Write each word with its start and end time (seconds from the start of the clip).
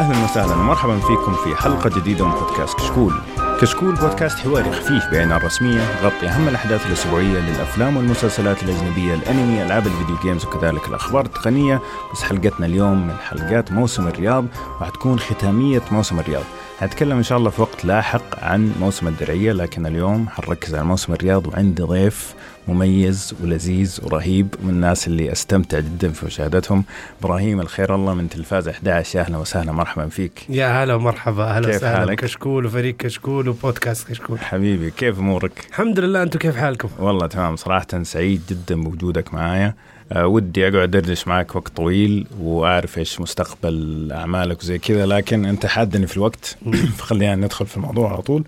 أهلا 0.00 0.24
وسهلا 0.24 0.54
ومرحبا 0.54 0.98
فيكم 0.98 1.34
في 1.34 1.56
حلقة 1.56 2.00
جديدة 2.00 2.26
من 2.26 2.32
بودكاست 2.32 2.78
كشكول. 2.78 3.12
كشكول 3.60 3.94
بودكاست 3.94 4.38
حواري 4.38 4.72
خفيف 4.72 5.06
بعين 5.12 5.32
الرسمية 5.32 5.80
يغطي 5.80 6.28
أهم 6.28 6.48
الأحداث 6.48 6.86
الأسبوعية 6.86 7.40
للأفلام 7.40 7.96
والمسلسلات 7.96 8.62
الأجنبية، 8.62 9.14
الأنمي، 9.14 9.62
ألعاب 9.62 9.86
الفيديو 9.86 10.16
جيمز 10.22 10.44
وكذلك 10.44 10.88
الأخبار 10.88 11.24
التقنية، 11.24 11.80
بس 12.12 12.22
حلقتنا 12.22 12.66
اليوم 12.66 13.06
من 13.06 13.14
حلقات 13.28 13.72
موسم 13.72 14.08
الرياض 14.08 14.44
وحتكون 14.80 15.18
ختامية 15.18 15.82
موسم 15.90 16.20
الرياض. 16.20 16.44
حنتكلم 16.80 17.16
إن 17.16 17.22
شاء 17.22 17.38
الله 17.38 17.50
في 17.50 17.62
وقت 17.62 17.84
لاحق 17.84 18.44
عن 18.44 18.72
موسم 18.80 19.08
الدرعية 19.08 19.52
لكن 19.52 19.86
اليوم 19.86 20.28
حنركز 20.28 20.74
على 20.74 20.84
موسم 20.84 21.12
الرياض 21.12 21.46
وعندي 21.46 21.82
ضيف 21.82 22.34
مميز 22.68 23.34
ولذيذ 23.42 23.98
ورهيب 24.02 24.54
من 24.62 24.70
الناس 24.70 25.06
اللي 25.06 25.32
أستمتع 25.32 25.80
جدا 25.80 26.08
في 26.12 26.26
مشاهدتهم. 26.26 26.84
إبراهيم 27.20 27.60
الخير 27.60 27.94
الله 27.94 28.14
من 28.14 28.28
تلفاز 28.28 28.68
11 28.68 29.18
يا 29.18 29.24
أهلا 29.24 29.38
وسهلا 29.38 29.72
مرحبا 29.72 30.08
فيك. 30.08 30.46
يا 30.48 30.84
هلا 30.84 30.94
ومرحبا. 30.94 31.44
أهلا 31.44 31.68
وسهلا. 31.68 31.98
حالك؟ 31.98 32.20
كشكول 32.20 32.66
وفريق 32.66 32.96
كشكول 32.96 33.48
وبودكاست 33.48 34.08
كشكول. 34.08 34.38
حبيبي 34.38 34.90
كيف 34.90 35.18
أمورك؟ 35.18 35.52
الحمد 35.68 36.00
لله. 36.00 36.22
أنتم 36.22 36.38
كيف 36.38 36.56
حالكم؟ 36.56 36.88
والله 36.98 37.26
تمام. 37.26 37.56
صراحة 37.56 38.02
سعيد 38.02 38.42
جدا 38.50 38.82
بوجودك 38.82 39.34
معايا. 39.34 39.74
أه 40.12 40.26
ودي 40.26 40.62
أقعد 40.68 40.74
أدردش 40.74 41.28
معك 41.28 41.56
وقت 41.56 41.76
طويل 41.76 42.26
وأعرف 42.40 42.98
إيش 42.98 43.20
مستقبل 43.20 44.08
أعمالك 44.12 44.60
وزي 44.60 44.78
كذا 44.78 45.06
لكن 45.06 45.44
أنت 45.44 45.66
حادني 45.66 46.06
في 46.06 46.16
الوقت. 46.16 46.56
فخلينا 46.98 47.34
ندخل 47.34 47.66
في 47.66 47.76
الموضوع 47.76 48.12
على 48.12 48.22
طول. 48.22 48.44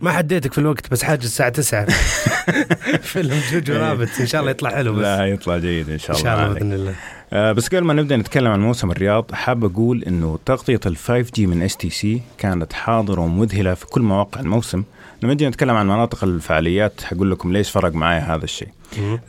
ما 0.00 0.12
حديتك 0.12 0.52
في 0.52 0.58
الوقت 0.58 0.90
بس 0.90 1.02
حاجة 1.04 1.24
الساعة 1.24 1.48
9 1.48 1.86
فيلم 3.02 3.40
جوجو 3.52 3.74
رابت 3.74 4.08
إن 4.20 4.26
شاء 4.26 4.40
الله 4.40 4.50
يطلع 4.50 4.70
حلو 4.70 4.92
بس. 4.92 5.02
لا 5.02 5.26
يطلع 5.26 5.58
جيد 5.58 5.90
إن 5.90 5.98
شاء 5.98 6.16
إن 6.16 6.20
الله, 6.20 6.34
شاء 6.36 6.44
الله. 6.46 6.54
بإذن 6.54 6.72
الله. 6.72 6.94
آه 7.32 7.52
بس 7.52 7.68
قبل 7.68 7.80
ما 7.84 7.94
نبدأ 7.94 8.16
نتكلم 8.16 8.50
عن 8.52 8.60
موسم 8.60 8.90
الرياض 8.90 9.32
حاب 9.32 9.64
أقول 9.64 10.04
إنه 10.04 10.38
تغطية 10.46 10.80
ال 10.86 10.96
5G 10.96 11.46
من 11.46 11.62
STC 11.62 12.22
كانت 12.38 12.72
حاضرة 12.72 13.20
ومذهلة 13.20 13.74
في 13.74 13.86
كل 13.86 14.00
مواقع 14.02 14.40
الموسم. 14.40 14.84
لما 15.22 15.34
نجي 15.34 15.48
نتكلم 15.48 15.76
عن 15.76 15.86
مناطق 15.86 16.24
الفعاليات 16.24 17.00
حقول 17.00 17.30
لكم 17.30 17.52
ليش 17.52 17.70
فرق 17.70 17.92
معايا 17.92 18.20
هذا 18.20 18.44
الشيء. 18.44 18.68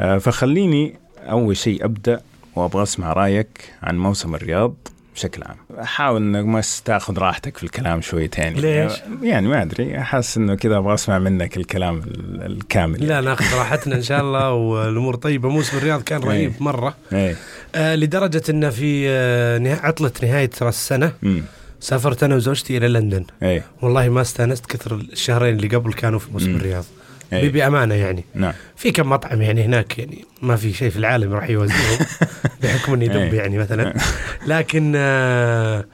آه 0.01 0.17
فخليني 0.17 0.95
أول 1.29 1.57
شيء 1.57 1.85
أبدأ 1.85 2.21
وأبغى 2.55 2.83
أسمع 2.83 3.13
رأيك 3.13 3.73
عن 3.83 3.97
موسم 3.99 4.35
الرياض. 4.35 4.73
بشكل 5.19 5.43
عام. 5.43 5.55
أحاول 5.83 6.21
إنك 6.21 6.45
ما 6.45 6.61
تاخذ 6.85 7.17
راحتك 7.17 7.57
في 7.57 7.63
الكلام 7.63 8.01
شويتين. 8.01 8.53
ليش؟ 8.53 8.93
يعني 9.21 9.47
ما 9.47 9.61
أدري. 9.61 9.97
أحس 9.99 10.37
إنه 10.37 10.55
كذا 10.55 10.77
أبغى 10.77 10.93
أسمع 10.93 11.19
منك 11.19 11.57
الكلام 11.57 11.97
ال- 11.97 12.45
الكامل 12.45 13.07
لا 13.07 13.21
ناخذ 13.21 13.57
راحتنا 13.57 13.95
إن 13.95 14.01
شاء 14.01 14.21
الله 14.21 14.51
والأمور 14.69 15.15
طيبة. 15.15 15.49
موسم 15.49 15.77
الرياض 15.77 16.01
كان 16.01 16.21
رهيب 16.21 16.51
إيه. 16.51 16.63
مرة. 16.63 16.95
إيه. 17.13 17.35
آه 17.75 17.95
لدرجة 17.95 18.41
انه 18.49 18.69
في 18.69 19.09
آه 19.09 19.75
عطلة 19.85 20.11
نهاية 20.23 20.49
راس 20.61 20.75
السنة. 20.75 21.11
امم 21.23 21.43
سافرت 21.79 22.23
أنا 22.23 22.35
وزوجتي 22.35 22.77
إلى 22.77 22.87
لندن. 22.87 23.25
إيه. 23.43 23.63
والله 23.81 24.09
ما 24.09 24.21
استأنست 24.21 24.65
كثر 24.65 24.95
الشهرين 24.95 25.55
اللي 25.55 25.67
قبل 25.67 25.93
كانوا 25.93 26.19
في 26.19 26.31
موسم. 26.31 26.55
الرياض. 26.55 26.85
إيه. 27.33 27.49
بأمانة 27.49 27.95
يعني. 27.95 28.25
نعم. 28.35 28.53
في 28.75 28.91
كم 28.91 29.09
مطعم 29.09 29.41
يعني 29.41 29.65
هناك 29.65 29.99
يعني 29.99 30.25
ما 30.41 30.55
في 30.55 30.73
شيء 30.73 30.89
في 30.89 30.97
العالم 30.97 31.33
راح 31.33 31.49
يوزعهم 31.49 31.97
بحكم 32.63 32.93
إني 32.93 33.07
دب 33.07 33.15
إيه. 33.15 33.33
يعني 33.33 33.57
مثلا. 33.57 33.93
لكن 34.47 34.93
آه 34.95 35.85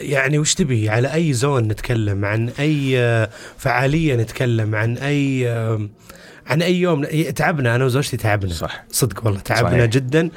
يعني 0.00 0.38
وش 0.38 0.54
تبي؟ 0.54 0.88
على 0.88 1.14
أي 1.14 1.32
زون 1.32 1.68
نتكلم؟ 1.68 2.24
عن 2.24 2.48
أي 2.58 2.98
آه 2.98 3.30
فعالية 3.58 4.16
نتكلم؟ 4.16 4.74
عن 4.74 4.96
أي 4.98 5.48
آه 5.48 5.88
عن 6.50 6.62
أي 6.62 6.80
يوم 6.80 7.04
تعبنا 7.36 7.74
أنا 7.76 7.84
وزوجتي 7.84 8.16
تعبنا. 8.16 8.52
صح. 8.52 8.84
صدق 8.90 9.26
والله 9.26 9.40
تعبنا 9.40 9.70
صحيح. 9.70 9.84
جدا. 9.84 10.30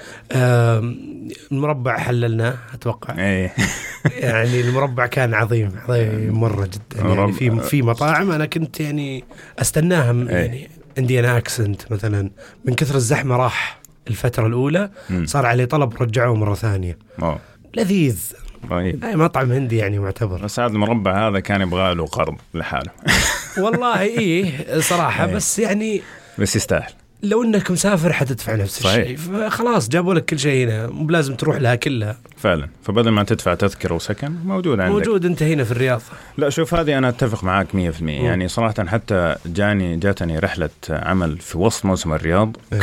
المربع 1.52 1.98
حللناه 1.98 2.56
أتوقع. 2.74 3.18
إيه. 3.18 3.54
يعني 4.20 4.62
المربع 4.62 5.06
كان 5.06 5.34
عظيم 5.34 5.72
عظيم 5.88 6.40
مرة 6.40 6.66
جدا. 6.66 7.08
يعني 7.08 7.32
في 7.32 7.60
في 7.60 7.82
مطاعم 7.82 8.32
أنا 8.32 8.46
كنت 8.46 8.80
يعني 8.80 9.24
أستناها 9.60 10.12
إيه. 10.12 10.36
يعني 10.36 10.70
انديان 10.98 11.26
اكسنت 11.26 11.92
مثلا. 11.92 12.30
من 12.66 12.74
كثر 12.74 12.96
الزحمة 12.96 13.36
راح 13.38 13.80
الفترة 14.08 14.48
الأولى. 14.48 14.90
صار 15.24 15.46
عليه 15.46 15.66
طلب 15.66 16.04
رجعوه 16.04 16.36
مرة 16.36 16.54
ثانية. 16.54 16.98
أوه. 17.22 17.40
لذيذ. 17.78 18.32
رهيب 18.72 19.04
أي 19.04 19.16
مطعم 19.16 19.52
هندي 19.52 19.78
يعني 19.78 20.00
معتبر. 20.00 20.38
بس 20.38 20.60
هذا 20.60 20.74
المربع 20.74 21.28
هذا 21.28 21.40
كان 21.40 21.62
يبغى 21.62 21.96
له 21.96 22.06
قرض 22.06 22.36
لحاله. 22.54 22.92
والله 23.64 24.02
إيه 24.02 24.80
صراحة 24.80 25.26
إيه. 25.26 25.34
بس 25.34 25.60
يعني 25.60 26.02
بس 26.40 26.56
يستاهل. 26.56 26.92
لو 27.24 27.44
إنك 27.44 27.72
مسافر 27.72 28.14
حتدفع 28.14 28.56
نفس. 28.56 28.86
الشيء. 28.86 29.18
فخلاص 29.18 29.90
جابوا 29.90 30.14
لك 30.14 30.26
كل 30.26 30.40
شيء 30.40 30.68
هنا 30.68 30.88
مو 30.88 31.04
بلازم 31.04 31.36
تروح 31.36 31.58
لها 31.58 31.76
كلها. 31.76 32.18
فعلا. 32.38 32.70
فبدل 32.84 33.10
ما 33.10 33.24
تدفع 33.24 33.54
تذكرة 33.54 33.96
وسكن 33.96 34.32
موجود 34.46 34.80
عندك. 34.80 34.94
موجود 34.96 35.26
أنت 35.26 35.44
هنا 35.44 35.64
في 35.64 35.72
الرياض. 35.72 36.02
لا 36.38 36.50
شوف 36.50 36.74
هذه 36.74 36.98
أنا 36.98 37.10
أتفق 37.10 37.44
معاك 37.44 37.68
100% 37.74 37.76
يعني 38.02 38.48
صراحة 38.48 38.86
حتى 38.86 39.36
جاني 39.46 39.98
جاتني 39.98 40.40
رحلة 40.40 40.70
عمل 40.90 41.38
في 41.38 41.58
وسط 41.58 41.86
موسم 41.86 42.14
الرياض 42.14 42.58
إيه. 42.74 42.80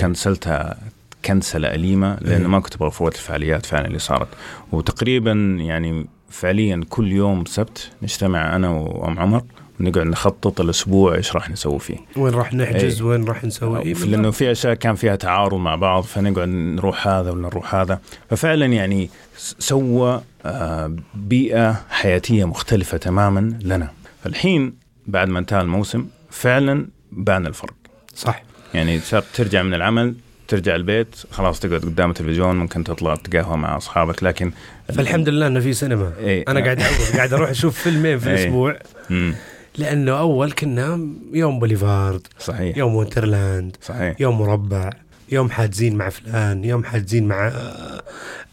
كنسلة 1.25 1.75
أليمة 1.75 2.19
لأنه 2.21 2.41
إيه. 2.41 2.47
ما 2.47 2.61
كنت 2.61 2.75
أبغى 2.75 2.89
افوت 2.89 3.15
الفعاليات 3.15 3.67
فعلا 3.67 3.87
اللي 3.87 3.99
صارت. 3.99 4.29
وتقريبا 4.73 5.33
يعني 5.61 6.07
فعليا 6.31 6.85
كل 6.89 7.13
يوم 7.13 7.45
سبت 7.45 7.91
نجتمع 8.03 8.57
أنا 8.57 8.69
وأم 8.69 9.19
عمر 9.19 9.43
ونقعد 9.81 10.07
نخطط 10.07 10.61
الأسبوع 10.61 11.15
إيش 11.15 11.35
راح 11.35 11.51
نسوي 11.51 11.79
فيه. 11.79 11.97
وين 12.17 12.35
راح 12.35 12.55
نحجز 12.55 13.03
إيه. 13.03 13.09
وين 13.09 13.25
راح 13.25 13.45
نسوي؟ 13.45 13.81
إيه 13.83 13.95
لأنه 13.95 14.31
في 14.31 14.53
أشياء 14.53 14.75
كان 14.75 14.95
فيها 14.95 15.17
تعارض 15.17 15.55
مع 15.55 15.75
بعض 15.75 16.03
فنقعد 16.03 16.49
نروح 16.49 17.09
هذا 17.09 17.31
ولا 17.31 17.43
نروح 17.43 17.75
هذا. 17.75 18.01
ففعلا 18.31 18.67
يعني 18.67 19.11
سوى 19.37 20.23
آه، 20.45 20.97
بيئة 21.15 21.81
حياتية 21.91 22.45
مختلفة 22.45 22.97
تماما 22.97 23.59
لنا. 23.63 23.91
فالحين 24.25 24.75
بعد 25.07 25.29
ما 25.29 25.39
انتهى 25.39 25.61
الموسم 25.61 26.07
فعلا 26.31 26.87
بان 27.13 27.47
الفرق. 27.47 27.75
صح. 28.15 28.43
يعني 28.75 29.01
صارت 29.01 29.25
ترجع 29.35 29.63
من 29.63 29.75
العمل 29.75 30.15
ترجع 30.50 30.75
البيت 30.77 31.16
خلاص 31.31 31.61
تقعد 31.61 31.81
قدام 31.81 32.11
التلفزيون 32.11 32.56
ممكن 32.56 32.84
تطلع 32.84 33.15
تقهوى 33.15 33.56
مع 33.56 33.77
أصحابك 33.77 34.22
لكن 34.22 34.53
فالحمد 34.94 35.28
لله 35.28 35.47
إنه 35.47 35.61
في 35.61 35.72
سينما. 35.72 36.12
إيه. 36.19 36.44
أنا 36.49 36.61
قاعد 36.61 36.83
قاعد 37.16 37.33
أروح 37.33 37.50
أشوف 37.50 37.78
فيلمين 37.83 38.19
في. 38.19 38.27
الأسبوع. 38.31 38.78
مم. 39.10 39.34
لأنه 39.78 40.12
أول 40.19 40.53
كنا 40.53 41.09
يوم 41.33 41.59
بوليفارد 41.59 42.27
صحيح. 42.39 42.77
يوم 42.77 42.94
وينترلاند 42.94 43.77
صحيح. 43.83 44.16
يوم 44.21 44.39
مربع 44.39 44.91
يوم 45.33 45.50
حاجزين 45.50 45.97
مع 45.97 46.09
فلان 46.09 46.65
يوم 46.65 46.84
حاجزين 46.84 47.28
مع 47.28 47.49
آه، 47.49 48.03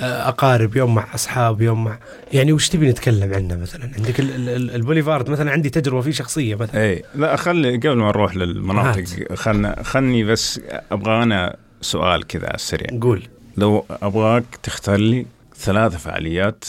آه، 0.01 0.27
أقارب 0.29 0.75
يوم 0.75 0.95
مع 0.95 1.07
أصحاب 1.15 1.61
يوم 1.61 1.83
مع 1.83 1.97
يعني 2.33 2.53
وش 2.53 2.69
تبي 2.69 2.89
نتكلم 2.89 3.33
عنه 3.33 3.55
مثلا؟ 3.55 3.89
عندك 3.97 4.19
ال- 4.19 4.35
ال- 4.35 4.49
ال- 4.49 4.75
البوليفارد 4.75 5.29
مثلا 5.29 5.51
عندي 5.51 5.69
تجربة 5.69 6.01
فيه 6.01 6.11
شخصية 6.11 6.55
مثلا. 6.55 6.81
إي. 6.83 7.03
لا 7.15 7.35
خلي 7.35 7.77
قبل 7.77 7.95
ما 7.97 8.07
نروح 8.07 8.35
للمناطق 8.35 9.03
خلنا 9.35 9.83
خلني 9.83 10.23
بس 10.23 10.61
أبغى 10.91 11.23
أنا 11.23 11.55
سؤال 11.81 12.27
كذا 12.27 12.45
على 12.45 12.55
السريع 12.55 12.87
نقول 12.91 13.27
لو 13.57 13.85
أبغاك 13.89 14.43
تختار 14.63 14.97
لي 14.97 15.25
ثلاث 15.57 15.95
فعاليات. 15.95 16.65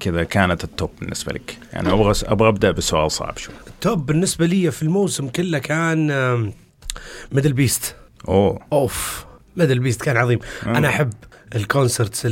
كذا 0.00 0.24
كانت 0.24 0.64
ال 0.64 0.70
top 0.70 0.90
بالنسبة 1.00 1.32
لك. 1.32 1.58
يعني 1.72 1.92
أبغى 1.92 2.14
أبغى 2.24 2.48
أبدأ 2.48 2.70
بسؤال 2.70 3.10
صعب 3.10 3.38
شوي. 3.38 3.54
ال 3.66 3.76
top 3.76 4.06
بالنسبة 4.06 4.46
لي 4.46 4.70
في 4.70 4.82
الموسم 4.82 5.28
كله 5.28 5.58
كان 5.58 6.06
MDLBEAST 7.32 7.94
أوه. 8.28 8.60
أوف. 8.72 9.26
MDLBEAST 9.56 10.02
كان 10.02 10.16
عظيم. 10.16 10.38
آه. 10.66 10.70
أنا 10.78 10.88
أحب 10.88 11.12
ال 11.54 11.62
concerts 11.62 12.22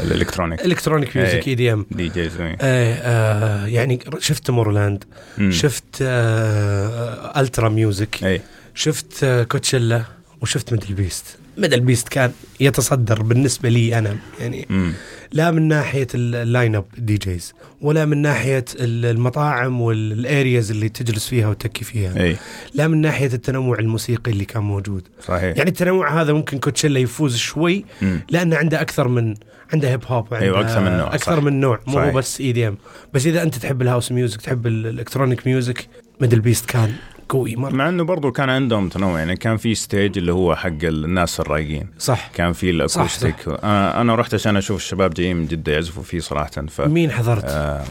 ال 0.00 0.05
electronic. 0.05 0.64
electronic 0.64 1.16
music 1.16 1.48
EDM 1.48 1.86
DJ 1.90 2.30
آه 2.60 3.66
يعني 3.66 3.98
شفت 4.18 4.46
Tomorrowland 4.46 5.04
مم. 5.38 5.50
شفت 5.50 5.84
آه 6.02 7.40
Ultra 7.40 7.68
Music 7.68 8.42
شفت 8.74 9.24
آه 9.24 9.42
Coachella 9.42 10.02
وشفت 10.42 10.72
MDLBEAST 10.72 11.24
MDLBEAST 11.58 12.08
كان 12.08 12.32
يتصدر 12.60 13.22
بالنسبة 13.22 13.68
لي 13.68 13.98
أنا 13.98 14.16
يعني 14.40 14.66
مم. 14.70 14.92
لا 15.32 15.50
من 15.50 15.68
ناحية 15.68 16.06
ال- 16.14 16.34
ال 16.34 16.74
line 16.76 16.84
up 16.98 17.16
DJs 17.16 17.52
ولا 17.80 18.04
من 18.04 18.22
ناحية 18.22 18.64
ال- 18.80 19.06
المطاعم 19.06 19.80
وال 19.80 20.06
areas 20.06 20.70
اللي 20.70 20.88
تجلس 20.88 21.28
فيها 21.28 21.48
وتكي 21.48 21.84
فيها 21.84 22.22
إي 22.22 22.36
لا 22.74 22.88
من 22.88 23.00
ناحية 23.00 23.26
التنوع 23.32 23.78
الموسيقي 23.78 24.30
اللي 24.32 24.44
كان 24.44 24.62
موجود 24.62 25.02
صحيح 25.26 25.56
يعني 25.56 25.70
التنوع 25.70 26.20
هذا 26.22 26.32
ممكن 26.32 26.58
Coachella 26.58 27.00
يفوز 27.00 27.36
شوي 27.36 27.84
مم. 28.02 28.20
لأنه 28.30 28.56
عنده 28.56 28.80
أكثر 28.80 29.08
من 29.08 29.34
عنده 29.72 29.90
hip 29.90 30.00
hop 30.06 30.32
وعنده 30.32 30.46
أيوة، 30.46 30.60
أكثر 30.60 30.80
من 30.80 30.96
نوع، 30.98 31.14
أكثر 31.14 31.36
صح. 31.36 31.42
من 31.42 31.60
نوع 31.60 31.80
مو 31.86 31.94
صحيح. 31.94 32.14
بس 32.14 32.40
EDM 32.40 32.76
بس 33.14 33.26
إذا 33.26 33.42
أنت 33.42 33.54
تحب 33.54 33.82
ال 33.82 33.87
house 33.87 34.12
music 34.12 34.40
تحب 34.40 34.66
ال- 34.66 34.86
ال 34.86 35.46
electronic 35.46 35.86
music 36.20 36.40
MDLBEAST 36.40 36.66
كان 36.66 36.92
قوي 37.30 37.56
مرة 37.56 37.70
مع 37.70 37.88
إنه 37.88 38.02
برضو 38.04 38.32
كان 38.32 38.50
عندهم 38.50 38.88
تنوع 38.88 39.18
يعني 39.18 39.36
كان 39.36 39.56
في 39.56 39.74
stage 39.74 40.18
اللي 40.18 40.32
هو 40.32 40.54
حق 40.54 40.84
الناس 40.84 41.40
الرايقين 41.40 41.86
صح 41.98 42.30
كان 42.34 42.52
في 42.52 42.70
ال 42.70 42.77
acoustic 42.77 43.34
أنا 43.48 44.00
أنا 44.00 44.14
رحت 44.14 44.34
عشان 44.34 44.56
أشوف 44.56 44.76
الشباب 44.76 45.14
جايين 45.14 45.36
من 45.36 45.46
جدة 45.46 45.72
يعزفوا 45.72 46.02
فيه 46.02 46.20
صراحة 46.20 46.50
ف 46.50 46.80
مين 46.80 47.10
حضرت؟ 47.10 47.44
آه 47.44 47.84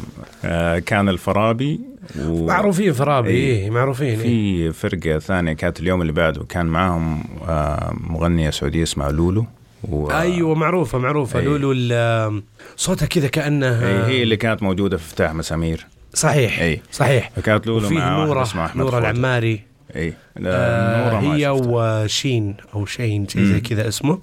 آه 0.46 0.80
كان 0.80 1.10
الفرابي 1.10 1.80
و... 2.20 2.46
معروفين 2.46 2.94
فرابي 2.94 3.30
إيه. 3.30 3.64
إيه 3.64 3.70
معروفين 3.70 4.20
إيه. 4.20 4.72
في 4.72 4.72
فرقة 4.72 5.20
ثانية 5.20 5.54
كانت 5.54 5.80
اليوم 5.80 6.02
اللي 6.02 6.14
بعده 6.14 6.44
كان 6.44 6.66
معاهم 6.66 7.24
آه، 7.48 7.94
مغنية 8.00 8.50
سعودية 8.50 8.84
اسمها 8.84 9.12
لولو 9.12 9.46
و... 9.84 10.12
أيوه 10.12 10.56
معروفة 10.56 10.98
معروفة 10.98 11.40
أي. 11.40 11.46
لولو 11.46 12.42
صوتها 12.76 13.06
كذا 13.06 13.28
كانه 13.28 13.68
هي, 13.68 14.06
هي 14.06 14.24
اللي 14.24 14.38
كانت 14.38 14.64
موجودة 14.64 14.98
في 14.98 15.04
افتتاح 15.04 15.34
مسامير 15.34 15.88
صحيح 16.14 16.60
أي. 16.60 16.82
صحيح 16.92 17.32
فكانت 17.36 17.68
لولو 17.68 17.86
وفيه 17.86 17.96
مع 17.96 18.26
نورة 18.26 18.48
نورة. 18.76 18.98
العماري 19.00 19.62
إي 19.96 20.14
آه 20.46 21.10
نورة 21.10 21.20
ما 21.22 21.36
هي. 21.36 21.48
وشين 21.50 22.56
أو 22.74 22.86
شين 22.86 23.28
شيء 23.28 23.44
زي. 23.44 23.60
كذا 23.62 23.88
اسمه 23.88 24.20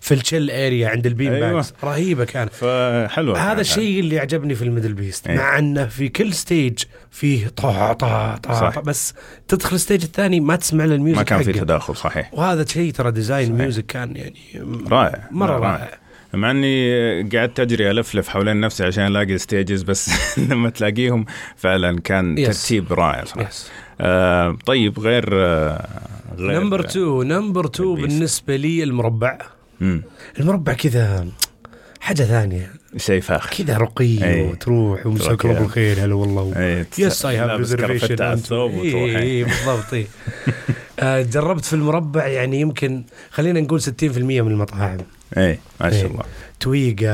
في 0.00 0.14
ال 0.14 0.20
chill 0.20 0.50
area 0.50 0.88
عند 0.88 1.06
ال 1.06 1.11
bean 1.11 1.32
أيوة. 1.32 1.52
bags 1.52 1.74
رهيبة 1.84 2.24
كانت 2.24 2.52
فحلوة 2.52 3.38
هذا 3.38 3.48
كانت 3.48 3.60
الشيء 3.60 4.00
اللي 4.00 4.18
عجبني 4.18 4.54
في 4.54 4.62
ال 4.62 4.92
MDLBEAST 4.92 5.26
إيه. 5.28 5.36
مع 5.36 5.58
إنه 5.58 5.86
في 5.86 6.08
كل 6.08 6.32
stage 6.32 6.78
فيه 7.10 7.48
طا 7.48 7.92
طا 7.92 8.36
طا, 8.42 8.80
بس 8.80 9.14
تدخل 9.48 9.74
ال 9.76 9.80
stage 9.80 10.02
الثاني 10.02 10.40
ما 10.40 10.56
تسمع 10.56 10.84
لل 10.84 10.94
music 10.94 11.18
ما 11.18 11.24
كان 11.24 11.42
في. 11.42 11.52
تداخل 11.52 11.96
صحيح 11.96 12.34
وهذا 12.34 12.64
شيء 12.64 12.92
ترى 12.92 13.10
design 13.10 13.46
صحيح. 13.46 13.54
ال 13.56 13.61
music 13.61 13.86
كان 13.86 14.16
يعني 14.16 14.34
رائع 14.90 15.28
مرة 15.30 15.58
لا، 15.58 15.64
رائع 15.66 15.98
مع 16.34 16.50
إني 16.50 17.22
قعدت 17.22 17.60
أجري 17.60 17.90
الفلف 17.90 18.28
حوالين 18.28 18.60
نفسي 18.60 18.84
عشان 18.84 19.06
ألاقي 19.06 19.38
stages 19.38 19.82
بس 19.82 20.10
لما 20.50 20.70
تلاقيهم 20.70 21.24
فعلا 21.56 22.00
كان 22.00 22.36
Yes. 22.38 22.46
ترتيب 22.46 22.92
رائع 22.92 23.24
صراحة. 23.24 23.48
yes 23.48 23.70
آه 24.00 24.56
طيب 24.66 24.98
غير 25.00 25.24
آه 25.32 25.88
غير 26.38 26.60
number 26.60 26.84
2 26.84 27.28
number 27.28 27.66
2 27.66 27.90
ال 27.90 27.93
best. 27.93 28.08
بالنسبة 28.08 28.56
لي 28.56 28.82
المربع. 28.82 29.38
مم. 29.80 30.02
المربع 30.40 30.72
كذا 30.72 31.26
حاجة 32.00 32.22
ثانية. 32.22 32.70
شيء 32.96 33.20
فاخر. 33.20 33.64
كذا 33.64 33.76
رقي 33.78 34.24
أي. 34.24 34.42
وتروح 34.42 35.06
ومساك 35.06 35.40
تروح 35.42 35.56
رب 35.56 35.64
الخير 35.64 36.04
هلا 36.04 36.14
والله. 36.14 36.52
أي 36.56 36.86
yes 36.98 37.26
I 37.26 37.36
have 37.36 37.50
على 38.20 38.32
الثوب 38.32 38.74
وتروح. 38.74 38.94
اي 38.94 39.18
إيه، 39.18 39.44
بالضبط. 39.44 39.94
إي. 39.94 40.06
آه، 41.00 41.22
جربت 41.22 41.64
في 41.64 41.72
المربع 41.72 42.26
يعني 42.26 42.60
يمكن 42.60 43.04
خلينا 43.30 43.60
نقول 43.60 43.80
60% 43.80 43.84
من 44.18 44.38
المطاعم. 44.50 44.98
اي 45.36 45.58
ما 45.80 45.90
شاء 45.90 46.00
إيه. 46.00 46.06
الله. 46.06 46.24
تويقة 46.60 47.10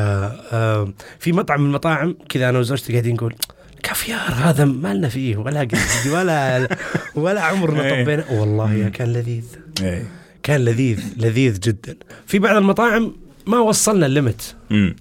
آه، 0.52 0.92
في 1.18 1.32
مطعم 1.32 1.60
من 1.60 1.66
المطاعم 1.66 2.16
كذا 2.28 2.48
أنا 2.48 2.58
وزوجتي 2.58 2.92
قاعدين 2.92 3.14
نقول 3.14 3.34
كافيار 3.82 4.32
هذا 4.34 4.64
ما 4.64 4.94
لنا 4.94 5.08
فيه 5.08 5.36
ولا 5.36 5.60
قد 5.60 5.78
ولا 6.14 6.68
ولا 7.14 7.40
عمرنا 7.40 7.84
إيه. 7.84 8.04
طبينا. 8.04 8.24
والله 8.30 8.74
يا 8.74 8.88
كان 8.88 9.12
لذيذ. 9.12 9.44
اي 9.82 10.02
كان 10.42 10.60
لذيذ 10.64 11.00
لذيذ 11.16 11.58
جدا. 11.60 11.96
في 12.26 12.38
بعض 12.38 12.56
المطاعم 12.56 13.12
ما 13.46 13.58
وصلنا 13.58 14.06
ال 14.06 14.15
limit 14.15 14.56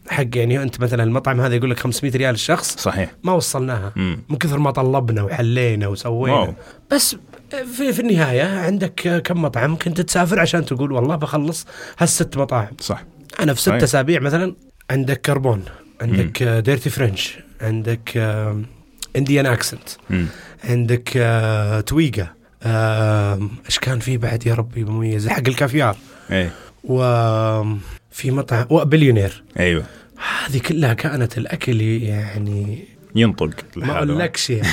حق 0.09 0.25
يعني 0.36 0.63
انت 0.63 0.80
مثلا 0.80 1.03
المطعم 1.03 1.42
هذا 1.42 1.56
يقول 1.56 1.71
لك 1.71 1.80
500 1.80 2.18
ريال 2.18 2.33
الشخص 2.33 2.77
صحيح. 2.77 3.12
ما 3.24 3.33
وصلناها. 3.33 3.94
امم 3.97 4.19
من 4.30 4.38
كثر 4.38 4.59
ما 4.59 4.71
طلبنا 4.71 5.24
وحلينا 5.24 5.88
وسوينا. 5.88 6.36
wow. 6.38 6.54
بس 6.92 7.15
في, 7.77 7.94
في 7.94 8.00
النهاية 8.00 8.59
عندك 8.59 9.21
كم 9.25 9.42
مطعم 9.42 9.77
كنت 9.77 10.01
تسافر 10.01 10.39
عشان 10.39 10.65
تقول 10.65 10.92
والله 10.92 11.15
بخلص 11.15 11.65
هالست 11.97 12.38
مطاعم. 12.38 12.74
صح. 12.80 13.03
أنا 13.39 13.53
في 13.53 13.62
ست. 13.62 13.69
أسابيع 13.69 14.19
مثلا 14.19 14.56
عندك 14.89 15.21
كربون 15.21 15.63
عندك 16.01 16.44
Dirty 16.44 16.90
French 16.90 17.40
عندك 17.62 18.18
Indian 19.16 19.46
Accent 19.46 19.90
عندك 20.63 21.12
آه، 21.18 21.83
إيش 23.65 23.80
كان 23.80 24.00
في 24.00 24.18
بعد 24.18 24.47
يا 24.47 24.53
ربي 24.53 24.83
مميز 24.83 25.27
حق 25.27 25.47
الكافيار. 25.47 25.97
اي 26.31 26.50
وفي 28.16 28.32
مطعم 28.32 28.66
وبليونير 28.70 29.44
أيوه 29.60 29.86
هذه 30.46 30.58
كلها 30.58 30.94
كانت 30.94 31.38
الأكل 31.38 31.82
يعني 31.82 32.84
ينطق 33.16 33.50
ما 33.76 33.82
لحاله. 33.86 34.14
أقولكش 34.14 34.50
يعني 34.50 34.68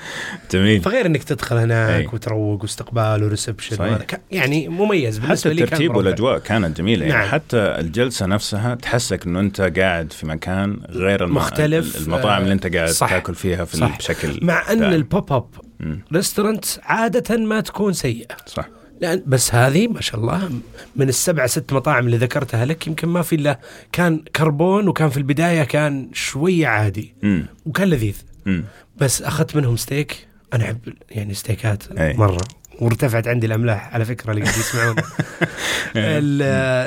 جميل 0.52 0.80
فغير 0.80 1.06
إنك 1.06 1.24
تدخل 1.24 1.56
هناك 1.56 2.00
أي. 2.00 2.06
وتروق 2.12 2.62
واستقبال 2.62 3.24
و 3.24 3.31
reception 3.31 3.98
يعني 4.30 4.68
مميز 4.68 5.18
حتى 5.18 5.26
بالنسبة 5.26 5.50
لي 5.52 5.56
كان 5.56 5.64
الترتيب. 5.64 5.96
والأجواء 5.96 6.38
كانت 6.38 6.78
جميلة 6.78 7.06
يعني 7.06 7.18
نعم. 7.18 7.28
حتى 7.28 7.56
الجلسة 7.56 8.26
نفسها 8.26 8.74
تحسك 8.74 9.26
إنه 9.26 9.40
أنت 9.40 9.60
قاعد 9.60 10.12
في 10.12 10.26
مكان 10.26 10.80
غير 10.90 11.24
الم... 11.24 11.34
مختلف. 11.34 11.96
المطاعم 11.96 12.42
اللي 12.42 12.52
أنت 12.52 12.76
قاعد 12.76 12.88
صح. 12.88 13.10
تاكل 13.10 13.34
فيها 13.34 13.64
في 13.64 13.76
صح. 13.76 13.98
بشكل 13.98 14.38
مع 14.42 14.72
أن. 14.72 14.82
ال 14.82 14.94
pop 14.94 15.32
up 15.32 15.46
مم. 15.80 16.00
restaurant 16.12 16.64
عادة 16.82 17.36
ما 17.36 17.60
تكون 17.60 17.92
سيئة 17.92 18.36
صح 18.46 18.68
لأن 19.02 19.22
بس 19.26 19.54
هذه 19.54 19.88
ما 19.88 20.00
شاء 20.00 20.20
الله 20.20 20.50
من 20.96 21.08
السبع 21.08 21.46
ست 21.46 21.72
مطاعم 21.72 22.06
اللي 22.06 22.16
ذكرتها 22.16 22.64
لك 22.64 22.86
يمكن 22.86 23.08
ما 23.08 23.22
في 23.22 23.34
إلا 23.34 23.58
كان 23.92 24.18
كربون 24.36 24.88
وكان 24.88 25.08
في 25.10 25.16
البداية 25.16 25.62
كان 25.64 26.08
شوية 26.12 26.66
عادي 26.66 27.14
امم 27.24 27.46
وكان 27.66 27.88
لذيذ. 27.88 28.16
امم 28.46 28.64
بس 28.96 29.22
أخذت 29.22 29.56
منهم 29.56 29.76
ستيك. 29.76 30.26
أنا 30.54 30.64
أحب 30.64 30.78
يعني 31.10 31.34
ستيكات 31.34 31.82
أي. 31.98 32.14
مرة. 32.14 32.40
وارتفعت 32.80 33.28
عندي 33.28 33.46
الأملاح 33.46 33.94
على 33.94 34.04
فكرة 34.04 34.30
اللي 34.30 34.42
قاعد 34.42 34.56
يسمعون. 34.56 34.96
ال- 35.96 36.42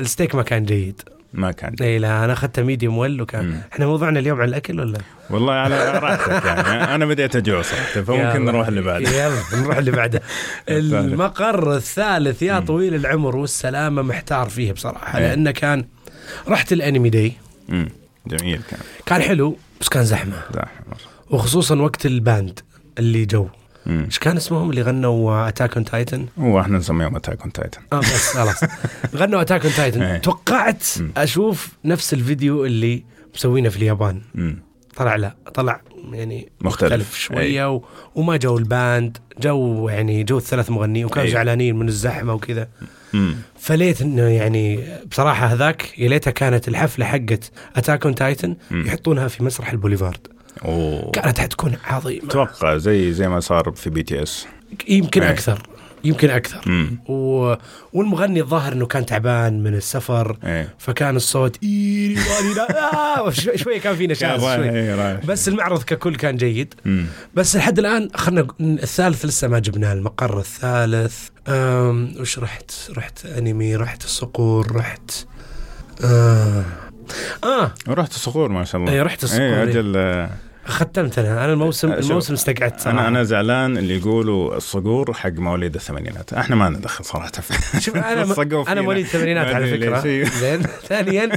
الستيك 0.05 0.35
ما 0.35 0.43
كان 0.43 0.63
جيد. 0.63 1.01
ما 1.35 1.51
كان 1.51 1.75
إي 1.81 1.99
لا 1.99 2.25
أنا 2.25 2.33
أخذته 2.33 2.63
medium 2.63 2.97
well 2.97 3.21
وكان 3.21 3.45
مم. 3.45 3.59
إحنا 3.73 3.85
موضوعنا 3.85 4.19
اليوم 4.19 4.41
عن 4.41 4.47
الأكل 4.49 4.79
ولا 4.79 4.97
والله 5.29 5.53
على 5.53 5.99
راحتك 5.99 6.45
يعني 6.45 6.95
أنا 6.95 7.05
بديت 7.05 7.35
اجوع 7.35 7.61
صراحة 7.61 8.01
فممكن. 8.01 8.45
نروح 8.45 8.67
اللي 8.67 8.81
بعده 8.81 9.09
يلا 9.09 9.61
نروح 9.61 9.77
اللي 9.77 9.91
بعده. 9.91 10.21
المقر 10.69 11.75
الثالث 11.75 12.41
يا 12.41 12.59
مم. 12.59 12.65
طويل 12.65 12.95
العمر 12.95 13.35
والسلامة 13.35 14.01
محتار 14.01 14.49
فيه 14.49 14.71
بصراحة 14.71 15.17
إيه. 15.19 15.27
لأنه 15.27 15.51
كان 15.51 15.85
رحت 16.47 16.73
ال 16.73 16.79
anime 16.79 17.09
day 17.09 17.31
امم 17.69 17.89
جميل 18.27 18.61
كان 18.71 18.79
كان 19.05 19.21
حلو 19.21 19.57
بس 19.81 19.89
كان 19.89 20.03
زحمة 20.03 20.33
زحمة. 20.53 20.95
وخصوصا 21.29 21.75
وقت 21.75 22.05
ال 22.05 22.16
band 22.16 22.59
اللي 22.99 23.25
جو 23.25 23.47
إيش 23.87 24.19
كان 24.19 24.37
اسمهم 24.37 24.69
اللي 24.69 24.81
غنوا 24.81 25.47
Attack 25.47 25.75
on 25.75 25.85
Titan 25.85 26.25
هو 26.39 26.59
إحنا 26.59 26.77
نسميهم 26.77 27.15
Attack 27.15 27.41
on 27.41 27.51
Titan 27.51 27.81
آه 27.93 27.99
بس 27.99 28.27
خلاص. 28.33 28.63
غنوا 29.15 29.41
Attack 29.41 29.61
on 29.65 29.71
إيه. 29.71 29.77
Titan 29.77 30.21
توقعت. 30.21 30.83
أشوف 31.17 31.69
نفس 31.85 32.13
الفيديو 32.13 32.65
اللي 32.65 33.03
مسوينه 33.35 33.69
في 33.69 33.77
اليابان. 33.77 34.21
طلع 34.95 35.15
لا 35.15 35.35
طلع 35.53 35.81
يعني 36.11 36.49
مختلف. 36.61 36.83
مختلف 36.93 37.17
شوية 37.17 37.73
و... 37.75 37.81
وما 38.15 38.37
جو 38.37 38.57
ال 38.57 38.67
band. 38.67 39.17
جو 39.41 39.89
يعني 39.89 40.23
جو 40.23 40.37
الثلاث 40.37 40.69
مغنيين 40.69 41.05
وكانوا. 41.05 41.29
زعلانين 41.29 41.75
من 41.75 41.87
الزحمة 41.87 42.33
وكذا. 42.33 42.67
فليت 43.59 44.01
إنه 44.01 44.21
يعني 44.21 44.83
بصراحة 45.11 45.45
هذاك 45.45 45.99
يا 45.99 46.09
ليتها 46.09 46.31
كانت 46.31 46.67
الحفلة 46.67 47.05
حقت 47.05 47.51
Attack 47.75 48.05
on 48.05 48.15
Titan. 48.15 48.55
يحطونها 48.71 49.27
في 49.27 49.43
مسرح 49.43 49.71
البوليفارد. 49.71 50.27
أوه. 50.65 51.11
كانت 51.11 51.39
حتكون 51.39 51.77
عظيمة. 51.85 52.25
أتوقع 52.25 52.77
زي 52.77 53.13
زي 53.13 53.27
ما 53.27 53.39
صار 53.39 53.71
في 53.75 53.89
BTS 53.89 54.47
يمكن 54.87 55.23
أي. 55.23 55.29
أكثر. 55.29 55.61
يمكن 56.03 56.29
أكثر. 56.29 56.61
و... 57.09 57.53
والمغني 57.93 58.41
الظاهر 58.41 58.73
إنه 58.73 58.85
كان 58.85 59.05
تعبان 59.05 59.63
من 59.63 59.73
السفر 59.73 60.37
إيه. 60.43 60.75
فكان 60.77 61.15
الصوت 61.15 61.57
واري 61.63 62.53
لا. 62.55 62.93
آه 62.93 63.29
شوي 63.29 63.57
شوي 63.57 63.79
كان 63.79 63.95
في 63.95 64.07
نشاز 64.07 64.41
شوي. 64.41 64.69
إيه،. 64.69 65.21
بس 65.25 65.47
المعرض 65.47 65.83
ككل 65.83 66.15
كان 66.15 66.37
جيد. 66.37 66.73
امم 66.85 67.05
بس 67.33 67.55
لحد 67.55 67.79
الآن 67.79 68.09
اخذنا 68.15 68.47
الثالث 68.59 69.25
لسه 69.25 69.47
ما 69.47 69.59
جبناه 69.59 69.93
المقر 69.93 70.39
الثالث. 70.39 71.29
أم 71.47 72.13
وش 72.19 72.39
رحت؟ 72.39 72.71
رحت 72.97 73.25
أنمي 73.25 73.75
رحت 73.75 74.03
الصقور 74.03 74.75
رحت 74.75 75.11
آه, 76.03 76.63
آه. 77.43 77.71
رحت 77.87 78.11
الصقور 78.11 78.49
ما 78.49 78.63
شاء 78.63 78.81
الله. 78.81 78.93
اي 78.93 79.01
رحت 79.01 79.23
الصقور 79.23 79.41
إيه. 79.41 79.63
أجل 79.63 79.95
آه، 80.65 80.69
ختمت 80.69 81.19
أنا 81.19 81.45
أنا 81.45 81.53
الموسم 81.53 81.91
الموسم 81.91 82.33
استقعدت 82.33 82.79
صراحة. 82.79 82.99
أنا 82.99 83.07
أنا 83.07 83.23
زعلان 83.23 83.77
اللي 83.77 83.97
يقولوا 83.97 84.57
الصقور 84.57 85.13
حق 85.13 85.29
مواليد 85.29 85.75
الثمانينات 85.75 86.33
إحنا 86.33 86.55
ما 86.55 86.69
ندخل 86.69 87.05
صراحة 87.05 87.31
في 87.31 87.81
شوف 87.81 87.95
أنا 87.95 88.35
أنا. 88.67 88.81
مواليد 88.81 89.05
الثمانينات 89.05 89.47
ما 89.47 89.53
على 89.55 89.77
فكره. 89.77 89.99
زين 90.39 90.61
ثانيا 90.87 91.29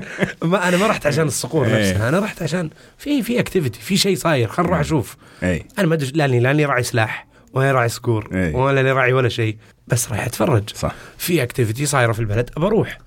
ما 0.42 0.68
أنا 0.68 0.76
ما 0.76 0.86
رحت 0.86 1.06
عشان 1.06 1.26
الصقور 1.26 1.66
إيه. 1.66 1.90
نفسها 1.90 2.08
أنا 2.08 2.18
رحت 2.18 2.42
عشان 2.42 2.70
في 2.98 3.22
في 3.22 3.40
activity 3.40 3.80
في 3.80 3.96
شيء 3.96 4.16
صاير 4.16 4.48
خلينا 4.48 4.68
نروح 4.70 4.80
أشوف 4.80 5.16
أنا 5.42 5.86
ما 5.86 5.94
ادري 5.94 6.10
لاني 6.14 6.40
لاني 6.40 6.64
راعي 6.64 6.82
سلاح 6.82 7.26
ولا 7.52 7.72
راعي 7.72 7.88
صقور 7.88 8.28
إيه. 8.32 8.54
ولا 8.54 8.74
لاني 8.74 8.92
راعي 8.92 9.12
ولا 9.12 9.28
شيء 9.28 9.56
بس 9.88 10.10
رايح 10.10 10.24
اتفرج 10.26 10.70
صح 10.74 10.94
في 11.18 11.42
activity 11.42 11.86
صايره 11.86 12.12
في 12.12 12.20
البلد 12.20 12.50
بروح 12.56 12.98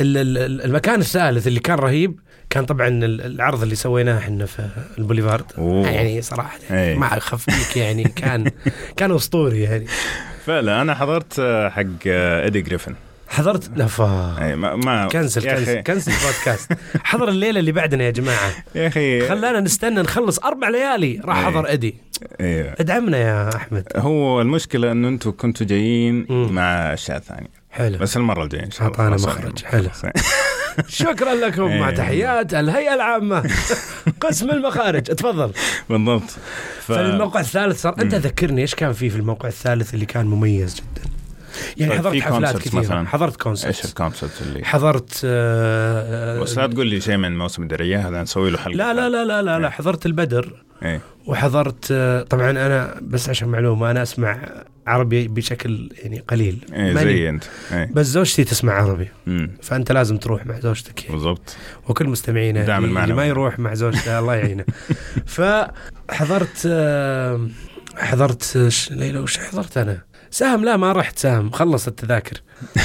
المكان 0.00 1.00
الثالث 1.00 1.46
اللي 1.46 1.60
كان 1.60 1.78
رهيب 1.78 2.20
كان 2.50 2.64
طبعا 2.66 2.88
ال- 2.88 3.20
العرض 3.26 3.62
اللي 3.62 3.74
سويناه 3.74 4.18
إحنا 4.18 4.46
في 4.46 4.68
البوليفارد. 4.98 5.44
أوه. 5.58 5.88
يعني 5.90 6.22
صراحة 6.22 6.58
إيه. 6.70 6.96
ما 6.98 7.06
اخفيك 7.18 7.76
يعني 7.76 8.04
كان 8.04 8.50
كان 8.96 9.12
أسطوري 9.14 9.60
يعني. 9.60 9.86
فعلا 10.46 10.82
أنا 10.82 10.94
حضرت 10.94 11.34
حق 11.70 11.84
إيدي 12.06 12.60
جريفن. 12.60 12.94
حضرت؟ 13.28 13.70
لفا 13.76 14.36
اي 14.44 14.56
ما, 14.56 14.76
ما 14.76 15.08
كنسل 15.08 15.42
كنسل 15.42 15.80
كنسل 15.80 16.12
البودكاست. 16.12 16.72
حضر 17.04 17.28
الليلة 17.28 17.60
اللي 17.60 17.72
بعدنا 17.72 18.04
يا 18.04 18.10
جماعة. 18.10 18.50
يا 18.74 18.86
أخي. 18.88 19.28
خلانا 19.28 19.60
نستنى 19.60 20.00
نخلص 20.02 20.38
أربع 20.38 20.68
ليالي. 20.68 21.20
راح 21.24 21.38
إيه. 21.38 21.44
حضر 21.46 21.66
إيدي. 21.68 21.94
إيه. 22.40 22.74
ادعمنا 22.80 23.18
يا 23.18 23.56
أحمد. 23.56 23.84
هو 23.96 24.40
المشكلة 24.40 24.92
إنه 24.92 25.08
أنتم 25.08 25.30
كنتوا 25.30 25.66
جايين. 25.66 26.26
مع 26.30 26.92
أشياء 26.94 27.18
ثانية. 27.18 27.59
حلو 27.70 27.98
بس 27.98 28.16
المرة 28.16 28.44
الجاية 28.44 28.64
إن 28.64 28.70
شاء 28.70 28.88
الله 28.88 28.98
أعطانا 29.00 29.16
خلاص. 29.16 29.26
مخرج. 29.26 29.64
حلو. 29.64 29.88
شكرا 30.88 31.34
لكم 31.34 31.76
مع 31.78 31.88
إيه. 31.88 31.94
تحيات 31.94 32.54
الهيئة 32.54 32.94
العامة 32.94 33.50
قسم 34.20 34.50
المخارج 34.50 35.02
تفضل 35.02 35.52
بالضبط 35.90 36.30
ف... 36.80 36.92
فالموقع 36.92 37.40
الثالث 37.40 37.80
صار 37.82 37.94
أنت. 38.02 38.14
ذكرني 38.14 38.60
إيش 38.62 38.74
كان 38.74 38.92
فيه 38.92 39.08
في 39.08 39.16
الموقع 39.16 39.48
الثالث 39.48 39.94
اللي 39.94 40.06
كان 40.06 40.26
مميز 40.26 40.74
جدا 40.74 41.08
يعني 41.76 41.92
طيب، 41.92 42.00
حضرت 42.00 42.12
في 42.12 42.22
حفلات 42.22 42.58
كثيرة. 42.58 42.80
مثلاً؟ 42.80 43.08
حضرت 43.08 43.32
إيش 43.32 43.42
كونسرت 43.42 43.84
الكونسبت 43.84 44.42
اللي 44.42 44.64
حضرت 44.64 45.20
آه، 45.24 46.40
بس 46.40 46.58
لا 46.58 46.66
تقول 46.66 46.86
لي 46.86 47.00
شيء 47.00 47.16
من 47.16 47.38
موسم 47.38 47.62
الدرية 47.62 48.08
هذا 48.08 48.22
نسوي 48.22 48.50
له 48.50 48.58
حلقة. 48.58 48.76
لا 48.76 48.94
لا 48.94 49.08
لا 49.08 49.24
لا 49.24 49.42
لا, 49.42 49.58
لا 49.58 49.66
إيه. 49.66 49.72
حضرت 49.72 50.06
البدر. 50.06 50.62
إيه. 50.82 51.00
وحضرت 51.26 51.88
آه، 51.92 52.22
طبعا 52.22 52.50
أنا 52.50 52.94
بس 53.02 53.28
عشان 53.28 53.48
معلومة 53.48 53.90
أنا 53.90 54.02
أسمع 54.02 54.48
عربي 54.86 55.28
بشكل 55.28 55.90
يعني 56.02 56.18
قليل. 56.28 56.64
إيه 56.72 56.92
زي 56.92 57.28
أنت. 57.28 57.44
إيه. 57.72 57.90
بس 57.92 58.06
زوجتي 58.06 58.44
تسمع 58.44 58.72
عربي. 58.72 59.08
امم 59.28 59.50
فأنت 59.62 59.92
لازم 59.92 60.16
تروح 60.16 60.46
مع 60.46 60.60
زوجتك 60.60 61.02
يعني. 61.02 61.14
بالضبط. 61.16 61.56
وكل 61.88 62.06
مستمعينا 62.06 62.64
دعم 62.64 62.84
اللي. 62.84 63.14
ما 63.14 63.26
يروح 63.26 63.58
مع 63.58 63.74
زوجته 63.74 64.18
الله 64.18 64.34
يعينه. 64.34 64.64
فحضرت 65.36 66.62
آه، 66.66 67.48
حضرت 67.96 68.56
آه، 68.56 68.94
ليلى 68.94 69.18
وش 69.18 69.38
حضرت 69.38 69.76
أنا؟ 69.76 70.09
سهم 70.30 70.64
لا 70.64 70.76
ما 70.76 70.92
رحت 70.92 71.18
سهم. 71.18 71.50
خلص 71.50 71.86
التذاكر. 71.88 72.42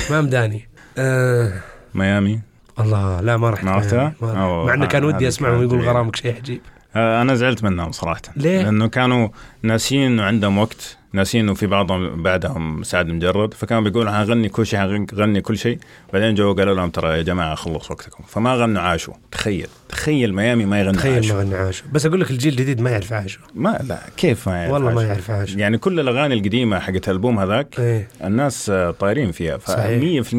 ما 0.10 0.22
مداني. 0.22 0.68
آه. 0.98 1.54
ميامي؟ 1.94 2.42
الله 2.80 3.22
لا 3.22 3.38
ما 3.38 3.50
رحت 3.50 3.64
ما 3.64 3.75
رحتها؟ 3.75 4.14
مع 4.22 4.74
إنه 4.74 4.86
كان 4.86 5.04
ودي 5.04 5.28
أسمعهم 5.28 5.64
يقول. 5.64 5.82
غرامك 5.82 6.16
شيء 6.16 6.36
عجيب 6.36 6.62
آه، 6.96 7.22
أنا 7.22 7.36
زعلت 7.36 7.64
منهم 7.64 7.92
صراحة. 7.92 8.22
ليه؟ 8.36 8.62
لأنه 8.62 8.88
كانوا 8.88 9.28
ناسين 9.64 10.02
انه 10.02 10.24
عندهم 10.24 10.58
وقت. 10.58 10.98
ناسين 11.15 11.41
انه 11.41 11.53
في 11.53 11.67
بعضهم 11.67 12.24
بعدهم 12.24 12.84
سعد 12.84 13.07
مجرد 13.07 13.53
فكانوا 13.53 13.84
بيقولوا 13.84 14.12
حنغني 14.12 14.50
كل 14.50 14.65
شيء 14.65 14.79
حنغني 14.79 15.41
كل 15.41 15.57
شيء. 15.57 15.79
بعدين 16.13 16.36
جو 16.36 16.53
قالوا 16.53 16.75
لهم 16.75 16.89
ترى 16.89 17.17
يا 17.17 17.22
جماعة 17.24 17.55
خلص 17.55 17.91
وقتكم. 17.91 18.24
فما 18.27 18.55
غنوا 18.55 18.81
عاشوا. 18.81 19.13
تخيل 19.31 19.67
تخيل 19.89 20.34
ميامي 20.34 20.65
ما 20.65 20.79
يغنوا 20.79 20.93
تخيل 20.93 21.12
ما 21.12 21.17
عاشوا. 21.17 21.41
غنى 21.41 21.55
عاشو 21.55 21.84
بس 21.91 22.05
أقول 22.05 22.22
لك 22.22 22.31
الجيل 22.31 22.53
الجديد 22.53 22.81
ما 22.81 22.89
يعرف 22.89 23.13
عاشو 23.13 23.39
ما 23.55 23.79
لا 23.88 24.00
كيف 24.17 24.50
ما 24.50 24.57
يعرف 24.57 24.74
والله 24.74 24.91
ما 24.91 25.00
عاشوا؟ 25.00 25.12
يعرف 25.13 25.31
عاشو 25.31 25.57
يعني 25.60 25.77
كل 25.77 26.00
الأغاني 26.00 26.34
القديمة 26.34 26.79
حقت 26.79 27.10
الالبوم 27.10 27.39
هذاك 27.39 27.79
إيه. 27.79 28.07
الناس 28.24 28.72
طايرين 29.00 29.31
فيها 29.31 29.57
ف 29.57 29.67
صحيح. 29.67 30.24
100% 30.24 30.34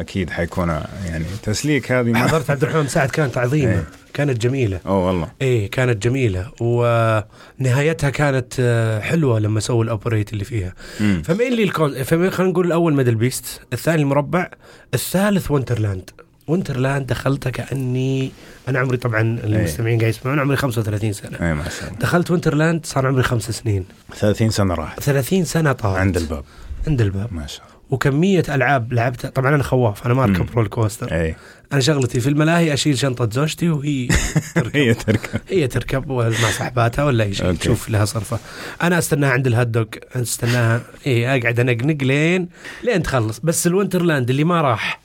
أكيد 0.00 0.30
حيكون 0.30 0.68
يعني 1.08 1.24
تسليك 1.42 1.92
هذه 1.92 2.12
ما 2.12 2.18
حضرت 2.18 2.50
عبد 2.50 2.62
الرحمن 2.62 2.82
مساعد 2.82 3.10
كانت 3.10 3.38
عظيمه 3.38 3.72
إيه. 3.72 3.84
كانت 4.14 4.42
جميلة. 4.42 4.80
أوه 4.86 5.06
والله. 5.06 5.28
إيه 5.42 5.70
كانت 5.70 6.02
جميلة. 6.02 6.50
ونهايتها 6.60 8.10
كانت 8.10 8.54
آه، 8.60 9.00
حلوة 9.00 9.38
لما 9.38 9.60
سووا 9.60 9.84
الأوبريت 9.84 10.32
اللي 10.32 10.44
فيها. 10.44 10.74
فمين 10.98 11.52
لي 11.52 11.62
الكون 11.62 12.02
فمين 12.02 12.30
خلينا 12.30 12.52
نقول 12.52 12.66
الأول 12.66 12.94
MDLBEAST 12.94 13.60
الثاني 13.72 14.02
المربع 14.02 14.50
الثالث 14.94 15.50
Winterland. 15.50 16.10
Winterland 16.46 17.06
دخلتها 17.06 17.50
كأني 17.50 18.32
أنا 18.68 18.78
عمري 18.78 18.96
طبعا 18.96 19.20
المستمعين 19.44 19.98
قاعد 19.98 20.10
يسمعون 20.10 20.38
عمري 20.38 20.56
35 20.56 21.12
سنة. 21.12 21.38
اي 21.40 21.54
ما 21.54 21.68
شاء 21.68 21.88
الله. 21.88 21.98
دخلت 22.00 22.30
Winterland 22.30 22.86
صار 22.86 23.06
عمري 23.06 23.22
خمس 23.22 23.50
سنين. 23.50 23.84
30 24.14 24.50
سنة 24.50 24.74
راحت. 24.74 25.00
30 25.00 25.44
سنة 25.44 25.72
طارت 25.72 25.98
عند 25.98 26.16
الباب. 26.16 26.44
عند 26.86 27.00
الباب. 27.00 27.34
ما 27.34 27.46
شاء 27.46 27.62
الله. 27.66 27.71
وكمية 27.92 28.42
ألعاب 28.48 28.92
لعبتها. 28.92 29.30
طبعا 29.30 29.54
أنا 29.54 29.62
خواف 29.62 30.06
أنا 30.06 30.14
ما 30.14 30.24
أركب. 30.24 30.46
roller 30.54 30.66
coaster. 30.68 31.12
أي. 31.12 31.34
أنا 31.72 31.80
شغلتي 31.80 32.20
في 32.20 32.28
الملاهي 32.28 32.74
أشيل 32.74 32.98
شنطة 32.98 33.28
زوجتي 33.32 33.68
وهي 33.70 34.08
تركب. 34.54 34.76
هي 34.76 34.94
تركب. 34.94 35.40
هي 35.48 35.66
تركب 35.68 36.12
مع 36.12 36.30
صاحباتها 36.30 37.04
ولا 37.04 37.24
اي 37.24 37.34
شيء. 37.34 37.52
تشوف 37.52 37.88
لها 37.90 38.04
صرفة. 38.04 38.38
أنا 38.82 38.98
أستناها 38.98 39.30
عند 39.30 39.46
ال 39.46 39.51
hot 39.51 39.66
dog 39.66 39.84
أستناها 40.16 40.80
اي 41.06 41.26
أقعد 41.40 41.60
أنقنق 41.60 42.02
لين 42.04 42.48
لين 42.84 43.02
تخلص. 43.02 43.40
بس 43.44 43.66
ال 43.66 43.72
Winterland 43.72 44.30
اللي 44.30 44.44
ما 44.44 44.60
راح. 44.60 45.00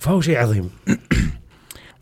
فهو 0.00 0.20
شيء 0.20 0.36
عظيم. 0.38 0.70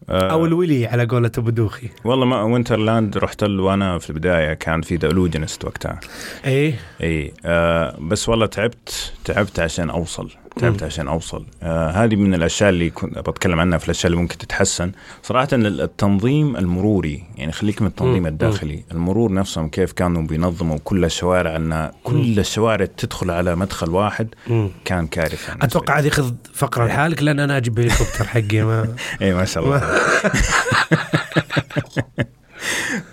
أو 0.09 0.47
الولي 0.47 0.87
على 0.87 1.05
قولة 1.05 1.31
أبو 1.39 1.51
دوخي. 1.51 1.89
والله 2.05 2.27
ما 2.27 2.43
Winterland 2.43 3.19
رحت 3.19 3.45
له 3.45 3.63
وأنا 3.63 3.99
في 3.99 4.11
البداية 4.11 4.55
كان 4.55 4.83
في 4.83 4.97
دولوجنست 4.97 5.65
وقتها. 5.65 6.01
إيه. 6.45 6.75
اي 7.03 7.33
آه 7.45 7.97
بس 8.01 8.29
والله 8.29 8.47
تعبت 8.47 9.13
تعبت 9.25 9.61
عشان 9.61 9.91
أوصل. 9.91 10.31
تعبت. 10.57 10.83
عشان 10.83 11.09
أوصل. 11.09 11.47
آه 11.63 11.91
هذه 11.91 12.17
من 12.17 12.35
الأشياء 12.35 12.71
اللي 12.71 12.91
كنت 12.91 13.19
بتكلم 13.19 13.61
عنها 13.61 13.79
في 13.79 13.85
الأشياء 13.85 14.07
اللي 14.07 14.23
ممكن 14.23 14.39
تتحسن. 14.39 14.93
صراحة 15.23 15.49
التنظيم 15.53 16.57
المروري 16.57 17.25
يعني 17.37 17.53
خليك 17.53 17.83
من 17.83 17.89
التنظيم 17.89 18.23
مم. 18.23 18.27
الداخلي. 18.27 18.85
المرور 18.93 19.33
نفسهم 19.33 19.69
كيف 19.69 19.93
كانوا 19.93 20.23
بينظموا 20.23 20.79
كل 20.85 21.05
الشوارع 21.05 21.57
انها 21.57 21.93
كل 22.05 22.39
الشوارع 22.39 22.87
تدخل 22.97 23.31
على 23.31 23.57
مدخل 23.57 23.91
واحد 23.91 24.29
مم. 24.47 24.71
كان 24.85 25.07
كارثة 25.07 25.53
أتوقع 25.63 25.99
هذه 25.99 26.09
خذ 26.09 26.33
فقرة 26.55 26.87
لحالك 26.87 27.23
لأن 27.23 27.41
أنا 27.41 27.57
أجيب 27.57 27.79
هليكوبتر 27.81 28.25
حقي. 28.27 28.63
ما 28.63 28.89
اي 29.23 29.35
ما 29.35 29.45
شاء 29.45 29.65
الله. 29.65 29.83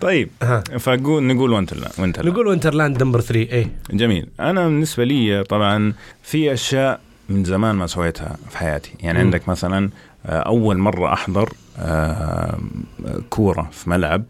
طيب 0.01 0.29
ها. 0.43 0.63
فقول 0.79 1.23
نقول 1.23 1.51
Winterland 1.53 1.91
Winterland 1.99 2.33
نقول 2.33 2.47
Winterland 2.47 3.03
number 3.03 3.21
3 3.21 3.39
إيه. 3.39 3.71
جميل. 3.91 4.27
أنا 4.39 4.65
بالنسبة 4.65 5.03
لي 5.03 5.43
طبعا 5.43 5.93
في 6.23 6.53
أشياء 6.53 6.99
من 7.29 7.43
زمان 7.43 7.75
ما 7.75 7.87
سويتها 7.87 8.37
في 8.49 8.57
حياتي. 8.57 8.91
يعني 8.99 9.19
مم. 9.19 9.25
عندك 9.25 9.49
مثلا 9.49 9.89
آه، 10.25 10.39
أول 10.39 10.77
مرة 10.77 11.13
أحضر 11.13 11.53
آه، 11.79 12.59
كورة 13.29 13.69
في 13.71 13.89
ملعب 13.89 14.23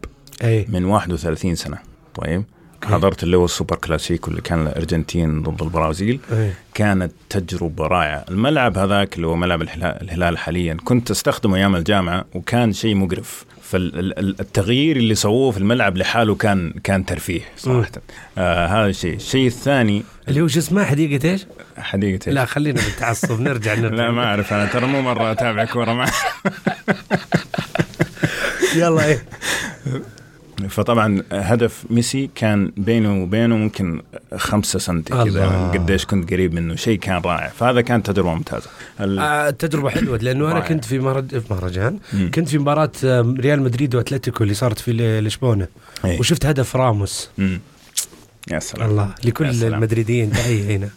إيه 0.43 0.65
من 0.69 0.85
31 0.85 1.55
سنة. 1.55 1.77
طيب. 2.15 2.43
okay. 2.83 2.93
حضرت 2.93 3.23
اللي 3.23 3.37
هو 3.37 3.45
السوبر 3.45 3.75
كلاسيكو 3.75 4.31
اللي 4.31 4.41
كان 4.41 4.67
الأرجنتين 4.67 5.41
ضد 5.43 5.61
البرازيل. 5.61 6.19
إيه 6.31 6.53
كانت 6.73 7.11
تجربة 7.29 7.87
رائعة. 7.87 8.25
الملعب 8.29 8.77
هذاك 8.77 9.15
اللي 9.15 9.27
هو 9.27 9.35
ملعب 9.35 9.61
الهلال, 9.61 10.37
حاليا 10.37 10.77
كنت 10.83 11.11
أستخدمه 11.11 11.55
أيام 11.55 11.75
الجامعة 11.75 12.25
وكان 12.35 12.73
شيء 12.73 12.95
مقرف. 12.95 13.45
فالتغيير 13.71 14.97
اللي 14.97 15.15
سووه 15.15 15.51
في 15.51 15.57
الملعب 15.57 15.97
لحاله 15.97 16.35
كان 16.35 16.73
كان 16.83 17.05
ترفيه 17.05 17.41
صراحة. 17.57 17.91
آه 18.37 18.65
هذا 18.67 18.89
الشيء. 18.89 19.15
الشيء 19.15 19.47
الثاني 19.47 20.03
اللي 20.27 20.41
هو 20.41 20.47
شو 20.47 20.59
اسمه؟ 20.59 20.83
حديقة 20.83 21.29
إيش؟ 21.31 21.45
حديقة 21.77 22.27
إيش؟ 22.27 22.35
لا 22.35 22.45
خلينا 22.45 22.81
بالتعصب 22.81 23.41
نرجع 23.41 23.75
نرجع. 23.81 23.95
لا 23.95 24.11
ما 24.11 24.25
أعرف. 24.25 24.53
أنا 24.53 24.65
ترى 24.65 24.85
مو 24.87 25.01
مرة 25.01 25.31
أتابع 25.31 25.65
كورة 25.65 25.93
مع 25.93 26.05
يلا 28.75 29.05
إيه. 29.05 29.23
فطبعا 30.67 31.23
هدف 31.31 31.83
ميسي 31.89 32.29
كان 32.35 32.71
بينه 32.77 33.23
وبينه 33.23 33.57
ممكن 33.57 34.01
خمسة 34.37 34.79
سنتي 34.79 35.13
كذا. 35.23 35.71
قديش 35.73 36.05
كنت 36.05 36.33
قريب 36.33 36.53
منه. 36.53 36.75
شيء 36.75 36.99
كان 36.99 37.21
رائع. 37.25 37.47
فهذا 37.47 37.81
كانت 37.81 38.11
تجربة 38.11 38.33
ممتازة. 38.33 38.69
ال- 38.99 39.19
آه 39.19 39.49
تجربة 39.49 39.89
حلوة. 39.89 40.17
لأنه 40.17 40.45
أنا 40.45 40.53
رائع. 40.53 40.67
كنت 40.67 40.85
في 40.85 40.99
مهرج... 40.99 41.27
في 41.39 41.53
مهرجان 41.53 41.99
مم. 42.13 42.31
كنت 42.33 42.47
في 42.49 42.57
مباراة 42.57 42.91
آه، 43.05 43.35
ريال 43.39 43.61
مدريد 43.61 43.95
وأتلتيكو 43.95 44.43
اللي 44.43 44.53
صارت 44.53 44.79
في 44.79 44.91
ل- 44.93 45.25
لشبونة. 45.25 45.67
إيه. 46.05 46.19
وشفت 46.19 46.45
هدف 46.45 46.75
راموس. 46.75 47.29
مم. 47.37 47.59
يا 48.51 48.59
سلام. 48.59 48.89
الله. 48.89 49.09
لكل. 49.25 49.63
المدريديين. 49.63 50.31
تحية. 50.31 50.77
هنا. 50.77 50.89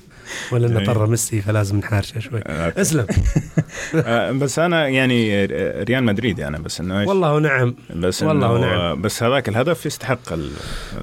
ولا 0.53 0.67
إيه. 0.79 0.83
نطر 0.83 1.07
ميسي 1.07 1.41
فلازم 1.41 1.77
نحارشه 1.79 2.19
شوي. 2.19 2.41
okay. 2.47 2.81
اسلم. 2.81 3.07
آه، 3.95 4.31
بس 4.33 4.59
أنا 4.59 4.89
يعني 4.89 5.45
ريال 5.85 6.05
مدريد 6.05 6.41
أنا 6.41 6.59
بس 6.59 6.81
إنه 6.81 7.01
إيش؟ 7.01 7.09
والله 7.09 7.33
ونعم. 7.35 7.75
بس 7.97 8.23
والله 8.23 8.53
ونعم. 8.53 9.03
بس 9.03 9.23
هذاك 9.23 9.49
الهدف 9.49 9.87
يستحق 9.87 10.33
ال- 10.33 10.51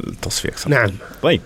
التصفيق 0.08 0.58
صراحة. 0.58 0.82
نعم. 0.82 0.92
طيب. 1.22 1.42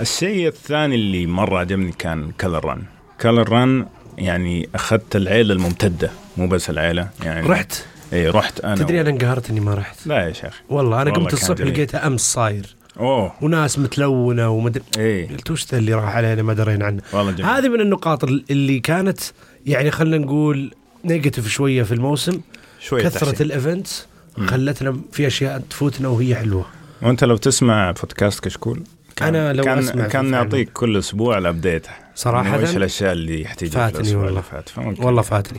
الشيء 0.00 0.46
الثاني 0.48 0.94
اللي 0.94 1.26
مرة 1.26 1.58
عجبني 1.58 1.92
كان 1.92 2.30
color 2.40 2.64
run. 2.64 2.82
color 3.20 3.48
run 3.48 3.86
يعني 4.18 4.68
أخذت 4.74 5.16
العيلة 5.16 5.54
الممتدة 5.54 6.10
مو 6.36 6.48
بس 6.48 6.70
العيلة 6.70 7.08
يعني 7.24 7.48
رحت؟ 7.48 7.84
اي 8.12 8.28
رحت 8.28 8.60
أنا 8.60 8.76
تدري 8.76 9.00
أنا 9.00 9.10
انقهرت 9.10 9.50
إني 9.50 9.60
ما 9.60 9.74
رحت. 9.74 10.06
لا 10.06 10.28
يا 10.28 10.32
شيخ. 10.32 10.60
والله 10.68 11.02
أنا 11.02 11.10
والله 11.10 11.24
قمت 11.24 11.32
الصبح. 11.32 11.60
لقيتها 11.60 12.06
أمس 12.06 12.20
صاير. 12.32 12.76
أوه. 13.00 13.32
وناس 13.42 13.78
متلونة 13.78 14.48
ومدري 14.48 14.82
اي 14.98 15.26
قلت 15.26 15.50
وش 15.50 15.74
اللي 15.74 15.94
راح 15.94 16.16
علينا 16.16 16.42
ما 16.42 16.54
درينا 16.54 16.84
عنه. 16.86 17.02
والله 17.12 17.32
جميل. 17.32 17.50
هذه 17.50 17.68
من 17.68 17.80
النقاط 17.80 18.24
اللي 18.24 18.80
كانت 18.80 19.20
يعني 19.66 19.90
خلينا 19.90 20.18
نقول 20.18 20.74
negative 21.04 21.48
شوية 21.48 21.82
في 21.82 21.92
الموسم. 21.92 22.40
شوية 22.80 23.08
تحسين. 23.08 23.46
ال 23.46 23.55
events 23.55 24.06
خلتنا 24.46 25.00
في 25.12 25.26
أشياء 25.26 25.62
تفوتنا 25.70 26.08
وهي 26.08 26.34
حلوة. 26.34 26.66
وأنت 27.02 27.24
لو 27.24 27.36
تسمع 27.36 27.90
بودكاست 27.90 28.44
كشكول 28.44 28.82
كان 29.16 29.34
أنا 29.34 29.52
لو 29.52 29.64
كان 29.64 29.78
أسمع 29.78 30.06
كان. 30.06 30.30
نعطيك 30.30 30.72
كل 30.72 30.96
أسبوع 30.96 31.38
ال 31.38 31.45
update 31.45 31.86
صراحة 32.14 32.56
إنه 32.56 32.58
إيش 32.58 32.76
الأشياء 32.76 33.12
اللي 33.12 33.42
يحتاجها 33.42 33.70
فاتني 33.70 34.14
والله. 34.14 34.40
فات. 34.40 34.70
والله 34.78 35.22
فاتني. 35.22 35.58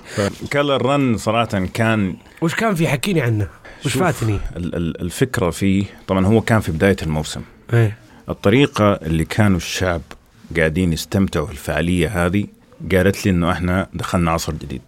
color 0.54 0.86
run 0.86 1.18
صراحة 1.17 1.65
كان 1.74 2.15
وش 2.41 2.56
كان 2.56 2.75
في 2.75 2.88
حكيني 2.88 3.22
عنه؟ 3.22 3.48
وش 3.88 3.98
فاتني. 3.98 4.39
ال- 4.56 4.75
ال- 4.75 5.01
الفكرة 5.01 5.50
فيه 5.50 5.86
طبعا 6.08 6.25
هو 6.25 6.41
كان 6.41 6.60
في 6.60 6.72
بداية 6.72 6.96
الموسم. 7.03 7.41
إيه. 7.74 7.98
الطريقة 8.29 8.94
اللي 8.94 9.25
كانوا 9.25 9.58
الشعب 9.58 10.01
قاعدين 10.58 10.94
يستمتعوا 10.94 11.46
في 11.46 11.51
الفعاليه 11.51 12.25
هذه 12.25 12.46
قالت 12.91 13.25
لي 13.25 13.32
إنه 13.32 13.51
إحنا 13.51 13.88
دخلنا 13.94 14.32
عصر 14.32 14.53
جديد 14.53 14.82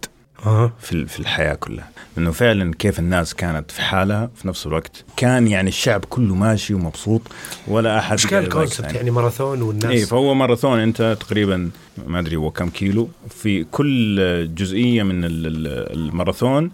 آه 0.46 0.72
في 0.80 1.06
في 1.06 1.20
الحياة 1.20 1.54
كلها. 1.54 1.88
إنه 2.18 2.30
فعلا 2.30 2.74
كيف 2.78 2.98
الناس 2.98 3.34
كانت 3.34 3.70
في 3.70 3.82
حالها 3.82 4.30
في 4.36 4.48
نفس 4.48 4.66
الوقت. 4.66 5.04
كان 5.16 5.48
يعني 5.48 5.68
الشعب 5.68 6.04
كله 6.04 6.34
ماشي 6.34 6.74
ومبسوط 6.74 7.22
ولا 7.68 7.98
أحد 7.98 8.12
إيش 8.12 8.26
كان 8.26 8.42
ال 8.44 8.49
concept 8.49 8.80
ثاني. 8.86 8.96
يعني 8.96 9.10
ماراثون 9.10 9.62
والناس. 9.62 9.84
إيه 9.90 10.04
فهو 10.04 10.34
ماراثون 10.34 10.78
أنت 10.78 11.16
تقريبا 11.20 11.70
ما 12.06 12.18
أدري 12.18 12.36
هو 12.36 12.50
كم 12.50 12.68
كيلو. 12.68 13.08
في 13.30 13.64
كل 13.64 14.54
جزئية 14.54 15.02
من 15.02 15.24
ال- 15.24 15.46
ال- 15.46 15.92
الماراثون 15.98 16.70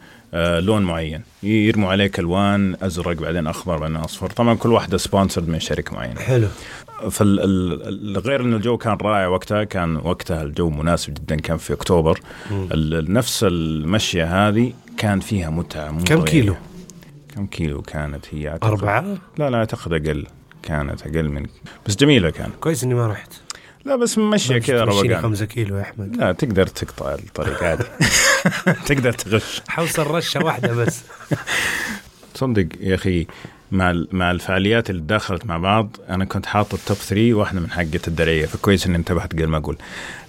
لون 0.61 0.83
معين. 0.83 1.23
يرموا 1.43 1.90
عليك 1.90 2.19
ألوان 2.19 2.76
أزرق 2.83 3.16
بعدين 3.16 3.47
أخضر 3.47 3.76
بعدين 3.76 3.97
أصفر. 3.97 4.31
طبعا 4.31 4.55
كل 4.55 4.73
واحدة 4.73 4.99
sponsored 4.99 5.49
من 5.49 5.61
شركة 5.61 5.95
معينة. 5.95 6.21
حلو. 6.21 6.49
فغير 7.11 8.40
انه 8.40 8.57
الجو 8.57 8.76
كان 8.76 8.99
رائع 9.02 9.26
وقتها 9.26 9.64
كان 9.64 9.97
وقتها 9.97 10.43
الجو 10.43 10.71
مناسب 10.71 11.14
جدا 11.14 11.37
كان 11.37 11.57
في 11.57 11.73
أكتوبر. 11.73 12.21
نفس 13.09 13.45
المشية 13.45 14.49
هذه 14.49 14.73
كان 14.99 15.21
فيها 15.21 15.50
متعة 15.50 15.90
مو 15.90 16.05
كم. 16.05 16.25
كيلو؟ 16.25 16.55
كم 17.35 17.47
كيلو 17.47 17.83
كانت 17.83 18.25
هي؟ 18.31 18.49
أعتقد. 18.49 18.71
أربعة؟ 18.71 19.16
لا 19.38 19.50
لا 19.50 19.57
أعتقد 19.57 19.93
أقل. 19.93 20.26
كانت 20.62 21.02
أقل 21.02 21.28
من 21.28 21.47
بس 21.87 21.97
جميلة 21.97 22.31
كان 22.31 22.50
كويس 22.61 22.85
إني 22.85 22.95
ما 22.95 23.07
رحت. 23.07 23.33
لا 23.87 23.97
بس 23.97 24.19
مشيه 24.19 24.59
كذا 24.59 24.85
روقان. 24.85 25.23
خمسة 25.23 25.45
كيلو 25.47 25.76
يا 25.76 25.83
أحمد. 25.83 26.16
لا 26.16 26.33
تقدر 26.33 26.66
تقطع 26.66 27.14
الطريق 27.14 27.62
عادي 27.62 27.85
تقدر 28.87 29.12
تغش. 29.12 29.62
حوصل 29.69 30.07
رشة 30.07 30.45
واحدة 30.45 30.73
بس. 30.75 31.02
تصدق 32.35 32.66
يا 32.81 32.95
أخي 32.95 33.26
مع 33.73 34.05
مع 34.12 34.31
الفعاليات 34.31 34.90
اللي 34.90 35.02
دخلت 35.07 35.47
مع 35.47 35.59
بعض 35.59 35.97
أنا 36.09 36.25
كنت 36.25 36.47
حاطط 36.47 36.75
التوب 36.75 36.97
3 36.97 37.35
واحدة 37.35 37.61
من 37.61 37.71
حقة 37.71 38.00
الدرعية 38.09 38.47
فكويس 38.47 38.87
إني 38.87 38.97
انتبهت 38.97 39.33
قبل 39.33 39.47
ما 39.47 39.57
أقول. 39.57 39.76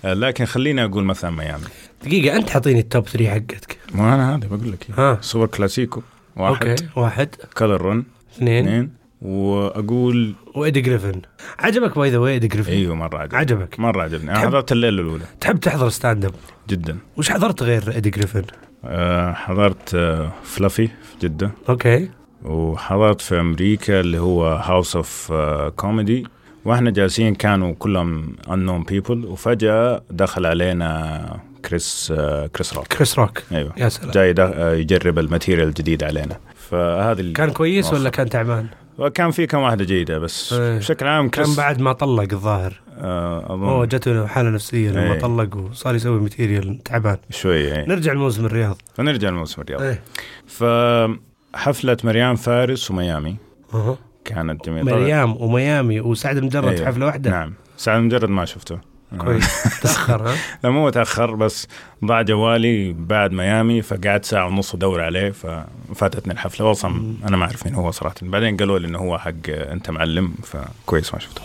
آه، 0.06 0.14
لكن 0.14 0.46
خليني 0.46 0.84
أقول 0.86 1.04
مثلا 1.04 1.32
ميامي. 1.32 1.64
دقيقة 2.04 2.36
أنت 2.38 2.50
حاطيني 2.50 2.80
ال 2.80 2.87
top 2.87 3.08
3 3.08 3.30
حقتك. 3.30 3.78
ما 3.94 4.16
أنا 4.16 4.36
هذا 4.36 4.48
بقول 4.48 4.72
لك. 4.72 4.88
ها. 5.00 5.18
سوبر 5.22 5.46
كلاسيكو 5.48 6.02
واحد. 6.36 6.68
أوكي 6.68 6.88
واحد. 6.96 7.30
Color 7.58 7.82
Run 7.82 8.04
اثنين. 8.36 8.68
اثنين. 8.68 8.97
وأقول 9.22 10.34
وإيدي 10.56 10.82
جريفن. 10.82 11.22
عجبك 11.60 11.98
by 11.98 12.10
the 12.10 12.18
way 12.18 12.34
إيدي 12.34 12.48
جريفن؟ 12.48 12.72
أيوه 12.72 12.96
مرة 12.96 13.18
عجبني. 13.18 13.40
عجبك. 13.40 13.80
مرة 13.80 14.04
عجبني. 14.04 14.32
أنا 14.32 14.40
حضرت 14.40 14.72
الليلة 14.72 15.02
الأولى. 15.02 15.24
تحب 15.42 15.60
تحضر 15.60 15.90
stand 15.90 16.26
up 16.26 16.34
جدا. 16.70 16.98
وش 17.18 17.30
حضرت 17.32 17.64
غير 17.64 17.92
إيدي 17.92 18.10
جريفن؟ 18.10 18.44
آه، 18.86 19.34
حضرت 19.34 19.96
آه، 19.96 20.32
فلافي 20.44 20.88
في 20.88 21.28
جده 21.28 21.52
أوكي. 21.70 22.10
وحضرت 22.44 23.22
في 23.22 23.40
أمريكا 23.40 24.00
اللي 24.00 24.20
هو 24.20 24.48
House 24.48 24.96
of 24.96 25.34
كوميدي 25.76 26.28
وإحنا 26.66 26.92
جالسين 26.92 27.36
كانوا 27.36 27.74
كلهم 27.80 28.36
unknown 28.48 28.92
people. 28.94 29.26
وفجأة 29.26 30.04
دخل 30.12 30.46
علينا 30.46 31.40
كريس 31.66 32.14
آه، 32.18 32.48
كريس 32.48 32.74
روك 32.74 32.88
كريس 32.88 33.20
روك 33.20 33.44
أيوه. 33.52 33.74
يا 33.78 33.90
سلام. 33.90 34.12
جاي 34.12 34.36
آه، 34.40 34.74
يجرب 34.74 35.20
ال 35.20 35.25
material 35.25 35.68
الجديد 35.68 36.04
علينا. 36.04 36.38
فهذه 36.70 37.34
كان 37.34 37.50
كويس 37.50 37.94
ولا. 37.94 38.10
كان 38.10 38.30
تعبان؟ 38.30 38.68
كان 39.14 39.32
في 39.32 39.48
كم 39.48 39.58
واحدة 39.58 39.86
جيدة 39.86 40.20
بس 40.20 40.54
إيه. 40.54 40.78
بشكل 40.78 41.08
عام 41.08 41.30
كان 41.30 41.56
بعد 41.56 41.82
ما 41.82 41.94
طلق 41.94 42.34
الظاهر. 42.34 42.82
آه 42.98 43.46
هو 43.46 43.84
اظن 43.84 43.88
جته 43.88 44.28
حالة 44.28 44.50
نفسية 44.50 44.92
لما 44.92 45.14
إيه. 45.14 45.20
طلق 45.20 45.58
وصار 45.58 45.96
يسوي 45.96 46.20
material 46.20 46.84
تعبان. 46.84 47.18
شوية 47.30 47.76
إيه. 47.76 47.86
نرجع 47.86 48.14
لموسم 48.14 48.46
الرياض. 48.46 48.82
فنرجع 48.96 49.30
لموسم 49.30 49.62
الرياض. 49.62 49.82
إيه. 49.82 50.04
فحفلة 50.48 51.98
ميريام 52.04 52.36
فارس 52.36 52.92
وميامي. 52.92 53.36
أها. 53.74 53.98
كانت 54.26 54.66
جميلة. 54.66 54.96
مريم 54.96 55.42
وميامي 55.42 56.02
وسعد 56.02 56.38
مجرد 56.38 56.68
أيوه. 56.68 56.86
حفلة 56.86 57.06
واحدة. 57.06 57.32
نعم. 57.32 57.54
سعد 57.78 58.00
مجرد 58.02 58.30
ما 58.30 58.46
شفته. 58.46 58.80
كويس. 59.18 59.64
تأخر 59.84 60.30
ها؟ 60.30 60.36
لا 60.64 60.70
مو 60.70 60.86
متاخر 60.88 61.36
بس 61.36 61.68
ضاع 62.06 62.22
جوالي 62.22 62.94
بعد 62.94 63.32
ميامي 63.32 63.82
فقعدت 63.82 64.26
ساعة 64.26 64.46
ونص 64.48 64.74
أدور 64.76 65.02
عليه 65.02 65.32
ففاتتني 65.32 66.34
الحفلة 66.34 66.72
أصلا 66.72 67.14
أنا 67.28 67.38
ما 67.38 67.46
أعرف 67.46 67.66
مين 67.66 67.76
هو 67.76 67.92
صراحة. 67.92 68.16
بعدين 68.22 68.58
قالوا 68.58 68.80
لي 68.80 68.88
إنه 68.88 69.00
هو 69.00 69.18
حق 69.18 69.32
أنت 69.50 69.90
معلم 69.90 70.34
فكويس 70.44 71.14
ما 71.14 71.20
شفته. 71.20 71.42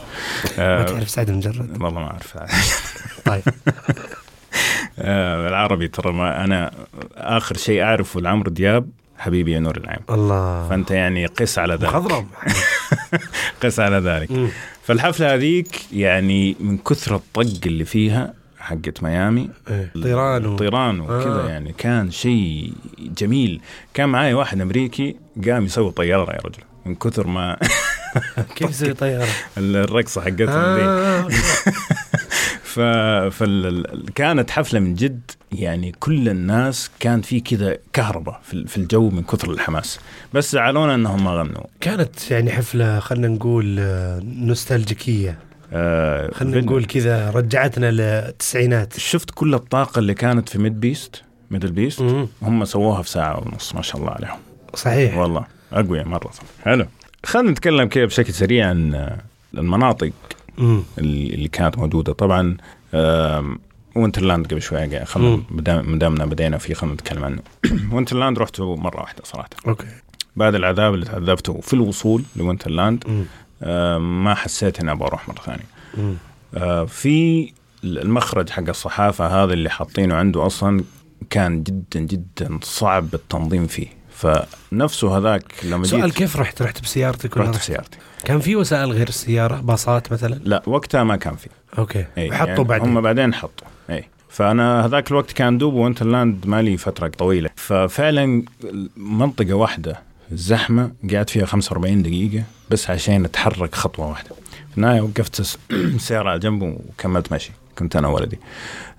ما 0.58 0.80
آه 0.80 0.82
تعرف 0.84 1.10
سعد 1.10 1.30
مجرد 1.30 1.82
والله 1.82 2.00
ما 2.00 2.06
أعرف 2.06 2.38
طيب. 3.24 3.42
آه 4.98 5.48
العربي 5.48 5.88
ترى 5.88 6.12
ما 6.12 6.44
أنا 6.44 6.70
آخر 7.16 7.56
شيء 7.56 7.82
أعرفه 7.82 8.20
لعمرو 8.20 8.50
دياب 8.50 8.88
حبيبي 9.22 9.52
يا 9.52 9.60
نور 9.60 9.76
العين 9.76 10.00
الله 10.10 10.68
فأنت 10.68 10.90
يعني 10.90 11.26
قس 11.26 11.58
على 11.58 11.74
ذلك 11.74 11.84
مخضرم 11.84 12.26
قس 13.62 13.80
على 13.80 13.96
ذلك 13.96 14.30
مم. 14.30 14.48
فالحفلة 14.82 15.34
هذيك 15.34 15.80
يعني 15.92 16.56
من 16.60 16.78
كثر 16.78 17.14
الطق 17.14 17.66
اللي 17.66 17.84
فيها 17.84 18.34
حقت 18.58 19.02
ميامي 19.02 19.50
إيه. 19.70 19.92
طيران 20.02 20.46
و... 20.46 20.56
طيران 20.56 21.00
وكذا 21.00 21.44
آه. 21.44 21.48
يعني 21.48 21.74
كان 21.78 22.10
شيء 22.10 22.72
جميل 22.98 23.60
كان 23.94 24.08
معي 24.08 24.34
واحد 24.34 24.60
أمريكي 24.60 25.16
قام 25.46 25.64
يسوي 25.64 25.90
طيارة 25.90 26.32
يا 26.32 26.40
رجل 26.44 26.62
من 26.86 26.94
كثر 26.94 27.26
ما 27.26 27.58
كيف 28.56 28.70
يسوي 28.70 28.94
طيارة؟ 28.94 29.28
الرقصة 29.58 30.20
حقتهم 30.20 30.48
آه. 30.48 31.28
ف... 32.62 32.80
فال... 33.36 34.04
كانت 34.14 34.50
حفلة 34.50 34.80
من 34.80 34.94
جد 34.94 35.30
يعني 35.52 35.92
كل 36.00 36.28
الناس 36.28 36.90
كان 37.00 37.20
في 37.20 37.40
كذا 37.40 37.76
كهرباء 37.92 38.40
في 38.44 38.54
ال- 38.54 38.68
في 38.68 38.76
الجو 38.76 39.10
من 39.10 39.22
كثر 39.22 39.50
الحماس. 39.50 40.00
بس 40.34 40.52
زعلونا 40.52 40.94
إنهم 40.94 41.24
ما 41.24 41.30
غنوا. 41.30 41.64
كانت 41.80 42.30
يعني 42.30 42.50
حفلة 42.50 42.98
خلينا 43.00 43.28
نقول 43.28 43.76
آه، 43.80 44.20
نوستالجيكية. 44.24 45.38
آه 45.72 46.30
خلينا. 46.34 46.60
نقول 46.60 46.84
كذا 46.84 47.30
رجعتنا 47.30 47.90
للتسعينات. 47.90 48.98
شفت 48.98 49.30
كل 49.34 49.54
الطاقة 49.54 49.98
اللي 49.98 50.14
كانت 50.14 50.48
في 50.48 50.58
ميد 50.58 50.80
بيست 50.80 51.22
ميدل 51.50 51.72
بيست. 51.72 52.26
هم 52.42 52.64
سووها 52.64 53.02
في 53.02 53.10
ساعة 53.10 53.40
ونص 53.40 53.74
ما 53.74 53.82
شاء 53.82 54.00
الله 54.00 54.10
عليهم. 54.10 54.38
صحيح. 54.74 55.16
والله 55.16 55.44
اقوياء 55.72 56.08
مرة. 56.08 56.30
حلو. 56.64 56.86
خلينا 57.24 57.50
نتكلم 57.50 57.88
كذا 57.88 58.04
بشكل 58.04 58.32
سريع 58.32 58.68
عن 58.68 59.10
المناطق 59.54 60.12
مم. 60.58 60.82
اللي 60.98 61.48
كانت 61.48 61.78
موجودة. 61.78 62.12
طبعا 62.12 62.56
وينترلاند 63.94 64.46
قبل 64.46 64.62
قاعد- 64.70 65.04
خلنا 65.04 65.42
مدامنا 65.82 66.26
بدينا 66.26 66.58
فيه 66.58 66.74
خلينا 66.74 66.94
نتكلم 66.94 67.24
عنه 67.24 67.42
وينترلاند 67.92 68.38
رحته 68.38 68.76
مرة 68.76 69.00
واحدة 69.00 69.22
صراحة 69.24 69.48
أوكي 69.68 69.86
بعد 70.36 70.54
العذاب 70.54 70.94
اللي 70.94 71.04
تعذبته 71.06 71.60
في 71.60 71.74
الوصول 71.74 72.22
لوينترلاند. 72.36 73.26
آم، 73.62 74.24
ما 74.24 74.34
حسيت 74.34 74.80
إني 74.80 74.92
أبغى 74.92 75.06
أروح 75.08 75.28
مرة 75.28 75.40
ثانية. 75.46 75.64
آه، 76.54 76.84
في 76.84 77.52
المخرج 77.84 78.50
حق 78.50 78.68
الصحافة 78.68 79.44
هذا 79.44 79.52
اللي 79.52 79.70
حاطينه 79.70 80.14
عنده 80.14 80.46
أصلا 80.46 80.84
كان 81.30 81.62
جدا 81.62 82.00
جدا 82.00 82.58
صعب 82.62 83.14
التنظيم 83.14 83.66
فيه 83.66 83.86
فنفسه 84.10 85.16
هذاك 85.18 85.44
لما 85.64 85.84
سؤال 85.86 86.12
كيف 86.14 86.36
رحت؟ 86.36 86.62
رحت 86.62 86.82
بسيارتك 86.82 87.36
ولا 87.36 87.44
رحت؟ 87.50 87.58
بسيارتي 87.58 87.98
كان 88.24 88.40
في 88.40 88.56
وسائل 88.56 88.92
غير 88.92 89.08
السياره 89.08 89.60
باصات 89.60 90.12
مثلا؟ 90.12 90.34
لا 90.44 90.62
وقتها 90.66 91.04
ما 91.04 91.16
كان 91.16 91.36
فيه 91.36 91.50
أوكي. 91.78 92.04
إي 92.18 92.32
حطوا 92.32 92.48
يعني 92.48 92.64
بعدين. 92.64 92.88
هم 92.96 93.00
بعدين 93.00 93.34
حطوا. 93.34 93.66
إي 93.90 94.04
فأنا 94.28 94.84
هذاك 94.86 95.10
الوقت 95.10 95.32
كان 95.32 95.58
دوب 95.58 95.74
وينترلاند 95.74 96.46
ما 96.46 96.56
له 96.56 96.76
فترة 96.76 97.08
طويلة. 97.08 97.50
ففعلا 97.56 98.42
منطقة 98.96 99.52
واحدة 99.52 100.00
الزحمه 100.32 100.92
قعدت 101.14 101.30
فيها 101.30 101.46
45 101.46 102.02
دقيقة 102.02 102.44
بس 102.70 102.90
عشان 102.90 103.24
أتحرك 103.24 103.74
خطوة 103.74 104.08
واحدة. 104.08 104.30
في 104.70 104.76
النهاية 104.78 105.00
وقفت 105.00 105.40
الس- 105.40 105.58
السياره 105.70 106.30
على 106.30 106.38
جنب 106.38 106.62
وكملت 106.62 107.32
مشي 107.32 107.50
كنت 107.78 107.96
أنا 107.96 108.08
ولدي 108.08 108.38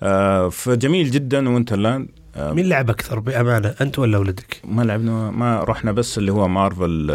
آه 0.03 0.49
فجميل 0.49 1.12
جدا 1.12 1.49
وينترلاند 1.49 2.07
آه 2.07 2.22
مين 2.38 2.69
لعب 2.69 2.89
أكثر 2.89 3.19
بأمانة 3.19 3.76
أنت 3.82 4.00
ولا 4.00 4.17
ولدك؟ 4.17 4.62
ما 4.63 4.82
لعبنا 4.82 5.32
ما 5.32 5.63
رحنا 5.63 5.91
بس 5.91 6.17
اللي 6.17 6.32
هو 6.32 6.48
مارفل 6.48 7.12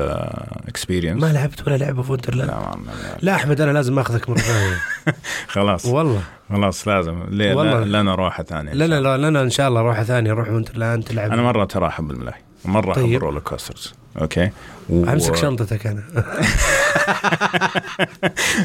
Experience 0.68 1.22
ما 1.22 1.32
لعبت 1.32 1.66
ولا 1.68 1.76
لعبة 1.76 2.02
في 2.02 2.08
لا, 2.08 2.12
وينترلاند؟ 2.12 2.50
ما 2.50 2.76
ما- 2.76 2.92
لا 3.22 3.34
أحمد 3.34 3.60
أنا 3.60 3.70
لازم 3.72 3.98
آخذك 3.98 4.28
مرة 4.30 4.38
ثانية. 4.38 4.76
خلاص. 5.48 5.86
والله. 5.86 6.22
خلاص 6.48 6.88
لازم. 6.88 7.22
ليه 7.30 7.54
والله. 7.54 7.80
لا 7.84 8.02
لنا 8.02 8.14
روحه 8.14 8.42
ثانية 8.42 8.72
لنا 8.72 9.00
لا 9.00 9.16
لنا 9.16 9.42
إن 9.42 9.50
شاء 9.50 9.68
الله 9.68 9.80
روحه 9.80 10.02
ثانية. 10.02 10.30
نروح 10.30 10.48
وينترلاند 10.48 11.02
تلعب. 11.04 11.32
أنا 11.32 11.42
مرة 11.42 11.64
ترى 11.64 11.86
احب 11.86 12.10
الملاهي 12.10 12.40
مرة 12.64 12.92
احب 12.92 13.02
طيب. 13.02 13.16
ال 13.16 13.19
roller 13.19 13.38
coasters 13.38 13.94
أوكي. 14.20 14.50
و... 14.88 15.04
امسك 15.04 15.36
شنطتك 15.36 15.86
أنا. 15.86 16.02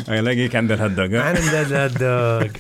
الاقيك 0.20 0.56
عند 0.56 0.72
الهوت 0.72 0.92
دوغ 0.92 1.06
ها؟ 1.18 1.32
أنا 1.32 1.40
مداد 1.48 1.74
الدوق 1.74 2.52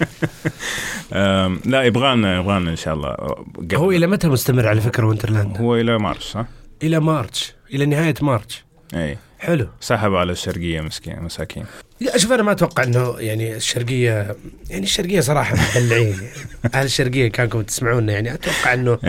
أم، 1.13 1.59
لا 1.65 1.83
يبغانا 1.83 2.39
يبغانا 2.39 2.69
إن 2.71 2.75
شاء 2.75 2.93
الله. 2.93 3.09
قبل. 3.09 3.75
هو 3.75 3.91
إلى 3.91 4.07
متى 4.07 4.27
مستمر 4.27 4.67
على 4.67 4.81
فكرة 4.81 5.05
وينترلاند؟ 5.07 5.57
هو 5.57 5.75
إلى 5.75 5.97
مارس 5.97 6.37
ها؟ 6.37 6.47
إلى 6.83 6.99
March 6.99 7.53
إلى 7.73 7.85
نهاية 7.85 8.13
March 8.21 8.63
أي. 8.93 9.17
حلو. 9.39 9.67
سحبوا 9.79 10.19
على 10.19 10.31
الشرقية 10.31 10.81
مسكين 10.81 11.21
مساكين. 11.21 11.65
لا، 11.99 12.17
شوف 12.17 12.31
أنا 12.31 12.43
ما 12.43 12.51
أتوقع 12.51 12.83
إنه 12.83 13.15
يعني 13.19 13.55
الشرقية 13.55 14.35
يعني 14.69 14.83
الشرقية 14.83 15.19
صراحة 15.19 15.55
مدلعين 15.75 16.17
أهل 16.75 16.85
الشرقية 16.85 17.27
كانكم 17.27 17.61
تسمعونا 17.61 18.13
يعني 18.13 18.33
أتوقع 18.33 18.73
إنه 18.73 18.99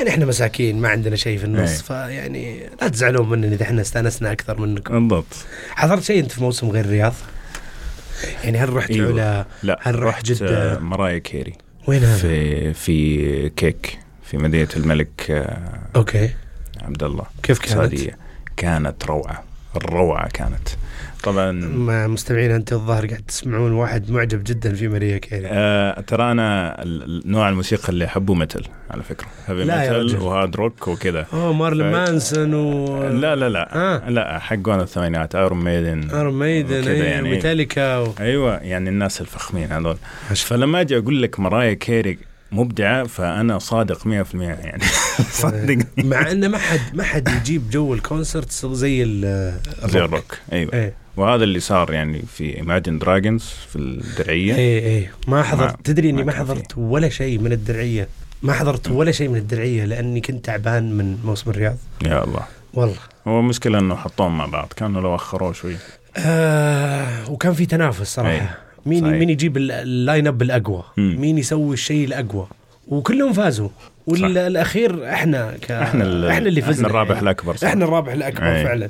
يعني 0.00 0.10
إحنا 0.10 0.26
مساكين 0.26 0.80
ما 0.80 0.88
عندنا 0.88 1.16
شيء 1.16 1.38
في 1.38 1.44
النص 1.44 1.70
إيه. 1.70 2.08
فيعني 2.08 2.70
لا 2.80 2.88
تزعلون 2.88 3.28
مننا 3.28 3.54
إذا 3.54 3.62
إحنا 3.62 3.80
استأنسنا 3.80 4.32
أكثر 4.32 4.60
منكم 4.60 5.08
بالضبط 5.08 5.46
حضرت 5.70 6.02
شيء 6.02 6.22
أنت 6.22 6.32
في 6.32 6.42
موسم 6.42 6.70
غير 6.70 6.84
الرياض؟ 6.84 7.14
يعني 8.44 8.58
هل 8.58 8.72
رحت 8.72 8.90
أيوة. 8.90 9.12
علا؟ 9.12 9.46
لا 9.62 9.78
هل 9.82 10.02
رحت 10.02 10.24
جدة؟ 10.24 10.76
آه، 10.76 10.78
ماريا 10.78 11.18
كيري 11.18 11.52
وين 11.86 12.04
هذا؟ 12.04 12.16
في 12.16 12.72
في 12.74 13.48
KAEC 13.48 13.98
في 14.24 14.36
مدينة 14.36 14.68
الملك 14.76 15.30
آه، 15.30 15.80
أوكي 15.96 16.30
عبد 16.82 17.02
الله 17.02 17.24
كيف 17.42 17.58
كانت؟ 17.58 17.70
السعوديه 17.70 18.18
كانت 18.56 19.04
روعة 19.04 19.44
الروعة 19.76 20.28
كانت 20.28 20.68
طبعا. 21.22 21.52
ما 21.52 22.06
مستمعين 22.06 22.50
أنت 22.50 22.72
الظاهر 22.72 23.06
قاعد 23.06 23.22
تسمعون 23.28 23.72
واحد 23.72 24.10
معجب 24.10 24.44
جدا 24.44 24.74
في 24.74 24.88
ماريا 24.88 25.18
كيري. 25.18 25.46
آه 25.46 26.00
ترى 26.00 26.32
أنا 26.32 26.76
نوع 27.24 27.48
الموسيقى 27.48 27.88
اللي 27.88 28.04
أحبه 28.04 28.34
metal 28.34 28.64
على 28.90 29.02
فكرة. 29.02 29.26
heavy 29.46 29.88
metal. 29.90 30.18
و 30.18 30.26
hard 30.26 30.56
rock 30.56 30.88
وكذا. 30.88 31.26
أوه 31.32 31.52
مارلين 31.52 31.90
ف- 31.90 31.94
مانسون 31.94 32.54
و 32.54 33.08
لا 33.08 33.36
لا 33.36 33.48
لا. 33.48 33.76
آه. 33.76 34.10
لا 34.10 34.38
حقون 34.38 34.80
الثمانينات 34.80 35.34
ايرون 35.34 35.64
ميدن 35.64 36.10
ايرون 36.10 36.38
ميدن 36.38 36.88
إيه، 36.88 37.02
يعني. 37.02 37.30
ميتاليكا 37.30 37.96
و... 37.98 38.12
أيوه 38.20 38.56
يعني 38.56 38.88
الناس 38.90 39.20
الفخمين 39.20 39.72
هذول. 39.72 39.96
فلما 40.34 40.80
أجي 40.80 40.98
أقول 40.98 41.22
لك 41.22 41.40
ماريا 41.40 41.74
كيري 41.74 42.18
مبدعة 42.52 43.04
فأنا 43.06 43.58
صادق 43.58 43.98
100% 44.04 44.06
يعني. 44.34 44.82
صدقني 45.42 45.86
مع 45.98 46.30
إنه 46.30 46.48
ما 46.48 46.58
حد 46.58 46.80
ما 46.94 47.02
حد 47.02 47.28
يجيب 47.28 47.70
جو 47.70 47.94
ال 47.94 48.01
concert 48.01 48.52
زي 48.66 49.02
ال- 49.02 49.54
زي 49.84 49.98
ال 49.98 49.99
rock. 49.99 50.04
ال 50.12 50.17
rock 50.17 50.38
أيوه. 50.52 50.72
إيه. 50.72 50.94
وهذا 51.16 51.44
اللي 51.44 51.60
صار 51.60 51.92
يعني 51.92 52.22
في 52.36 52.56
Imagine 52.56 52.98
Dragons 52.98 53.42
في 53.42 53.76
الدرعية. 53.76 54.54
إيه 54.54 54.80
إيه. 54.80 55.10
ما 55.28 55.42
حضرت 55.42 55.72
ما- 55.72 55.78
تدري 55.84 56.10
إني 56.10 56.24
ما 56.24 56.32
حضرت 56.32 56.78
ولا 56.78 57.08
شيء 57.08 57.38
من 57.38 57.52
الدرعية. 57.52 58.08
ما 58.42 58.52
حضرت 58.52 58.90
ولا 58.90 59.12
شيء 59.12 59.28
من 59.28 59.36
الدرعية 59.36 59.84
لأني 59.84 60.20
كنت 60.20 60.44
تعبان 60.44 60.92
من 60.92 61.18
موسم 61.24 61.50
الرياض. 61.50 61.76
يا 62.06 62.24
الله. 62.24 62.42
والله. 62.74 62.96
هو 63.26 63.40
المشكلة 63.40 63.78
إنه 63.78 63.94
حطوهم 63.96 64.38
مع 64.38 64.46
بعض 64.46 64.72
كانوا 64.76 65.00
لو 65.00 65.14
أخروه 65.14 65.52
شوي. 65.52 65.76
آه 66.16 67.30
وكان 67.30 67.52
في 67.52 67.66
تنافس 67.66 68.14
صراحة. 68.14 68.30
أيه. 68.30 68.58
مين 68.86 69.00
صحيح. 69.00 69.12
مين 69.18 69.30
يجيب 69.30 69.56
ال- 69.56 69.70
ال 69.72 69.83
line 69.83 70.26
up 70.26 70.42
الاقوى 70.42 70.84
مم. 70.96 71.16
مين 71.20 71.38
يسوي 71.38 71.74
الشيء 71.74 72.04
الأقوى؟ 72.06 72.46
وكلهم 72.88 73.32
فازوا. 73.32 73.68
والأخير 74.06 75.12
إحنا 75.12 75.56
ك... 75.62 75.70
إحنا 75.70 76.30
إحنا 76.30 76.48
اللي 76.48 76.62
فزنا 76.62 76.72
إحنا 76.86 76.86
الرابح 76.88 77.10
يعني. 77.10 77.22
الأكبر 77.22 77.56
صح. 77.56 77.68
إحنا 77.68 77.84
الرابح 77.84 78.12
الأكبر 78.12 78.46
أيه. 78.56 78.64
فعلا. 78.64 78.88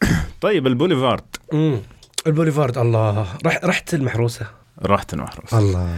طيب 0.40 0.66
البوليفارد. 0.66 1.22
امم 1.52 1.78
البوليفارد 2.26 2.78
الله. 2.78 3.26
رح 3.46 3.60
رحت 3.64 3.94
المحروسة. 3.94 4.46
رحت 4.82 5.14
المحروسة 5.14 5.54
الله. 5.54 5.96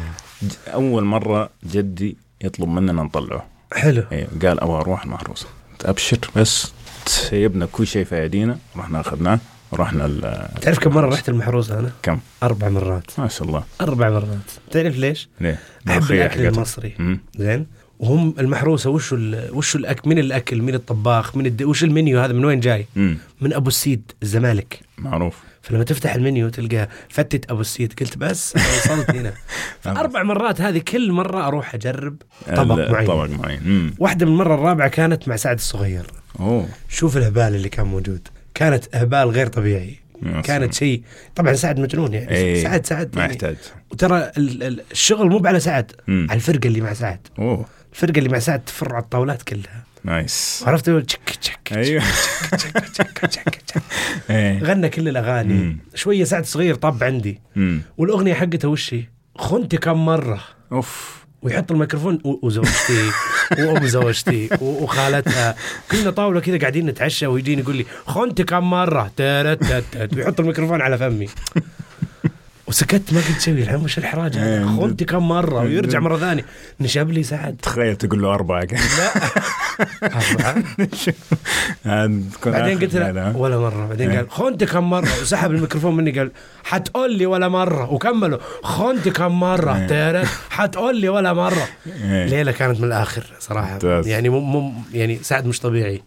أول 0.75 1.05
مرة 1.05 1.51
جدي 1.71 2.17
يطلب 2.45 2.69
مننا 2.69 3.03
نطلعه. 3.03 3.47
حلو. 3.73 4.03
أيوه 4.13 4.29
قال 4.43 4.61
أبغى 4.61 4.81
أروح 4.81 5.05
المحروسة. 5.05 5.47
أبشر 5.85 6.19
بس 6.37 6.73
سيبنا 7.07 7.67
كل 7.73 7.87
شيء 7.87 8.05
في 8.05 8.23
أيدينا 8.23 8.59
رحنا 8.77 9.01
أخذناه. 9.01 9.39
ورحنا 9.73 10.07
ال- 10.07 10.61
تعرف 10.61 10.79
كم 10.79 10.95
مرة 10.95 11.09
رحت 11.15 11.29
المحروسه 11.29 11.79
أنا؟ 11.79 11.91
كم؟ 12.03 12.19
أربع 12.43 12.69
مرات 12.69 13.11
ما 13.19 13.29
شاء 13.29 13.49
الله 13.49 13.65
أربع 13.81 14.11
مرات 14.11 14.51
تعرف 14.71 14.97
ليش؟ 14.97 15.29
ليه؟ 15.41 15.59
أحب 15.89 16.03
الأكل 16.03 16.31
حقتها. 16.31 16.49
المصري. 16.49 17.19
زين 17.39 17.67
وهم 17.99 18.35
المحروسة 18.39 18.91
وشو 18.91 19.17
ال... 19.17 19.49
وشو 19.53 19.79
الاكل 19.79 20.09
مين 20.09 20.19
الأكل 20.19 20.63
مين 20.63 20.75
الطباخ 20.75 21.37
مين 21.37 21.47
الد... 21.47 21.63
وش 21.63 21.85
المنيو 21.85 22.21
هذا 22.21 22.33
من 22.33 22.45
وين 22.45 22.61
جاي؟ 22.61 22.87
مم. 22.97 23.19
من 23.41 23.53
أبو 23.53 23.69
السيد 23.69 24.13
الزمالك 24.23 24.81
معروف 24.99 25.37
فلما 25.63 25.85
تفتح 25.85 26.15
المنيو 26.15 26.49
تلقى 26.49 26.89
فتت 27.09 27.51
أبو 27.51 27.61
السيد 27.61 27.93
قلت 28.01 28.19
بس 28.19 28.55
وصلت 28.57 29.11
هنا 29.11 29.33
أربع 30.01 30.23
مرات 30.23 30.61
هذه 30.61 30.79
كل 30.79 31.13
مرة 31.13 31.47
أروح 31.47 31.75
أجرب 31.75 32.17
طبق 32.57 32.91
معين 32.91 33.07
طبق 33.07 33.29
معين. 33.31 33.95
واحدة 33.99 34.27
من 34.27 34.33
المرة 34.33 34.55
الرابعة 34.55 34.89
كانت 34.89 35.29
مع 35.29 35.37
سعد 35.37 35.57
الصغير 35.57 36.07
أوه 36.41 36.69
شوف 36.89 37.17
الهبال 37.17 37.55
اللي 37.55 37.69
كان 37.69 37.87
موجود 37.87 38.29
كانت 38.55 38.85
هبال 38.97 39.29
غير 39.29 39.47
طبيعي. 39.47 40.03
كانت 40.45 40.75
شيء 40.75 41.03
طبعا 41.37 41.53
سعد 41.55 41.81
مجنون 41.81 42.15
يعني. 42.15 42.31
إيه، 42.31 42.63
سعد 42.63 42.87
سعد 42.87 43.17
ما 43.17 43.21
يعني. 43.21 43.33
يحتاج 43.33 43.57
وترى 43.91 44.33
ال- 44.39 44.63
ال- 44.63 44.83
الشغل 44.93 45.29
مو 45.31 45.43
على 45.47 45.61
سعد 45.61 45.93
مم. 46.09 46.27
على 46.31 46.37
الفرقة 46.37 46.67
اللي 46.67 46.81
مع 46.81 46.93
سعد. 46.93 47.19
أوه. 47.39 47.67
الفرقة 47.93 48.19
اللي 48.19 48.29
مع 48.29 48.39
سعد 48.39 48.65
تفر 48.65 48.95
على 48.95 49.03
الطاولات 49.05 49.43
كلها. 49.43 49.85
نايس. 50.05 50.65
عرفت؟ 50.67 50.91
تشك 50.91 51.31
تشك 51.41 51.73
أيوه. 51.73 52.03
تشك 52.53 52.71
تشك 52.81 53.19
تشك 53.19 53.49
تشك. 53.67 53.83
إيه. 54.31 54.59
غنى 54.63 54.89
كل 54.89 55.09
الأغاني. 55.09 55.55
مم. 55.55 55.79
شوية 55.95 56.25
سعد 56.25 56.45
صغير 56.45 56.75
طب 56.75 57.05
عندي. 57.05 57.41
مم. 57.57 57.83
والأغنية 57.99 58.35
حقته 58.35 58.69
وش 58.69 58.95
هي؟ 58.95 59.05
خنتي 59.39 59.77
كم 59.77 60.05
مرة. 60.07 60.41
أوف. 60.73 61.22
ويحط 61.43 61.73
الميكروفون 61.73 62.19
وزوجتي 62.25 63.11
وأم 63.59 63.87
زوجتي 63.87 64.49
وخالتها. 64.61 65.55
كلنا 65.91 66.11
طاولة 66.11 66.41
كذا 66.41 66.59
قاعدين 66.59 66.87
نتعشى 66.87 67.27
ويجيني 67.27 67.63
يقول 67.63 67.77
لي 67.77 67.87
خنتي 68.07 68.45
كم 68.45 68.71
مرة. 68.71 69.11
ويحط 70.17 70.41
الميكروفون 70.41 70.81
على 70.81 70.99
فمي. 70.99 71.29
وسكت 72.73 73.13
ما 73.13 73.21
قلت 73.21 73.41
شيء 73.41 73.55
الحين 73.55 73.77
وش 73.77 73.99
الحراج 73.99 74.37
هذا؟ 74.37 74.59
إيه. 74.59 74.67
خنتي 74.67 75.05
كم 75.05 75.29
مرة 75.29 75.61
ويرجع 75.61 76.01
مرة 76.01 76.17
ثانية 76.17 76.45
نشب 76.81 77.11
لي 77.11 77.23
سعد 77.23 77.57
تخيل 77.63 77.97
تقول 77.97 78.23
له 78.23 78.35
أربعة 78.35 78.63
لا 78.63 79.13
تكون 82.33 82.53
بعدين 82.53 82.79
قلت 82.79 82.95
له. 82.95 83.37
ولا 83.37 83.59
مرة 83.59 83.87
بعدين 83.87 84.11
إيه. 84.11 84.19
قال 84.19 84.31
خنتي 84.31 84.67
كم 84.67 84.91
مرة 84.91 85.09
وسحب 85.23 85.51
الميكروفون 85.51 85.97
مني 85.97 86.19
قال 86.19 86.31
حتقول 86.65 87.19
لي 87.19 87.27
ولا 87.27 87.49
مرة 87.49 87.93
وكملوا 87.93 88.39
خنتي 88.63 89.11
كم 89.11 89.41
مرة 89.41 89.77
إيه. 89.91 90.25
حتقول 90.51 91.01
لي 91.01 91.09
ولا 91.09 91.33
مرة. 91.33 91.69
ليلة 92.11 92.53
كانت 92.53 92.81
من 92.81 92.85
الآخر 92.87 93.25
صراحة. 93.39 93.79
يعني 93.85 94.29
مو 94.29 94.73
يعني 94.95 95.19
سعد 95.23 95.47
مش 95.47 95.61
طبيعي. 95.61 96.03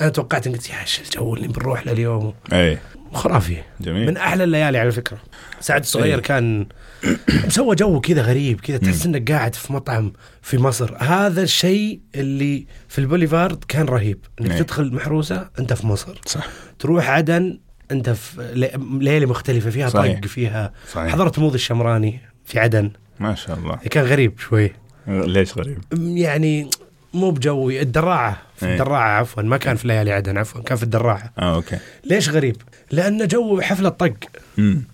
أنا 0.00 0.08
توقعت 0.08 0.48
قلت 0.48 0.70
يا 0.70 0.76
الجو 1.04 1.34
اللي 1.34 1.48
بنروح 1.48 1.86
له 1.86 1.92
اليوم 1.92 2.34
إيه 2.52 2.78
خرافي. 3.16 3.56
جميل. 3.80 4.06
من 4.06 4.16
أحلى 4.16 4.44
الليالي 4.44 4.78
على 4.78 4.92
فكرة. 4.92 5.18
سعد 5.60 5.80
الصغير 5.80 6.14
إيه. 6.18 6.22
كان 6.22 6.66
مسوى 7.46 7.74
جو 7.76 8.00
كذا 8.00 8.22
غريب 8.22 8.60
كذا 8.60 8.76
تحس 8.76 9.06
انك 9.06 9.32
قاعد 9.32 9.54
في 9.54 9.72
مطعم 9.72 10.12
في 10.42 10.58
مصر. 10.58 10.94
هذا 10.98 11.42
الشيء 11.42 12.00
اللي 12.14 12.66
في 12.88 12.98
البوليفارد 12.98 13.64
كان 13.68 13.86
رهيب 13.86 14.18
إنك 14.40 14.50
إيه. 14.50 14.58
تدخل 14.62 14.94
محروسة 14.94 15.48
أنت 15.58 15.72
في 15.72 15.86
مصر. 15.86 16.20
صح. 16.26 16.46
تروح 16.78 17.10
عدن 17.10 17.58
أنت 17.90 18.10
في 18.10 18.50
لي- 18.54 18.70
ليلة 19.00 19.26
مختلفة 19.26 19.70
فيها 19.70 19.88
صحيح. 19.88 20.20
طق 20.20 20.26
فيها. 20.26 20.72
صحيح. 20.92 21.12
حضرت 21.12 21.38
عوض 21.38 21.54
الشمراني 21.54 22.20
في 22.44 22.58
عدن. 22.58 22.90
ما 23.20 23.34
شاء 23.34 23.58
الله. 23.58 23.76
كان 23.76 24.04
غريب 24.04 24.38
شوي. 24.38 24.72
ليش 25.08 25.58
غريب؟ 25.58 25.78
يعني 26.00 26.70
مو 27.16 27.30
بجوي 27.30 27.80
الدراعة. 27.82 28.36
في 28.56 28.66
إيه. 28.66 28.72
الدراعة 28.72 29.08
عفوا. 29.20 29.42
ما 29.42 29.56
كان 29.56 29.76
في 29.76 29.88
ليالي 29.88 30.12
عدن 30.12 30.38
عفوا. 30.38 30.62
كان 30.62 30.76
في 30.76 30.82
الدراعة. 30.82 31.32
آه 31.38 31.54
أوكي. 31.54 31.78
ليش 32.04 32.28
غريب؟ 32.28 32.56
لأن 32.90 33.26
جو 33.28 33.60
حفلة 33.60 33.88
طق. 33.88 34.14
امم 34.58 34.84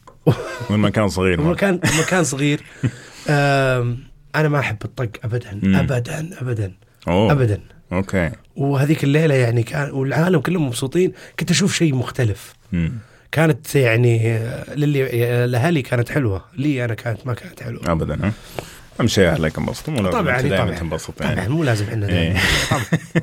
والمكان 0.71 1.09
صغير 1.09 1.41
مرة. 1.43 1.53
مكان 1.53 1.81
مكان 2.01 2.25
صغير. 2.25 2.61
أنا 3.29 4.49
ما 4.49 4.59
أحب 4.59 4.77
الطق 4.85 5.09
أبدا 5.25 5.61
مم. 5.63 5.77
أبدا 5.77 6.31
أبدا. 6.41 6.73
أوه. 7.09 7.33
أبدا. 7.33 7.61
أوكي. 7.93 8.31
وهذيك 8.57 9.05
الليلة 9.05 9.35
يعني 9.35 9.63
كان 9.63 9.91
والعالم 9.91 10.41
كلهم 10.41 10.67
مبسوطين. 10.67 11.13
كنت 11.41 11.51
أشوف 11.51 11.75
شيء 11.75 11.95
مختلف. 11.95 12.55
امم 12.75 12.93
كانت 13.33 13.75
يعني 13.75 14.39
للي 14.77 15.45
الأهالي 15.45 15.83
كانت 15.83 16.09
حلوة. 16.09 16.45
لي 16.57 16.85
أنا 16.85 16.95
كانت 16.95 17.27
ما 17.27 17.35
كانت 17.35 17.63
حلوة. 17.63 17.93
ابدا 17.93 18.15
ها. 18.27 18.33
اهم 19.01 19.07
شيء 19.07 19.29
اهلك 19.29 19.59
انبسطوا 19.59 19.95
لازم 19.95 20.11
طبعا 20.11 20.41
دائما 20.41 20.65
طبعا. 20.65 20.79
تنبسط 20.79 21.11
طبعا 21.19 21.33
يعني. 21.33 21.49
مو 21.49 21.65
لازم 21.65 21.85
إحنا 21.85 22.09
إيه. 22.09 22.33
دائما 22.33 22.41
طبعا. 22.71 22.83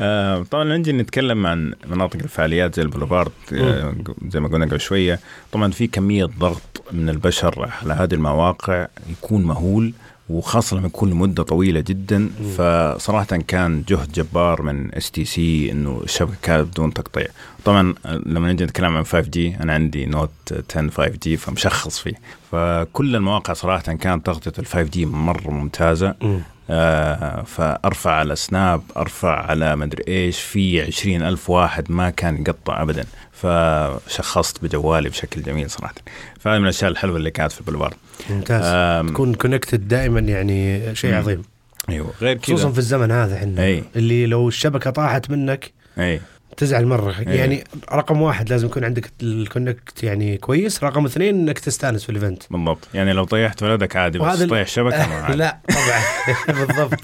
آه 0.00 0.42
طبعا 0.50 0.64
نجي 0.64 0.92
نتكلم 0.92 1.46
عن 1.46 1.74
مناطق 1.86 2.16
الفعاليات 2.22 2.74
زي 2.74 2.82
البوليفارد 2.82 3.32
آه 3.52 3.94
زي 4.28 4.40
ما 4.40 4.48
قلنا 4.48 4.66
قبل 4.66 4.80
شوية. 4.80 5.20
طبعا 5.52 5.70
في 5.70 5.86
كمية 5.86 6.24
ضغط 6.24 6.82
من 6.92 7.08
البشر 7.08 7.70
على 7.82 7.94
هذه 7.94 8.14
المواقع 8.14 8.86
يكون 9.10 9.44
مهول. 9.44 9.92
وخاصة 10.30 10.76
لما 10.76 10.86
يكون 10.86 11.10
لمدة 11.10 11.42
طويلة 11.42 11.80
جدا 11.80 12.28
فصراحة 12.58 13.24
كان 13.36 13.82
جهد 13.88 14.12
جبار 14.12 14.62
من 14.62 14.94
STC 14.94 15.70
إنه 15.72 16.00
الشبكة 16.04 16.36
كانت 16.42 16.68
بدون 16.68 16.92
تقطيع. 16.94 17.26
طبعا 17.64 17.94
آه، 18.06 18.20
لما 18.26 18.52
نجي 18.52 18.64
نتكلم 18.64 18.96
عن 18.96 19.04
5G 19.04 19.56
أنا 19.60 19.72
عندي 19.74 20.06
Note 20.06 20.30
10 20.70 20.90
5G 20.90 21.36
فمشخص 21.36 21.98
فيه. 21.98 22.14
فكل 22.52 23.16
المواقع 23.16 23.52
صراحة 23.52 23.82
كانت 23.82 24.26
تغطية 24.26 24.52
ال 24.58 24.66
5G 24.66 25.06
مرة 25.06 25.50
ممتازة. 25.50 26.14
مم. 26.22 26.40
آه 26.70 27.42
فأرفع 27.42 28.10
على 28.10 28.36
سناب 28.36 28.82
أرفع 28.96 29.46
على 29.50 29.76
مدري 29.76 30.04
إيش 30.08 30.40
في 30.40 30.82
عشرين 30.82 31.22
ألف 31.22 31.50
واحد 31.50 31.92
ما 31.92 32.10
كان 32.10 32.36
يقطع 32.36 32.82
ابدا. 32.82 33.04
فشخصت 33.42 34.64
بجوالي 34.64 35.08
بشكل 35.08 35.42
جميل 35.42 35.70
صراحة. 35.70 35.94
فهذه 36.40 36.58
من 36.58 36.64
الأشياء 36.64 36.90
الحلوة 36.90 37.16
اللي 37.16 37.30
كانت 37.30 37.52
في 37.52 37.60
البوليفارد. 37.60 37.94
ممتاز. 38.30 39.08
تكون 39.12 39.34
connected 39.34 39.88
دائما 39.88 40.20
يعني 40.20 40.94
شيء 40.94 41.10
مم. 41.10 41.16
عظيم. 41.18 41.42
أيوه. 41.88 42.10
غير 42.20 42.38
خصوصا 42.38 42.62
كذا 42.64 42.72
في 42.72 42.78
الزمن 42.78 43.10
هذا 43.10 43.36
إحنا. 43.36 43.62
أي. 43.64 43.84
اللي 43.96 44.26
لو 44.26 44.48
الشبكة 44.48 44.90
طاحت 44.90 45.30
منك 45.30 45.72
أي. 45.98 46.20
تزعل 46.56 46.86
مرة. 46.86 47.14
إيه. 47.18 47.28
يعني 47.28 47.64
رقم 47.92 48.22
واحد 48.22 48.50
لازم 48.50 48.66
يكون 48.66 48.84
عندك 48.84 49.10
ال 49.22 49.32
connect 49.32 50.02
يعني 50.02 50.36
كويس. 50.38 50.84
رقم 50.84 51.04
اثنين 51.06 51.34
إنك 51.34 51.58
تستأنس 51.58 52.02
في 52.04 52.10
ال 52.10 52.15
event 52.15 52.42
بالضبط. 52.50 52.88
يعني 52.94 53.12
لو 53.12 53.24
طيحت 53.24 53.62
ولدك 53.62 53.96
عادي 53.96 54.18
بس 54.18 54.42
طيح 54.42 54.68
شبكة 54.68 55.06
ما 55.08 55.14
عادي. 55.22 55.36
لا 55.36 55.58
طبعا. 55.68 56.56
بالضبط. 56.66 56.98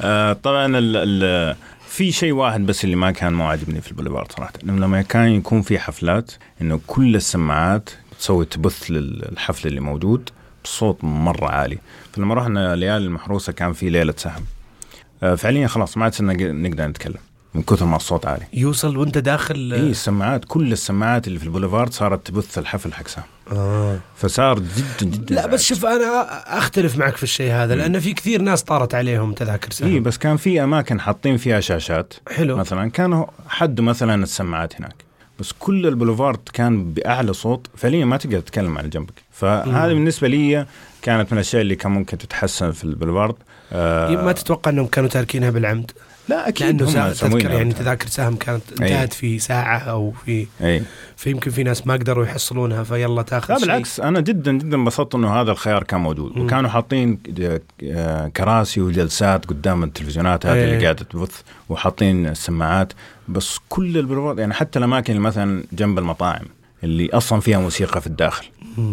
آه 0.00 0.32
طبعا 0.32 0.66
ال 0.78 0.96
ال 0.96 1.56
في 1.94 2.12
شيء 2.12 2.32
واحد 2.32 2.66
بس 2.66 2.84
اللي 2.84 2.96
ما 2.96 3.10
كان 3.10 3.32
مو 3.32 3.44
عاجبني 3.44 3.80
في 3.80 3.90
البوليفارد 3.90 4.32
صراحة 4.32 4.52
إنه 4.64 4.72
لما 4.72 5.02
كان 5.02 5.28
يكون 5.28 5.62
في 5.62 5.78
حفلات 5.78 6.32
إنه 6.62 6.80
كل 6.86 7.16
السماعات 7.16 7.90
تسوي 8.18 8.44
تبث 8.44 8.90
للحفل 8.90 9.68
اللي 9.68 9.80
موجود 9.80 10.30
بصوت 10.64 11.04
مرة 11.04 11.48
عالي. 11.48 11.78
فلما 12.12 12.34
رحنا 12.34 12.76
ليالي 12.76 13.04
المحروسة 13.04 13.52
كان 13.52 13.72
في 13.72 13.90
ليلة 13.90 14.14
سهم. 14.16 14.44
آه 15.22 15.34
فعليا 15.34 15.66
خلاص 15.66 15.96
ما 15.96 16.04
عاد 16.04 16.22
نقدر 16.22 16.86
نتكلم. 16.86 17.18
من 17.54 17.62
كثر 17.62 17.86
ما 17.86 17.96
الصوت 17.96 18.26
عالي. 18.26 18.44
يوصل 18.52 18.96
وانت 18.96 19.18
داخل؟ 19.18 19.72
اي 19.72 19.90
السماعات 19.90 20.44
كل 20.44 20.72
السماعات 20.72 21.26
اللي 21.28 21.38
في 21.38 21.44
البوليفارد 21.44 21.92
صارت 21.92 22.26
تبث 22.26 22.58
الحفل 22.58 22.92
حق 22.92 23.08
سام. 23.08 23.24
آه. 23.52 23.98
فصار 24.16 24.58
جدا 24.58 25.10
جدا 25.16 25.34
لا 25.34 25.46
بس 25.46 25.64
شوف 25.64 25.86
أنا 25.86 26.42
أختلف 26.58 26.98
معك 26.98 27.16
في 27.16 27.22
الشيء 27.22 27.52
هذا 27.52 27.74
لأن 27.74 28.00
في 28.00 28.12
كثير 28.12 28.42
ناس 28.42 28.62
طارت 28.62 28.94
عليهم 28.94 29.32
تذاكر 29.32 29.70
سهم 29.70 29.88
اي 29.88 30.00
بس 30.00 30.18
كان 30.18 30.36
في 30.36 30.64
أماكن 30.64 31.00
حاطين 31.00 31.36
فيها 31.36 31.60
شاشات. 31.60 32.14
حلو. 32.30 32.56
مثلا 32.56 32.90
كانوا 32.90 33.26
حدوا 33.48 33.84
مثلا 33.84 34.22
السماعات 34.22 34.76
هناك. 34.76 35.04
بس 35.40 35.52
كل 35.58 35.86
البوليفارد 35.86 36.38
كان 36.52 36.92
بأعلى 36.92 37.32
صوت 37.32 37.66
فعليا 37.76 38.04
ما 38.04 38.16
تقدر 38.16 38.40
تتكلم 38.40 38.78
على 38.78 38.88
جنبك. 38.88 39.14
فهذه 39.32 39.88
مم. 39.88 39.94
بالنسبة 39.94 40.28
لي 40.28 40.66
كانت 41.02 41.32
من 41.32 41.38
الأشياء 41.38 41.62
اللي 41.62 41.76
كان 41.76 41.92
ممكن 41.92 42.18
تتحسن 42.18 42.70
في 42.70 42.84
البوليفارد. 42.84 43.34
آه 43.72 44.10
ما 44.10 44.32
تتوقع 44.32 44.70
إنهم 44.70 44.86
كانوا 44.86 45.08
تاركينها 45.08 45.50
بالعمد؟ 45.50 45.90
لا 46.28 46.48
أكيد 46.48 46.82
لأنه 46.82 47.12
تذكر. 47.12 47.50
يعني 47.50 47.72
تذاكر 47.72 48.06
سهم 48.06 48.36
كانت 48.36 48.62
أي. 48.82 48.86
انتهت 48.86 49.12
في 49.12 49.38
ساعة 49.38 49.78
أو 49.78 50.12
في 50.24 50.46
أي 50.62 50.82
فيمكن 51.16 51.50
في 51.50 51.62
ناس 51.62 51.86
ما 51.86 51.94
قدروا 51.94 52.24
يحصلونها 52.24 52.82
فيلا 52.82 53.22
تاخذ 53.22 53.52
لا 53.52 53.58
شيء. 53.58 53.66
بالعكس 53.66 54.00
أنا 54.00 54.20
جدا 54.20 54.52
جدا 54.52 54.76
انبسطت 54.76 55.14
إنه 55.14 55.40
هذا 55.40 55.50
الخيار 55.50 55.82
كان 55.82 56.00
موجود 56.00 56.36
مم. 56.36 56.44
وكانوا 56.44 56.70
حاطين 56.70 57.18
كراسي 58.36 58.80
وجلسات 58.80 59.46
قدام 59.46 59.84
التلفزيونات 59.84 60.46
هذه. 60.46 60.64
اللي 60.64 60.82
قاعدة 60.82 61.04
تبث 61.04 61.40
وحاطين 61.68 62.26
السماعات 62.26 62.92
بس 63.28 63.58
كل 63.68 63.98
البروفات 63.98 64.38
يعني 64.38 64.54
حتى 64.54 64.78
الأماكن 64.78 65.12
اللي 65.12 65.24
مثلا 65.24 65.64
جنب 65.72 65.98
المطاعم 65.98 66.44
اللي 66.84 67.10
أصلا 67.12 67.40
فيها 67.40 67.58
موسيقى 67.58 68.00
في 68.00 68.06
الداخل. 68.06 68.46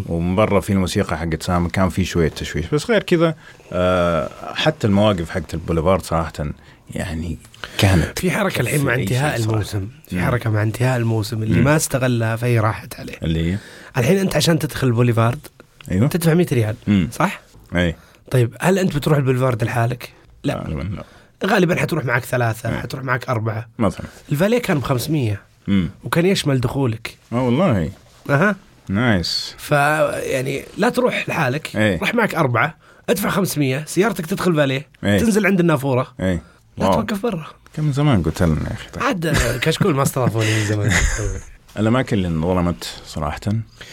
ومن 0.09 0.35
برا 0.35 0.59
في 0.59 0.73
الموسيقى 0.73 1.17
حقت 1.17 1.43
سام 1.43 1.67
كان 1.67 1.89
في 1.89 2.05
شوية 2.05 2.29
تشويش 2.29 2.65
بس 2.73 2.91
غير 2.91 3.03
كذا 3.03 3.35
آه، 3.73 4.29
حتى 4.53 4.87
المواقف 4.87 5.29
حقت 5.29 5.53
البوليفارد 5.53 6.01
صراحة 6.01 6.33
يعني 6.95 7.37
كانت 7.77 8.19
في 8.19 8.31
حركة 8.31 8.61
الحين 8.61 8.83
مع 8.85 8.93
انتهاء. 8.93 9.39
الموسم. 9.39 9.87
في 10.09 10.15
مم. 10.15 10.25
حركة 10.25 10.49
مع 10.49 10.63
انتهاء 10.63 10.97
الموسم 10.97 11.43
اللي 11.43 11.57
مم. 11.57 11.63
ما 11.63 11.75
استغلها 11.75 12.35
فهي 12.35 12.59
راحت 12.59 12.99
عليه. 12.99 13.13
اللي 13.23 13.51
هي؟ 13.53 13.57
الحين 13.97 14.17
انت 14.17 14.35
عشان 14.35 14.59
تدخل 14.59 14.87
البوليفارد 14.87 15.39
أيوه. 15.91 16.07
تدفع 16.07 16.33
100 16.33 16.45
ريال 16.51 16.75
امم 16.87 17.09
صح؟ 17.11 17.41
أي. 17.75 17.95
طيب 18.31 18.55
هل 18.61 18.79
انت 18.79 18.95
بتروح 18.95 19.17
البوليفارد 19.17 19.63
لحالك؟ 19.63 20.09
لا. 20.43 20.63
غالبا 20.63 20.81
لا. 20.95 21.03
غالبا 21.47 21.75
حتروح 21.75 22.05
معك 22.05 22.25
ثلاثة 22.25 22.69
إيه. 22.69 22.79
حتروح 22.79 23.03
معك 23.03 23.29
أربعة. 23.29 23.67
مثلا. 23.79 24.05
الفاليه 24.31 24.59
كان 24.59 24.79
ب 24.79 24.83
500 24.83 25.41
امم 25.69 25.89
وكان 26.03 26.25
يشمل 26.25 26.61
دخولك. 26.61 27.17
آه 27.33 27.41
والله. 27.45 27.89
أها. 28.29 28.55
nice. 28.89 29.55
ف 29.57 29.71
يعني 29.71 30.63
لا 30.77 30.89
تروح 30.89 31.29
لحالك. 31.29 31.75
إيه. 31.75 31.99
روح 31.99 32.15
معك 32.15 32.35
أربعة 32.35 32.77
ادفع 33.09 33.29
500 33.29 33.85
سيارتك 33.85 34.25
تدخل 34.25 34.55
فاليه 34.55 34.87
إيه. 35.03 35.19
تنزل 35.19 35.45
عند 35.45 35.59
النافورة. 35.59 36.13
أي. 36.19 36.39
لا 36.77 36.85
واو. 36.85 36.93
توقف 36.93 37.23
برا. 37.23 37.45
كم 37.75 37.83
من 37.83 37.91
زمان 37.91 38.23
قلت 38.23 38.43
لنا 38.43 38.69
يا 38.69 38.73
أخي؟ 38.73 38.89
طيب. 38.89 39.03
عاد 39.03 39.37
كشكول 39.61 39.95
ما 39.95 40.03
استضافوني 40.03 40.59
من 40.59 40.65
زمان. 40.65 40.91
الأماكن 41.79 42.17
اللي 42.17 42.27
انظلمت 42.27 42.93
صراحة 43.05 43.39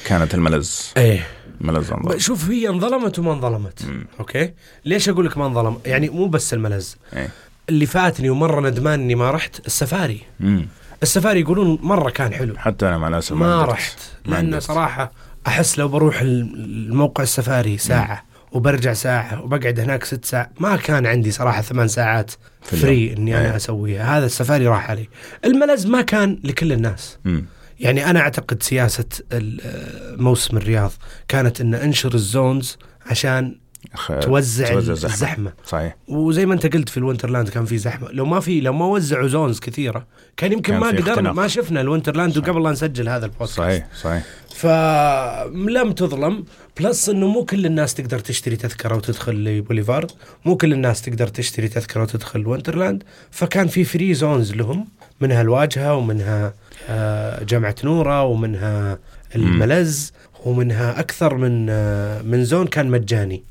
كانت 0.04 0.34
الملز 0.34 0.70
إيه. 0.96 1.26
ملز 1.60 1.92
انظلم. 1.92 2.18
شوف 2.18 2.50
هي 2.50 2.68
انظلمت 2.68 3.18
وما 3.18 3.32
انظلمت. 3.32 3.84
مم. 3.84 4.06
أوكي؟ 4.20 4.52
ليش 4.84 5.08
أقول 5.08 5.26
لك 5.26 5.38
ما 5.38 5.46
انظلم؟ 5.46 5.78
يعني 5.86 6.08
مو 6.08 6.26
بس 6.26 6.54
الملز 6.54 6.88
اي 7.16 7.28
اللي 7.68 7.86
فاتني 7.86 8.30
ومرة 8.30 8.60
ندمان 8.60 9.00
إني 9.00 9.14
ما 9.14 9.30
رحت 9.30 9.66
السفاري. 9.66 10.20
امم 10.40 10.66
السفاري 11.02 11.40
يقولون 11.40 11.78
مرة 11.82 12.10
كان 12.10 12.32
حلو. 12.32 12.56
حتى 12.58 12.88
أنا 12.88 12.98
مع 12.98 13.08
الأسف 13.08 13.32
ما. 13.32 13.64
رحت 13.64 13.98
ما 14.26 14.34
لأن 14.34 14.46
قدرت. 14.48 14.62
صراحة 14.62 15.12
أحس 15.46 15.78
لو 15.78 15.88
بروح 15.88 16.20
الموقع 16.20 17.22
السفاري 17.22 17.78
ساعة 17.78 18.24
وبرجع 18.52 18.92
ساعة 18.92 19.42
وبقعد 19.42 19.80
هناك 19.80 20.04
ست 20.04 20.24
ساعات 20.24 20.50
ما 20.60 20.76
كان 20.76 21.06
عندي 21.06 21.30
صراحة 21.30 21.62
ثمان 21.62 21.88
ساعات 21.88 22.30
free. 22.76 23.12
إني 23.12 23.38
إيه. 23.38 23.46
أنا 23.48 23.56
أسويها 23.56 24.18
هذا 24.18 24.26
السفاري 24.26 24.66
راح 24.66 24.90
علي 24.90 25.08
الملز 25.44 25.86
ما 25.86 26.02
كان 26.02 26.38
لكل 26.44 26.72
الناس 26.72 27.18
مم. 27.24 27.44
يعني 27.80 28.10
أنا 28.10 28.20
أعتقد 28.20 28.62
سياسة 28.62 29.04
ال- 29.32 30.22
موسم 30.22 30.56
الرياض 30.56 30.92
كانت 31.28 31.60
إن 31.60 31.74
أنشر 31.74 32.14
ال 32.14 32.25
zones 32.25 32.76
عشان 33.06 33.58
خ- 33.94 34.18
توزع, 34.20 34.68
توزع 34.68 34.92
الزحمة. 34.92 35.12
الزحمة. 35.14 35.52
صحيح. 35.66 35.96
وزي 36.08 36.46
ما 36.46 36.54
انت 36.54 36.74
قلت 36.76 36.88
في 36.88 36.96
ال 36.96 37.01
Winter 37.01 37.29
Land 37.29 37.48
كان 37.48 37.64
في 37.64 37.78
زحمة. 37.78 38.08
لو 38.12 38.24
ما 38.24 38.40
في 38.40 38.60
لو 38.60 38.72
ما 38.72 38.86
وزعوا 38.86 39.28
zones 39.28 39.60
كثيرة 39.60 40.06
كان 40.36 40.52
يمكن 40.52 40.72
كان 40.72 40.80
ما 40.80 40.88
قدرنا. 40.88 41.32
ما 41.32 41.48
شفنا 41.48 41.80
ال 41.80 41.86
Winter 41.86 42.17
Land 42.17 42.38
وقبل 42.38 42.62
لا 42.62 42.70
نسجل 42.70 43.08
هذا 43.08 43.24
البودكاست. 43.26 43.52
صحيح 43.56 43.86
صحيح. 44.02 44.22
فلم 44.54 45.92
تظلم. 45.92 46.44
plus 46.80 47.08
انه 47.08 47.26
مو 47.26 47.44
كل 47.44 47.66
الناس 47.66 47.94
تقدر 47.94 48.18
تشتري 48.18 48.56
تذكرة 48.56 48.96
وتدخل 48.96 49.44
لبوليفارد. 49.44 50.10
مو 50.44 50.56
كل 50.56 50.72
الناس 50.72 51.02
تقدر 51.02 51.26
تشتري 51.26 51.68
تذكرة 51.68 52.02
وتدخل 52.02 52.46
Winter 52.46 52.77
Land. 52.77 53.02
فكان 53.30 53.66
في 53.66 53.84
free 53.84 54.14
zones 54.14 54.52
لهم 54.54 54.86
منها 55.20 55.40
الواجهة 55.40 55.94
ومنها 55.94 56.54
آه، 56.88 57.42
جامعه 57.44 57.74
نورة 57.84 58.22
ومنها 58.24 58.98
الملز 59.36 60.12
ومنها 60.44 61.00
أكثر 61.00 61.34
من 61.34 61.66
آه، 61.70 62.22
من 62.22 62.44
zone 62.44 62.66
كان 62.66 62.90
مجاني. 62.90 63.42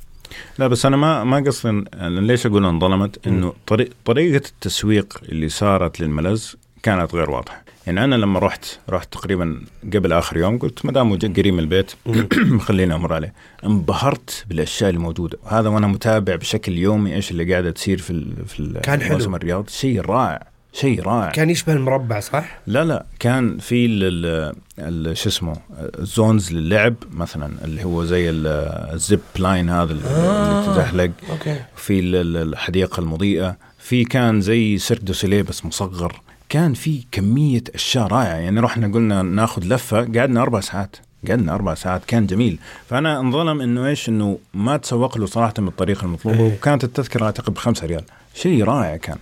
لا 0.59 0.67
بس 0.67 0.85
أنا 0.85 0.97
ما 0.97 1.23
ما 1.23 1.37
قصدي 1.37 1.69
أنا 1.93 2.19
ليش 2.19 2.45
أقول 2.45 2.65
انظلمت؟ 2.65 3.27
إنه 3.27 3.53
طريق 3.67 3.89
طريقة 4.05 4.45
التسويق 4.47 5.19
اللي 5.29 5.49
صارت 5.49 5.99
للملز 5.99 6.43
كانت 6.83 7.15
غير 7.15 7.29
واضحة. 7.31 7.63
يعني 7.87 8.03
أنا 8.03 8.15
لما 8.15 8.39
رحت 8.39 8.65
رحت 8.89 9.13
تقريبا 9.13 9.61
قبل 9.93 10.13
آخر 10.13 10.37
يوم 10.37 10.57
قلت 10.57 10.85
ما 10.85 10.91
دام 10.91 11.15
قريب 11.17 11.53
من 11.53 11.59
البيت 11.59 11.91
خليني 12.67 12.95
أمر 12.95 13.13
عليه. 13.13 13.33
انبهرت 13.65 14.45
بالأشياء 14.49 14.89
اللي 14.89 15.01
موجوده 15.01 15.37
وهذا 15.43 15.69
وأنا 15.69 15.87
متابع 15.87 16.35
بشكل 16.35 16.77
يومي 16.77 17.15
إيش 17.15 17.31
اللي 17.31 17.51
قاعدة 17.51 17.71
تصير 17.71 17.97
في 17.97 18.09
ال 18.09 18.45
في 18.47 18.79
كان 18.83 19.01
حلو. 19.01 19.13
موسم 19.13 19.35
الرياض. 19.35 19.69
شيء 19.69 20.01
رائع. 20.01 20.47
شيء 20.79 21.01
رائع. 21.01 21.29
كان 21.31 21.49
يشبه 21.49 21.73
المربع 21.73 22.19
صح؟ 22.19 22.59
لا 22.67 22.83
لا 22.83 23.05
كان 23.19 23.57
في 23.57 23.85
ال- 23.85 24.03
ال- 24.03 24.55
ال- 24.79 25.17
شو 25.17 25.29
اسمه 25.29 25.55
ال 25.99 26.08
zones 26.08 26.53
للعب 26.53 26.95
مثلا 27.11 27.49
اللي 27.63 27.83
هو 27.83 28.03
زي 28.05 28.29
ال- 28.29 28.47
ال 28.93 29.00
zip 29.00 29.19
line 29.39 29.69
هذا 29.69 29.91
اللي 29.91 30.03
آه. 30.07 30.59
اللي 30.61 30.73
تزحلق 30.73 31.11
أوكي. 31.29 31.59
في 31.75 31.99
ال- 31.99 32.15
ال- 32.15 32.37
الحديقة 32.53 32.99
المضيئة. 32.99 33.57
في 33.79 34.03
كان 34.03 34.41
زي 34.41 34.77
Cirque 34.77 35.01
du 35.01 35.13
Soleil 35.13 35.41
بس 35.41 35.65
مصغر. 35.65 36.21
كان 36.49 36.73
في 36.73 37.03
كمية 37.11 37.63
أشياء 37.75 38.07
رائعة. 38.07 38.35
يعني 38.35 38.59
رحنا 38.59 38.87
قلنا 38.93 39.21
ناخذ 39.21 39.63
لفة 39.65 39.97
قعدنا 39.97 40.41
أربع 40.41 40.59
ساعات. 40.59 40.95
قعدنا 41.29 41.53
أربع 41.55 41.73
ساعات 41.73 42.01
كان 42.07 42.25
جميل. 42.27 42.59
فأنا 42.89 43.19
انظلم 43.19 43.61
إنه 43.61 43.87
إيش 43.87 44.09
إنه 44.09 44.37
ما 44.53 44.77
تسوق 44.77 45.17
له 45.17 45.25
صراحة 45.25 45.53
بالطريقة 45.57 46.05
المطلوبة. 46.05 46.39
إيه. 46.39 46.53
وكانت 46.53 46.83
التذكرة 46.83 47.25
أعتقد 47.25 47.53
بخمسة 47.53 47.87
ريال. 47.87 48.03
شيء 48.35 48.63
رائع 48.63 48.97
كان. 48.97 49.17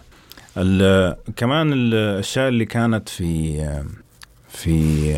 كمان 1.35 1.73
الأشياء 1.73 2.47
اللي 2.47 2.65
كانت 2.65 3.09
في 3.09 3.57
في 4.49 5.13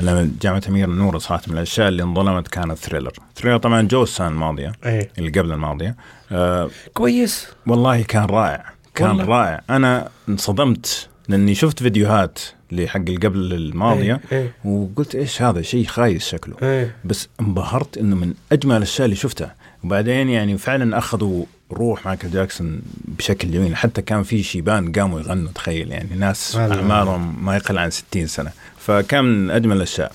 لما 0.00 0.30
جامعة 0.42 0.62
الأميرة 0.68 0.88
نورة 0.88 1.18
صراحة 1.18 1.42
من 1.48 1.54
الأشياء 1.56 1.88
اللي 1.88 2.02
انظلمت 2.02 2.48
كانت 2.48 2.78
Thriller 2.78 3.12
Thriller 3.36 3.56
طبعا 3.58 3.82
جو 3.82 4.02
السنة 4.02 4.28
الماضية 4.28 4.72
إيه. 4.86 5.10
اللي 5.18 5.30
قبل 5.40 5.52
الماضية. 5.52 5.96
آه 6.32 6.70
كويس. 6.94 7.46
والله 7.66 8.02
كان 8.02 8.24
رائع. 8.24 8.64
كان 8.94 9.08
والله. 9.08 9.24
رائع. 9.24 9.62
أنا 9.70 10.08
انصدمت 10.28 11.08
لأني 11.28 11.54
شفت 11.54 11.82
فيديوهات 11.82 12.38
لحق 12.72 12.96
اللي 12.96 13.16
قبل 13.16 13.52
الماضية 13.54 14.20
إيه 14.32 14.38
إيه, 14.38 14.52
وقلت 14.64 15.14
إيش 15.14 15.42
هذا 15.42 15.62
شيء 15.62 15.84
خايس 15.86 16.28
شكله. 16.28 16.56
إيه. 16.62 16.96
بس 17.04 17.28
انبهرت 17.40 17.98
إنه 17.98 18.16
من 18.16 18.34
أجمل 18.52 18.76
الأشياء 18.76 19.04
اللي 19.04 19.16
شفتها. 19.16 19.54
وبعدين 19.84 20.28
يعني 20.28 20.58
فعلا 20.58 20.98
أخذوا 20.98 21.44
روح 21.72 22.06
مايكل 22.06 22.30
جاكسون 22.30 22.82
بشكل 23.04 23.50
جميل. 23.50 23.76
حتى 23.76 24.02
كان 24.02 24.22
في 24.22 24.42
شيبان 24.42 24.92
قاموا 24.92 25.20
يغنوا 25.20 25.52
تخيل 25.52 25.92
يعني. 25.92 26.14
ناس 26.16 26.56
أعمارهم 26.56 27.44
ما 27.44 27.56
يقل 27.56 27.78
عن 27.78 27.90
60 27.90 28.26
سنة. 28.26 28.52
فكان 28.78 29.24
من 29.24 29.50
أجمل 29.50 29.76
الأشياء. 29.76 30.12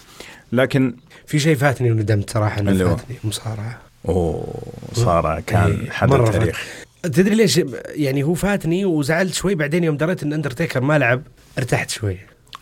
لكن 0.52 0.94
في 1.26 1.40
شيء 1.40 1.56
فاتني 1.56 1.92
وندمت 1.92 2.30
صراحة 2.30 2.62
إنه؟ 2.62 2.96
فاتني. 2.96 3.18
مصارعه 3.24 3.78
أوه 4.08 4.64
صار 4.94 5.40
كان 5.40 5.80
إيه، 5.82 5.92
حدث 5.92 6.32
تاريخ 6.32 6.66
تدري 7.04 7.36
ليش؟ 7.36 7.62
يعني 7.88 8.24
هو 8.24 8.34
فاتني 8.34 8.86
وزعلت 8.86 9.34
شوي. 9.34 9.56
بعدين 9.56 9.84
يوم 9.84 9.98
دريت 9.98 10.24
إن 10.24 10.34
اندرتيكر 10.34 10.82
ما 10.82 10.98
لعب 10.98 11.22
ارتحت 11.58 11.90
شوي. 11.90 12.18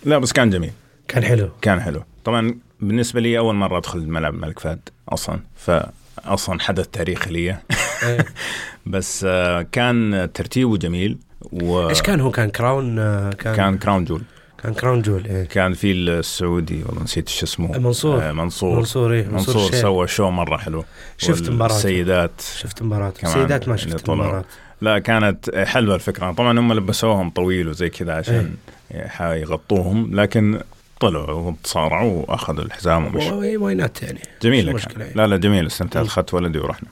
لا 0.06 0.18
بس 0.18 0.34
كان 0.34 0.50
جميل. 0.50 0.72
كان 1.08 1.24
حلو. 1.24 1.50
كان 1.62 1.82
حلو. 1.82 2.04
طبعا 2.26 2.56
بالنسبة 2.80 3.22
لي 3.22 3.38
أول 3.38 3.56
مرة 3.56 3.78
أدخل 3.78 4.08
ملعب 4.08 4.34
الملك 4.34 4.60
فهد 4.60 4.80
أصلا. 5.10 5.40
فاصلا 5.58 6.60
حدث 6.60 6.88
تاريخي 6.88 7.32
لي. 7.32 7.58
بس 8.86 9.26
آه، 9.30 9.62
كان 9.72 10.30
ترتيبه 10.34 10.78
جميل 10.78 11.18
و 11.52 11.90
إيش 11.90 12.02
كان 12.02 12.20
هو؟ 12.22 12.32
كان 12.32 12.50
Crown 12.50 13.00
آه، 13.00 13.30
كان 13.30 13.56
كان 13.56 13.78
Crown 13.78 14.06
Jewel 14.06 14.22
كان 14.64 14.74
Crown 14.74 15.02
Jewel 15.02 15.26
إيه. 15.26 15.44
كان 15.44 15.74
في 15.74 15.92
السعودي 15.92 16.84
والله 16.86 17.04
نسيت 17.04 17.30
شو 17.30 17.46
اسمه. 17.46 17.78
منصور. 17.78 18.30
آه، 18.30 18.32
منصور. 18.32 18.78
منصور 18.78 19.10
منصور, 19.12 19.34
منصور 19.34 19.56
الشيخ. 19.66 19.82
سوى 19.82 20.08
show 20.08 20.30
مرة 20.30 20.58
حلو. 20.58 20.86
شفت 21.18 21.50
مباراة. 21.50 21.76
السيدات 21.76 22.32
شفت 22.58 22.82
مباراة 22.84 23.14
السيدات 23.24 23.68
ما 23.68 23.76
اللي 23.76 23.92
شفت. 23.92 24.10
المباراة 24.10 24.46
لا 24.82 25.00
كانت 25.00 25.56
حلوة 25.56 25.96
الفكرة. 25.96 26.32
طبعا 26.32 26.60
هم 26.60 26.74
لبسوهم 26.74 27.30
طويل 27.30 27.68
وزي 27.68 27.90
كذا 27.90 28.14
عشان 28.14 28.56
يح- 28.92 29.22
يغطوهم. 29.22 30.16
لكن 30.20 30.60
طلعوا 31.00 31.32
وتصارعوا 31.52 32.24
وأخذوا 32.28 32.64
الحزام 32.64 33.06
ومشوا 33.06 33.58
واي 33.58 33.76
نات 33.76 34.04
يعني؟ 34.04 34.20
جميلة 34.44 34.72
كان. 34.80 35.02
يعني. 35.02 35.14
لا 35.16 35.28
لا 35.28 35.38
جميل 35.38 35.66
استمتعت. 35.68 36.06
اخذت 36.06 36.34
ولدي 36.34 36.60
ورحنا. 36.60 36.90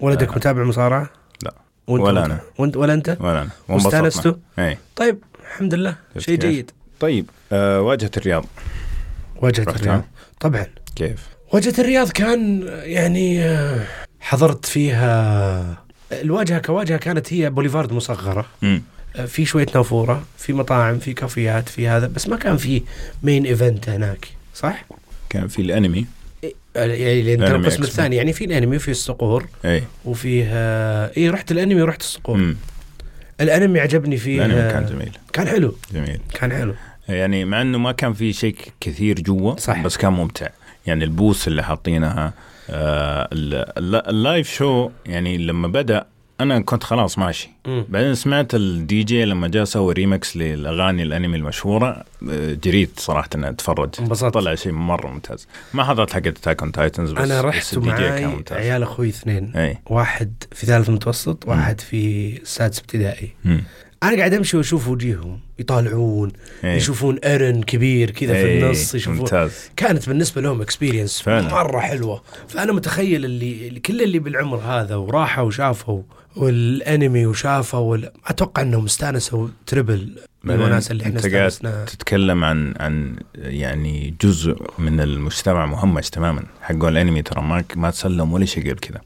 ولدك 0.00 0.36
متابع 0.36 0.64
مصارعة؟ 0.64 1.10
لا. 1.42 1.54
وأنت 1.86 2.02
ولا 2.04 2.24
أنا. 2.26 2.40
وانت 2.58 2.76
ولا 2.76 2.94
أنت؟ 2.94 3.16
ولا 3.20 3.42
أنا 3.42 3.50
واستانستوا؟ 3.68 4.32
إي 4.58 4.78
طيب 4.96 5.18
الحمد 5.42 5.74
لله 5.74 5.96
شيء؟ 6.18 6.38
جيد 6.38 6.70
طيب 7.00 7.30
آه 7.52 7.80
واجهة 7.80 8.10
الرياض 8.16 8.46
واجهة؟ 9.36 9.62
الرياض 9.62 10.04
طبعا 10.40 10.66
كيف؟ 10.96 11.26
واجهة 11.52 11.74
الرياض 11.78 12.10
كان 12.10 12.62
يعني 12.82 13.44
آه، 13.44 13.86
حضرت 14.20 14.66
فيها 14.66 15.84
الواجهة 16.12 16.58
كواجهة 16.58 16.96
كانت 16.98 17.32
هي 17.32 17.50
بوليفارد 17.50 17.92
مصغرة 17.92 18.46
مم. 18.62 18.82
آه، 19.16 19.24
في 19.24 19.44
شوية 19.44 19.66
نافورة 19.74 20.22
في 20.38 20.52
مطاعم 20.52 20.98
في 20.98 21.12
كافيهات 21.12 21.68
في 21.68 21.88
هذا 21.88 22.06
بس 22.06 22.28
ما 22.28 22.36
كان 22.36 22.56
في 22.56 22.82
main 23.22 23.46
event 23.46 23.88
هناك 23.88 24.28
صح؟ 24.54 24.84
كان 25.30 25.48
في 25.48 25.62
الأنمي 25.62 25.98
آه، 26.00 26.04
يعني 26.76 27.36
ترى 27.36 27.56
القسم. 27.56 27.82
الثاني 27.82 28.16
يعني 28.16 28.32
في 28.32 28.44
الأنمي 28.44 28.76
وفي 28.76 28.90
الصقور 28.90 29.46
أي. 29.64 29.82
وفيه 30.04 30.44
آه، 30.48 31.10
اي 31.16 31.30
رحت 31.30 31.52
الأنمي 31.52 31.82
ورحت 31.82 32.00
الصقور. 32.00 32.36
مم. 32.36 32.56
الأنمي 33.40 33.80
عجبني 33.80 34.16
فيه 34.16 34.38
الأنمي 34.44 34.60
آه، 34.60 34.70
كان 34.72 34.86
جميل. 34.86 35.18
كان 35.32 35.48
حلو. 35.48 35.76
جميل. 35.94 36.18
كان 36.34 36.52
حلو. 36.52 36.74
يعني 37.08 37.44
مع 37.44 37.62
إنه 37.62 37.78
ما 37.78 37.92
كان 37.92 38.12
في 38.12 38.32
شيء 38.32 38.56
كثير 38.80 39.20
جوا 39.20 39.56
صح. 39.56 39.82
بس 39.82 39.96
كان 39.96 40.12
ممتع. 40.12 40.48
يعني 40.86 41.04
ال 41.04 41.10
booths 41.10 41.48
اللي 41.48 41.62
حاطينها 41.64 42.32
آه 42.70 43.28
ال- 43.32 43.54
ال- 43.78 44.08
ال 44.08 44.16
live 44.16 44.50
show 44.52 44.90
يعني 45.06 45.38
لما 45.38 45.68
بدأ 45.68 46.06
أنا 46.40 46.60
كنت 46.60 46.84
خلاص 46.84 47.18
ماشي. 47.18 47.50
مم. 47.66 47.84
بعدين 47.88 48.14
سمعت 48.14 48.54
الدي 48.54 49.02
جي 49.02 49.24
لما 49.24 49.48
جاء 49.48 49.64
سوى 49.64 49.92
ريمكس 49.94 50.36
للأغاني 50.36 51.02
الأنمي 51.02 51.36
المشهورة 51.36 52.04
آه، 52.30 52.54
جريت 52.64 52.90
صراحة 53.00 53.28
إني 53.34 53.48
أتفرج. 53.48 53.88
انبسطت. 54.00 54.34
طلع 54.34 54.54
شيء 54.54 54.72
مرة 54.72 55.06
ممتاز. 55.10 55.46
ما 55.74 55.84
حضرت 55.84 56.12
حق 56.12 56.26
Attack 56.26 56.62
on 56.62 56.72
Titan 56.72 57.12
بس 57.12 57.30
أنا 57.30 57.40
رحت 57.40 57.78
ممتاز. 57.78 58.56
عيال 58.58 58.82
أخوي 58.82 59.08
اثنين. 59.08 59.52
إي. 59.56 59.78
واحد 59.86 60.32
في 60.52 60.66
ثالث 60.66 60.90
متوسط 60.90 61.48
واحد 61.48 61.80
في 61.80 62.34
سادس 62.44 62.78
ابتدائي. 62.78 63.30
مم. 63.44 63.64
أنا 64.02 64.16
قاعد 64.16 64.34
أمشي 64.34 64.56
وأشوف 64.56 64.88
وجيههم 64.88 65.40
يطالعون 65.58 66.32
إي. 66.64 66.76
يشوفون 66.76 67.18
Eren 67.18 67.62
كبير 67.62 68.10
كذا 68.10 68.34
في 68.34 68.58
النص 68.64 68.94
يشوفون. 68.94 69.18
ممتاز. 69.18 69.52
كانت 69.76 70.08
بالنسبة 70.08 70.40
لهم 70.40 70.60
experience. 70.60 71.28
مرة 71.28 71.80
حلوة. 71.80 72.22
فأنا 72.48 72.72
متخيل 72.72 73.24
اللي 73.24 73.68
اللي- 73.68 73.80
كل 73.80 74.02
اللي 74.02 74.18
بالعمر 74.18 74.58
هذا 74.58 74.96
وراحوا 74.96 75.44
وشافوا 75.44 76.02
والانمي 76.36 77.26
وشافوا 77.26 77.78
وال... 77.80 78.10
أتوقع 78.26 78.62
إنهم 78.62 78.84
استانسوا 78.84 79.48
triple 79.66 80.18
بالوناسه 80.44 80.92
اللي 80.92 81.04
إحنا 81.04 81.16
استانسناها. 81.18 81.84
تتكلم 81.84 82.44
عن 82.44 82.74
عن 82.80 83.16
يعني 83.36 84.14
جزء 84.22 84.56
من 84.78 85.00
المجتمع 85.00 85.66
مهمش 85.66 86.10
تماما. 86.10 86.42
حقون 86.62 86.88
الانمي 86.88 87.22
ترى 87.22 87.42
ما 87.42 87.64
ما 87.76 87.90
تسلم 87.90 88.32
ولا 88.32 88.44
شيء 88.44 88.70
قبل 88.70 88.78
كذا. 88.78 89.00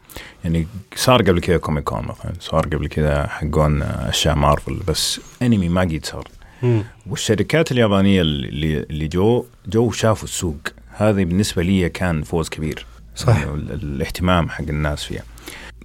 يعني 0.44 0.66
صار 0.96 1.22
قبل 1.22 1.40
كذا 1.40 1.56
Comic 1.56 1.84
Con 1.84 2.04
مثلا 2.04 2.32
صار 2.40 2.66
قبل 2.66 2.86
كذا 2.88 3.26
حقون 3.26 3.82
أشياء 3.82 4.34
مارفل 4.34 4.74
بس 4.88 5.20
انمي 5.42 5.68
ما 5.68 5.80
قد 5.80 6.00
صار. 6.04 6.28
مم. 6.62 6.82
والشركات 7.06 7.72
اليابانية 7.72 8.20
اللي 8.22 8.80
اللي 8.80 9.08
جو 9.08 9.46
جو 9.66 9.90
شافوا 9.90 10.24
السوق. 10.24 10.58
هذه 10.90 11.24
بالنسبة 11.24 11.62
لي 11.62 11.88
كان 11.88 12.22
فوز 12.22 12.48
كبير. 12.48 12.86
صح. 13.16 13.38
يعني 13.38 13.50
ال- 13.50 13.72
الاهتمام 13.72 14.48
حق 14.48 14.64
الناس 14.68 15.04
فيها. 15.04 15.22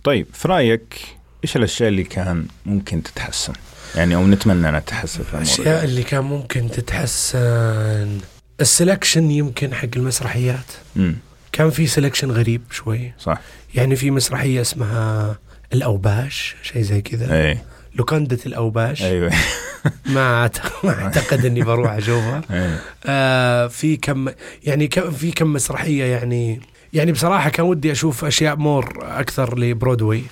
طيب 0.03 0.27
في 0.34 0.47
رأيك 0.47 0.95
إيش 1.43 1.56
الأشياء 1.56 1.89
اللي 1.89 2.03
كان 2.03 2.45
ممكن 2.65 3.03
تتحسن؟ 3.03 3.53
يعني 3.95 4.15
أو 4.15 4.27
نتمنى 4.27 4.69
أنها 4.69 4.79
تتحسن 4.79 5.23
الأشياء 5.34 5.84
اللي 5.84 6.03
كان 6.03 6.23
ممكن 6.23 6.71
تتحسن. 6.71 8.17
ال 8.62 8.68
selection 8.68 9.32
يمكن 9.32 9.73
حق 9.73 9.88
المسرحيات. 9.95 10.65
امم 10.97 11.15
كان 11.51 11.69
في 11.69 11.88
selection 11.88 12.32
غريب 12.32 12.62
شوي. 12.71 13.13
صح. 13.19 13.39
يعني 13.75 13.95
في 13.95 14.12
مسرحية 14.12 14.62
اسمها 14.62 15.36
الأوباش 15.73 16.56
شيء 16.63 16.82
زي 16.82 17.01
كذا. 17.01 17.36
أي. 17.47 17.58
لوكندة 17.95 18.39
الأوباش. 18.45 19.01
أيوه. 19.03 19.32
ما 20.06 20.47
أعتقد- 20.47 20.86
ما 20.86 21.03
أعتقد 21.03 21.45
إني 21.45 21.62
بروح 21.63 21.91
أشوفها. 21.91 22.41
آه 23.06 23.67
في 23.67 23.97
كم 23.97 24.29
يعني 24.63 24.88
كم 24.88 25.12
في 25.12 25.32
كم 25.32 25.53
مسرحية 25.53 26.03
يعني 26.03 26.62
يعني 26.93 27.12
بصراحة 27.12 27.49
كان 27.49 27.65
ودي 27.65 27.91
أشوف 27.91 28.25
أشياء 28.25 28.56
more 28.56 28.97
أكثر 29.01 29.60
لبرودواي 29.60 30.23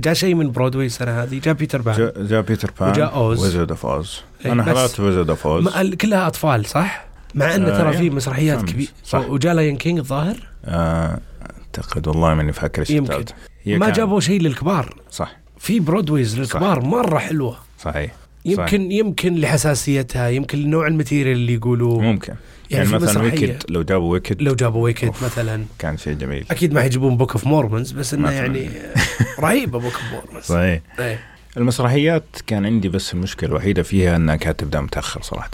جاء 0.00 0.14
شيء 0.14 0.34
من 0.34 0.52
برودواي 0.52 0.86
السنة 0.86 1.22
هذه 1.22 1.38
جاء 1.38 1.54
Peter 1.54 1.82
Pan. 1.82 1.96
جاء 1.96 2.22
جاء 2.22 2.40
Peter 2.40 2.70
Pan 2.80 2.90
وجاء 2.90 3.14
Oz. 3.14 3.44
Wizard 3.44 3.70
of 3.70 3.86
Oz. 3.86 4.20
إي، 4.46 4.52
أنا 4.52 4.62
حضرت 4.62 5.00
Wizard 5.00 5.30
of 5.30 5.46
Oz. 5.46 5.94
كلها 5.94 6.26
أطفال 6.26 6.66
صح؟ 6.66 7.04
مع 7.34 7.54
انه 7.54 7.68
آه، 7.68 7.78
ترى. 7.78 7.92
في 7.92 8.10
مسرحيات. 8.10 8.62
كبيرة. 8.62 8.88
وجاء 9.14 9.54
Lion 9.54 9.76
King 9.76 9.98
الظاهر؟ 9.98 10.36
آه، 10.64 11.20
أعتقد 11.42 12.08
والله 12.08 12.34
ماني 12.34 12.52
فاكر 12.52 12.80
إيش 12.80 12.90
يمكن. 12.90 13.24
ما 13.66 13.90
جابوا 13.90 14.20
شيء 14.20 14.40
للكبار. 14.40 14.94
صح. 15.10 15.36
في 15.58 15.80
Broadways 15.80 16.38
للكبار 16.38 16.84
مرة 16.84 17.18
حلوة. 17.18 17.56
صحيح. 17.80 18.12
يمكن 18.44 18.92
يمكن 18.92 19.34
لحساسيتها 19.34 20.28
يمكن 20.28 20.70
نوع 20.70 20.86
ال 20.86 20.92
material 20.92 21.36
اللي 21.36 21.54
يقولوه. 21.54 22.00
ممكن. 22.00 22.34
يعني, 22.70 22.90
يعني, 22.90 23.04
مثلا 23.04 23.22
Wicked 23.22 23.62
لو 23.68 23.82
جابوا 23.82 24.12
Wicked 24.12 24.42
لو 24.42 24.54
جابوا 24.54 24.82
Wicked. 24.84 25.12
مثلا 25.22 25.64
كان 25.78 25.96
شيء 25.96 26.12
جميل 26.14 26.46
أكيد 26.50 26.72
ما 26.72 26.80
حيجيبون 26.80 27.16
Book 27.16 27.32
of 27.32 27.46
Mormons 27.46 27.92
بس 27.92 28.14
إنه. 28.14 28.30
يعني 28.30 28.70
رهيبة 29.40 29.78
Book 29.78 29.92
of 29.94 30.12
Mormons 30.12 30.44
صحيح 30.44 30.80
إيه. 30.98 31.20
المسرحيات 31.56 32.24
كان 32.46 32.66
عندي 32.66 32.88
بس 32.88 33.14
المشكلة 33.14 33.48
الوحيدة 33.50 33.82
فيها 33.82 34.16
إنها 34.16 34.36
كانت 34.36 34.60
تبدأ 34.60 34.80
متأخر 34.80 35.22
صراحة 35.22 35.50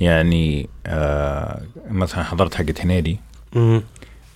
يعني 0.00 0.68
آه 0.86 1.62
مثلا 1.90 2.24
حضرت 2.24 2.54
حقت 2.54 2.80
هنيدي. 2.80 3.18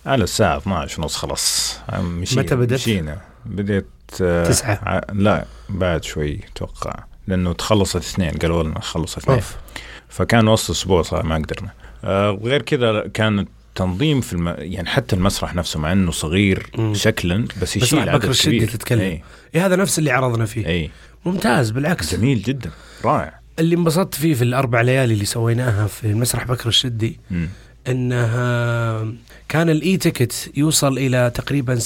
على 0.06 0.24
الساعة 0.24 0.56
12 0.56 1.00
ونص 1.02 1.16
خلاص 1.16 1.78
مشينا 2.00 2.42
متى 2.42 2.56
بدأت؟ 2.56 2.80
مشينا 2.80 3.18
بديت 3.46 3.86
آه 4.22 4.44
تسعة. 4.48 4.78
ع- 4.82 5.12
لا 5.12 5.44
بعد 5.68 6.04
شوي 6.04 6.40
أتوقع 6.52 6.94
لأنه 7.26 7.52
تخلصت 7.52 7.96
اثنين 7.96 8.30
قالوا 8.30 8.62
لنا 8.62 8.80
خلص 8.80 9.16
اثنين 9.16 9.40
فكان 10.08 10.48
وسط 10.48 10.70
أسبوع 10.70 11.02
صار 11.02 11.26
ما 11.26 11.34
قدرنا 11.34 11.68
آه 11.68 11.85
وغير 12.08 12.62
كذا 12.62 13.08
كان 13.14 13.38
التنظيم 13.38 14.20
في 14.20 14.32
الم... 14.32 14.54
يعني 14.58 14.88
حتى 14.88 15.16
المسرح 15.16 15.54
نفسه 15.54 15.80
مع 15.80 15.92
إنه 15.92 16.10
صغير 16.10 16.66
مم. 16.78 16.94
شكلا 16.94 17.44
بس 17.62 17.76
يشيل 17.76 17.98
مسرح 17.98 18.14
عدد 18.14 18.22
بكر 18.22 18.30
الشدي 18.30 18.56
كبير 18.56 18.68
تتكلم. 18.68 19.00
اي 19.00 19.22
إيه 19.54 19.66
هذا 19.66 19.76
نفس 19.76 19.98
اللي 19.98 20.10
عرضنا 20.10 20.46
فيه 20.46 20.66
اي 20.66 20.90
ممتاز 21.24 21.70
بالعكس 21.70 22.14
جميل 22.14 22.42
جدا 22.42 22.70
رائع 23.04 23.40
اللي 23.58 23.76
انبسطت 23.76 24.14
فيه 24.14 24.34
في 24.34 24.44
الأربع 24.44 24.80
ليالي 24.80 25.14
اللي 25.14 25.24
سويناها 25.24 25.86
في 25.86 26.06
المسرح 26.06 26.44
بكر 26.44 26.68
الشدي 26.68 27.20
مم. 27.30 27.48
إنها 27.88 29.06
كان 29.48 29.70
ال 29.70 29.96
e-ticket 29.96 30.50
يوصل 30.56 30.98
إلى 30.98 31.30
تقريبا 31.34 31.78
60% 31.78 31.82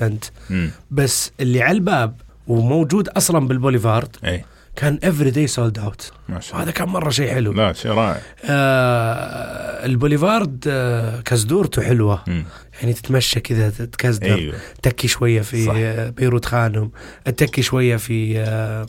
70% 0.00 0.12
مم. 0.50 0.70
بس 0.90 1.32
اللي 1.40 1.62
على 1.62 1.72
الباب 1.76 2.20
وموجود 2.46 3.08
أصلا 3.08 3.48
بالبوليفارد 3.48 4.16
اي 4.24 4.44
كان 4.76 4.98
every 5.04 5.30
day 5.30 5.46
sold 5.46 5.78
out 5.78 6.12
وهذا 6.54 6.70
كان 6.70 6.88
مرة 6.88 7.10
شيء 7.10 7.30
حلو. 7.34 7.52
لا 7.52 7.72
شيء 7.72 7.90
رائع. 7.90 8.20
آه 8.44 9.86
البوليفارد 9.86 10.64
آه 10.68 11.20
كزدورته 11.20 11.82
حلوة. 11.82 12.22
مم. 12.26 12.44
يعني 12.80 12.92
تتمشى 12.92 13.40
كذا 13.40 13.70
تكزدر 13.70 14.34
أيوه. 14.34 14.54
تكي 14.82 15.08
شوية 15.08 15.40
في 15.40 15.64
صح. 15.64 15.72
آه، 15.76 16.10
بيروت 16.10 16.44
خانم. 16.44 16.90
تكي 17.24 17.62
شوية 17.62 17.96
في 17.96 18.38
آه 18.40 18.86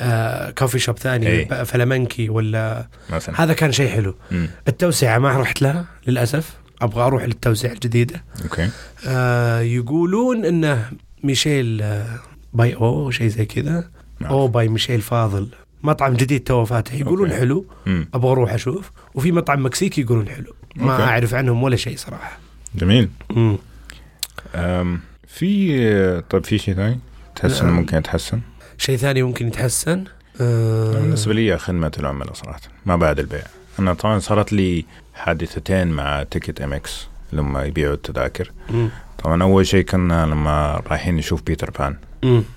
آه 0.00 0.50
coffee 0.50 0.78
shop 0.78 0.98
ثاني. 0.98 1.44
ب- 1.44 1.62
فلامنكي 1.62 2.28
ولا 2.28 2.88
مثلا 3.10 3.42
هذا 3.42 3.52
كان 3.52 3.72
شيء 3.72 3.88
حلو. 3.90 4.14
مم. 4.30 4.48
التوسعة 4.68 5.18
ما 5.18 5.38
رحت 5.38 5.62
لها 5.62 5.84
للأسف. 6.06 6.50
أبغى 6.82 7.02
أروح 7.02 7.24
للتوسعة 7.24 7.72
الجديدة. 7.72 8.24
أوكي. 8.44 8.68
آه 9.06 9.60
يقولون 9.60 10.44
إنه 10.44 10.90
ميشيل 11.24 11.82
آه 11.82 12.18
by 12.52 12.74
أو 12.74 13.10
شيء 13.10 13.28
زي 13.28 13.46
كذا. 13.46 13.90
نعم. 14.20 14.30
أو 14.32 14.48
by 14.48 14.68
ميشيل 14.68 15.00
فاضل 15.00 15.48
مطعم 15.82 16.14
جديد 16.14 16.40
تو 16.44 16.64
فاتح 16.64 16.94
يقولون 16.94 17.28
أوكي. 17.30 17.40
حلو. 17.40 17.66
أبغى 18.14 18.32
أروح 18.32 18.52
أشوف 18.52 18.90
وفي 19.14 19.32
مطعم 19.32 19.66
مكسيكي 19.66 20.00
يقولون 20.00 20.28
حلو 20.28 20.54
ما 20.76 20.92
أوكي. 20.92 21.02
أعرف 21.04 21.34
عنهم 21.34 21.62
ولا 21.62 21.76
شيء 21.76 21.96
صراحة 21.96 22.38
جميل 22.74 23.08
مم. 23.30 23.58
أم 24.54 25.00
في 25.28 26.22
طيب 26.30 26.44
في 26.44 26.58
شيء 26.58 26.74
ثاني 26.74 26.98
تحس 27.36 27.60
انه 27.60 27.70
لا. 27.70 27.76
ممكن 27.76 27.96
يتحسن؟ 27.96 28.40
شيء 28.78 28.96
ثاني 28.96 29.22
ممكن 29.22 29.46
يتحسن 29.46 30.04
آه 30.40 30.92
بالنسبة 30.92 31.34
لي 31.34 31.58
خدمة 31.58 31.92
العملاء 31.98 32.32
صراحة 32.34 32.60
ما 32.86 32.96
بعد 32.96 33.18
البيع 33.18 33.42
أنا 33.78 33.94
طبعا 33.94 34.18
صارت 34.18 34.52
لي 34.52 34.84
حادثتين 35.14 35.88
مع 35.88 36.22
TicketMX 36.22 37.08
لما 37.32 37.64
يبيعوا 37.64 37.94
التذاكر. 37.94 38.52
طبعا 39.24 39.42
أول 39.42 39.66
شيء 39.66 39.84
كنا 39.84 40.26
لما 40.26 40.82
رايحين 40.86 41.16
نشوف 41.16 41.42
Peter 41.42 41.70
Pan. 41.70 41.96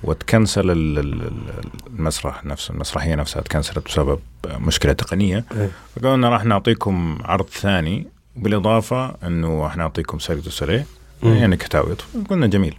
وتكنسل 0.04 0.72
ال- 0.72 1.00
ال- 1.00 1.22
ال- 1.22 1.64
المسرح 1.98 2.46
نفسه 2.46 2.74
المسرحية 2.74 3.16
نفسها 3.16 3.42
تكنسلت 3.42 3.86
بسبب 3.86 4.20
مشكلة 4.60 4.94
تقنية 4.94 5.46
إيه. 5.56 5.70
فقالوا 5.96 6.18
لنا 6.18 6.30
راح 6.30 6.44
نعطيكم 6.46 7.18
عرض 7.24 7.50
ثاني 7.50 8.08
بالإضافة 8.36 9.16
إنه 9.28 9.64
راح 9.64 9.78
نعطيكم 9.78 10.20
Cirque 10.20 10.44
du 10.44 10.50
Soleil. 10.50 10.86
يعني 11.24 11.58
كتاويط 11.58 12.04
قلنا 12.30 12.48
جميل 12.48 12.76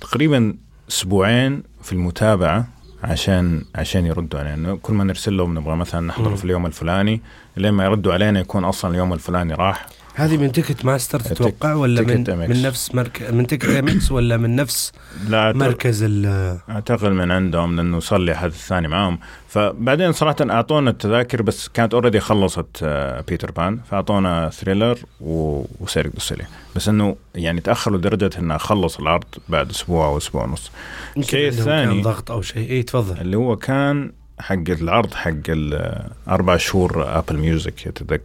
تقريبا 0.00 0.54
أسبوعين 0.88 1.62
في 1.82 1.92
المتابعة 1.92 2.66
عشان 3.04 3.64
عشان 3.74 4.06
يردوا 4.06 4.40
علينا 4.40 4.78
كل 4.82 4.94
ما 4.94 5.04
نرسل 5.04 5.36
لهم 5.36 5.58
نبغى 5.58 5.76
مثلا 5.76 6.00
نحضر. 6.06 6.36
في 6.36 6.44
اليوم 6.44 6.66
الفلاني 6.66 7.20
لين 7.56 7.70
ما 7.72 7.84
يردوا 7.84 8.12
علينا 8.12 8.40
يكون 8.40 8.64
أصلا 8.64 8.90
اليوم 8.90 9.12
الفلاني 9.12 9.54
راح 9.54 9.86
هذه 10.14 10.36
من 10.36 10.52
Ticketmaster 10.52 11.20
تتوقع 11.20 11.74
ولا 11.74 12.02
من. 12.02 12.48
من 12.48 12.62
نفس 12.62 12.94
مركز 12.94 13.30
من 13.34 13.46
TicketMX 13.46 14.12
ولا 14.12 14.36
من 14.36 14.56
نفس 14.56 14.92
لا 15.28 15.52
مركز 15.52 16.02
ال 16.02 16.26
أعتقد 16.70 17.04
من 17.08 17.30
عندهم 17.30 17.76
لأنه 17.76 18.00
صار 18.00 18.18
لي 18.18 18.34
حدث 18.36 18.66
ثاني 18.66 18.88
معاهم. 18.88 19.18
فبعدين 19.48 20.12
صراحة 20.12 20.36
أعطونا 20.50 20.90
التذاكر 20.90 21.42
بس 21.42 21.68
كانت 21.68 21.94
already 21.94 22.20
خلصت 22.20 22.66
آه، 22.82 23.20
Peter 23.28 23.50
Pan 23.50 23.78
فأعطونا 23.90 24.50
Thriller 24.50 24.98
و 25.20 25.33
Cirque 25.33 26.12
du 26.12 26.20
Soleil 26.20 26.44
بس 26.76 26.88
إنه 26.88 27.16
يعني 27.34 27.60
تأخروا 27.60 27.98
لدرجه 27.98 28.30
إنه 28.38 28.56
خلص 28.56 28.98
العرض 28.98 29.24
بعد 29.48 29.70
أسبوع 29.70 30.06
أو 30.06 30.16
أسبوع 30.16 30.44
ونص. 30.44 30.70
الشيء 31.16 31.48
الثاني- 31.48 31.92
كان 31.94 32.02
ضغط 32.02 32.30
أو 32.30 32.42
شيء. 32.42 32.70
اي 32.70 32.82
تفضل. 32.82 33.20
اللي 33.20 33.36
هو 33.36 33.56
كان 33.56 34.12
حق 34.40 34.54
العرض 34.68 35.14
حق 35.14 35.30
الاربع 35.48 36.56
شهور 36.56 37.18
Apple 37.18 37.36
Music 37.36 37.74
تشتري 37.74 38.18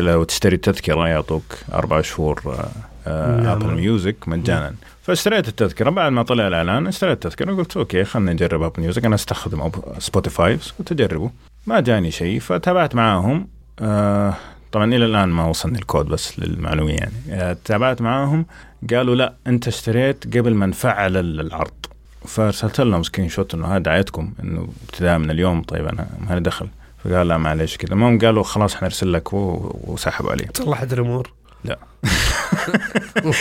لو 0.00 0.24
تشتري 0.24 0.56
تذكره 0.56 1.08
يعطوك 1.08 1.42
أربع 1.74 2.00
شهور 2.00 2.42
آه، 2.46 2.68
آه، 3.06 3.40
نعم. 3.40 3.46
Apple 3.46 3.66
Music 3.74 4.16
مجانا. 4.28 4.74
فاشتريت 5.02 5.48
التذكرة 5.48 5.90
بعد 5.90 6.12
ما 6.12 6.22
طلع 6.22 6.48
الإعلان 6.48 6.86
اشتريت 6.86 7.12
التذكرة 7.26 7.54
قلت 7.54 7.76
okay 7.76 8.04
خلينا 8.04 8.32
نجرب 8.32 8.62
Apple 8.62 8.82
Music 8.82 9.04
أنا 9.04 9.14
استخدم 9.14 9.70
Spotify 9.98 10.58
قلت 10.78 10.92
أجربه. 10.92 11.30
ما 11.66 11.80
جاني 11.80 12.10
شيء 12.10 12.40
فتابعت 12.40 12.94
معاهم 12.94 13.48
آه 13.80 14.34
طبعا 14.72 14.94
إلى 14.94 15.04
الآن 15.04 15.28
ما 15.28 15.44
وصلني 15.46 15.78
الكود 15.78 16.06
بس 16.06 16.38
للمعلوميه 16.40 16.94
يعني. 16.96 17.12
آه 17.30 17.56
تابعت 17.64 18.02
معاهم 18.02 18.46
قالوا 18.90 19.14
لا 19.14 19.32
أنت 19.46 19.68
اشتريت 19.68 20.36
قبل 20.36 20.54
ما 20.54 20.66
نفعل 20.66 21.16
ال- 21.16 21.40
العرض. 21.40 21.70
فارسلت 22.26 22.80
لهم 22.80 23.02
screenshot 23.02 23.54
إنه 23.54 23.66
هذا 23.68 23.78
دعايتكم 23.78 24.32
إنه 24.42 24.68
ابتداء 24.88 25.18
من 25.18 25.30
اليوم 25.30 25.62
طيب 25.62 25.86
أنا 25.86 26.06
ما 26.28 26.34
لي 26.34 26.40
دخل. 26.40 26.68
فقال 27.10 27.28
لا 27.28 27.38
معلش 27.38 27.76
كذا. 27.76 27.92
المهم 27.92 28.18
قالوا 28.18 28.42
خلاص 28.42 28.74
حنرسل 28.74 29.12
لك 29.12 29.32
و- 29.32 29.76
وسحبوا 29.84 30.30
علي. 30.30 30.46
صلحت 30.54 30.92
الأمور. 30.92 31.30
لا. 31.64 31.78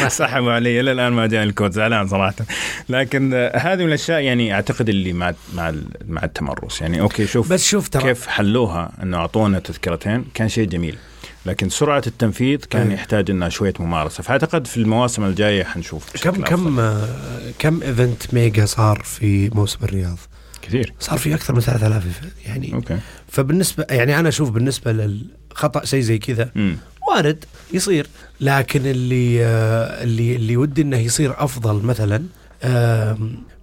سحبوا 0.07 0.51
علي. 0.51 0.79
إلى 0.79 0.91
الآن 0.91 1.13
ما 1.13 1.27
جاني 1.27 1.43
الكود 1.49 1.71
زعلان 1.71 2.07
صراحة. 2.07 2.35
لكن 2.89 3.33
هذه 3.55 3.79
من 3.79 3.87
الأشياء 3.87 4.19
يعني 4.21 4.53
أعتقد 4.53 4.89
اللي 4.89 5.13
مع 5.13 5.33
مع 5.55 5.73
مع 6.07 6.23
التمرس. 6.23 6.81
يعني 6.81 7.01
okay 7.01 7.27
شوف 7.27 7.49
بس 7.53 7.65
شوف 7.67 7.89
ترى. 7.89 8.03
كيف 8.03 8.27
حلوها 8.27 8.91
إنه 9.03 9.17
أعطونا 9.17 9.59
تذكرتين. 9.59 10.25
كان 10.33 10.49
شيء 10.49 10.67
جميل. 10.67 10.97
لكن 11.45 11.69
سرعة 11.69 12.03
التنفيذ 12.07 12.59
كان 12.69 12.87
إيه. 12.87 12.93
يحتاج 12.95 13.29
إنها 13.31 13.49
شوية 13.49 13.73
ممارسة. 13.79 14.23
فأعتقد 14.23 14.67
في 14.67 14.77
المواسم 14.77 15.23
الجاية 15.25 15.63
حنشوف 15.63 16.23
كم 16.23 16.31
كم 16.43 16.91
كم 17.59 17.81
event 17.83 18.33
mega 18.33 18.65
صار 18.65 19.01
في 19.05 19.49
موسم 19.49 19.79
الرياض؟ 19.83 20.17
كثير. 20.61 20.93
صار 20.99 21.17
في 21.17 21.35
أكثر 21.35 21.53
من 21.55 21.61
3000 21.61 22.03
event. 22.03 22.47
يعني 22.47 22.73
okay. 22.73 22.97
فبالنسبة 23.27 23.85
يعني 23.89 24.19
أنا 24.19 24.29
أشوف 24.29 24.49
بالنسبة 24.49 24.91
للخطأ 24.91 25.85
شيء 25.85 26.01
زي 26.01 26.17
كذا 26.17 26.51
وارد 27.09 27.45
يصير. 27.73 28.07
لكن 28.41 28.81
اللي 28.85 29.45
آه، 29.45 30.03
اللي 30.03 30.35
اللي 30.35 30.57
ودي 30.57 30.81
إنه 30.81 30.97
يصير 30.97 31.33
أفضل 31.37 31.85
مثلا 31.85 32.23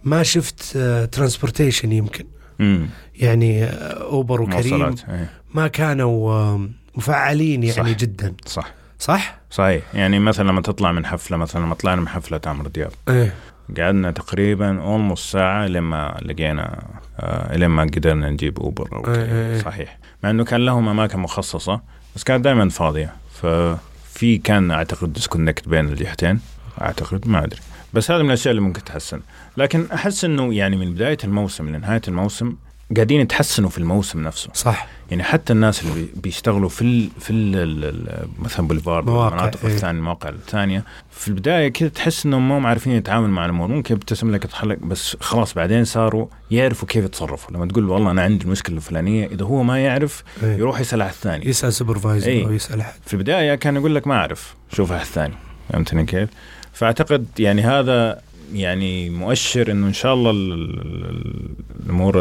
ما 0.04 0.22
شفت 0.22 0.78
transportation 1.12 1.92
يمكن. 1.92 2.24
امم 2.60 2.86
يعني 3.16 3.64
آه، 3.64 4.02
Uber 4.02 4.42
وكريم. 4.42 4.78
مواصلات 4.78 5.08
إيه. 5.08 5.30
ما 5.54 5.68
كانوا 5.68 6.58
مفعلين 6.94 7.62
يعني 7.62 7.92
صح. 7.92 7.98
جدا. 7.98 8.34
صح. 8.46 8.74
صح؟ 8.98 9.38
صحيح. 9.50 9.82
يعني 9.94 10.18
مثلا 10.18 10.48
لما 10.48 10.62
تطلع 10.62 10.92
من 10.92 11.06
حفلة 11.06 11.36
مثلا 11.36 11.60
لما 11.60 11.74
طلعنا 11.74 12.00
من 12.00 12.08
حفلة 12.08 12.40
عمرو 12.46 12.68
دياب. 12.68 12.92
إيه. 13.08 13.34
قعدنا 13.78 14.10
تقريبا 14.10 14.80
almost 14.80 15.32
ساعة 15.32 15.66
لما 15.66 16.20
لقينا 16.22 16.82
آه 17.20 17.56
لما 17.56 17.82
قدرنا 17.82 18.30
نجيب 18.30 18.58
Uber 18.58 18.88
أو 18.92 19.14
إيه، 19.14 19.24
إيه،. 19.24 19.52
إيه. 19.54 19.62
صحيح. 19.62 19.98
مع 20.22 20.30
إنه 20.30 20.44
كان 20.44 20.64
لهم 20.64 20.88
أماكن 20.88 21.18
مخصصة 21.18 21.80
بس 22.16 22.24
كانت 22.24 22.44
دائما 22.44 22.68
فاضية. 22.68 23.14
ففي 23.32 24.38
كان 24.38 24.70
أعتقد 24.70 25.12
disconnect 25.12 25.68
بين 25.68 25.88
الجهتين. 25.88 26.40
أعتقد 26.80 27.28
ما 27.28 27.44
أدري. 27.44 27.60
بس 27.94 28.10
هذا 28.10 28.22
من 28.22 28.28
الأشياء 28.28 28.50
اللي 28.50 28.62
ممكن 28.62 28.84
تحسن. 28.84 29.20
لكن 29.56 29.86
أحس 29.94 30.24
إنه 30.24 30.54
يعني 30.54 30.76
من 30.76 30.94
بداية 30.94 31.18
الموسم 31.24 31.76
لنهاية 31.76 32.02
الموسم 32.08 32.56
قاعدين 32.96 33.20
يتحسنوا 33.20 33.68
في 33.70 33.78
الموسم 33.78 34.20
نفسه 34.24 34.50
صح 34.54 34.86
يعني 35.10 35.22
حتى 35.22 35.52
الناس 35.52 35.82
اللي 35.82 35.94
بي- 35.94 36.10
بيشتغلوا 36.22 36.68
في 36.68 36.82
ال 36.82 37.08
في 37.20 37.30
ال 37.30 37.56
ال 37.56 38.26
مثلا 38.38 38.66
بوليفارد 38.68 39.06
مواقع، 39.06 39.24
والمناطق 39.34 39.64
إيه. 39.64 39.74
الثانية 39.74 39.98
المواقع 39.98 40.28
الثانية 40.28 40.84
في 41.10 41.28
البداية 41.28 41.68
كذا 41.68 41.88
تحس 41.88 42.26
إنهم 42.26 42.48
ما 42.48 42.58
هم 42.58 42.66
عارفين 42.66 42.92
يتعاملوا 42.92 43.30
مع 43.30 43.44
الأمور 43.44 43.68
ممكن 43.68 43.94
يبتسم 43.94 44.30
لك 44.30 44.44
يضحك 44.44 44.64
لك 44.64 44.78
بس 44.78 45.16
خلاص 45.20 45.54
بعدين 45.54 45.84
صاروا 45.84 46.26
يعرفوا 46.50 46.88
كيف 46.88 47.04
يتصرفوا 47.04 47.54
لما 47.56 47.66
تقول 47.66 47.86
له 47.86 47.92
والله 47.92 48.10
أنا 48.10 48.22
عندي 48.22 48.44
المشكلة 48.44 48.76
الفلانية 48.76 49.26
إذا 49.26 49.44
هو 49.44 49.62
ما 49.62 49.78
يعرف 49.84 50.24
إيه. 50.42 50.56
يروح 50.56 50.80
يسأل 50.80 51.02
على 51.02 51.10
الثاني 51.10 51.48
يسأل 51.48 51.72
supervisor. 51.72 52.44
أو 52.46 52.52
يسأل 52.52 52.80
أحد 52.80 52.92
في 53.06 53.14
البداية 53.14 53.54
كان 53.54 53.76
يقول 53.76 53.94
لك 53.94 54.06
ما 54.06 54.14
أعرف 54.14 54.54
شوف 54.72 54.92
على 54.92 55.02
الثاني 55.02 55.34
فهمتني 55.72 56.04
كيف؟ 56.04 56.28
فأعتقد 56.72 57.26
يعني 57.38 57.62
هذا 57.62 58.20
يعني 58.52 59.10
مؤشر 59.10 59.70
إنه 59.70 59.86
إن 59.86 59.92
شاء 59.92 60.14
الله 60.14 60.30
ال- 60.30 60.52
ال- 60.52 61.04
ال- 61.10 61.50
الأمور 61.86 62.20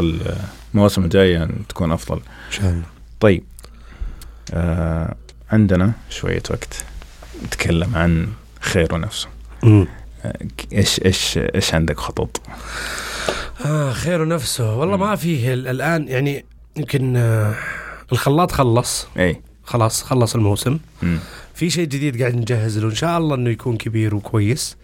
المواسم 0.73 1.03
الجاية 1.03 1.49
تكون 1.69 1.91
أفضل. 1.91 2.15
إن 2.17 2.51
شاء 2.51 2.69
الله. 2.69 2.83
طيب 3.19 3.43
آه 4.53 5.15
عندنا 5.51 5.91
شوية 6.09 6.43
وقت 6.49 6.85
نتكلم 7.45 7.95
عن 7.95 8.27
خير 8.61 8.93
ونفسه. 8.95 9.27
آه 9.63 9.87
إيش 10.73 11.01
إيش 11.05 11.37
إيش 11.37 11.73
عندك 11.73 11.99
خطط؟ 11.99 12.41
آه 13.65 13.91
خير 13.93 14.27
نفسه 14.27 14.75
والله 14.75 14.97
ما 14.97 15.15
فيه 15.15 15.53
ال- 15.53 15.67
الآن 15.67 16.07
يعني 16.07 16.45
يمكن 16.77 17.15
آه 17.15 17.55
الخلاط 18.11 18.51
خلص. 18.51 19.07
إي. 19.17 19.41
خلاص 19.63 20.03
خلص 20.03 20.35
الموسم. 20.35 20.79
مم. 21.01 21.19
في 21.53 21.69
شيء 21.69 21.85
جديد 21.87 22.19
قاعد 22.21 22.35
نجهز 22.35 22.77
له. 22.79 22.89
إن 22.89 22.95
شاء 22.95 23.17
الله 23.17 23.35
إنه 23.35 23.49
يكون 23.49 23.77
كبير 23.77 24.15
وكويس. 24.15 24.77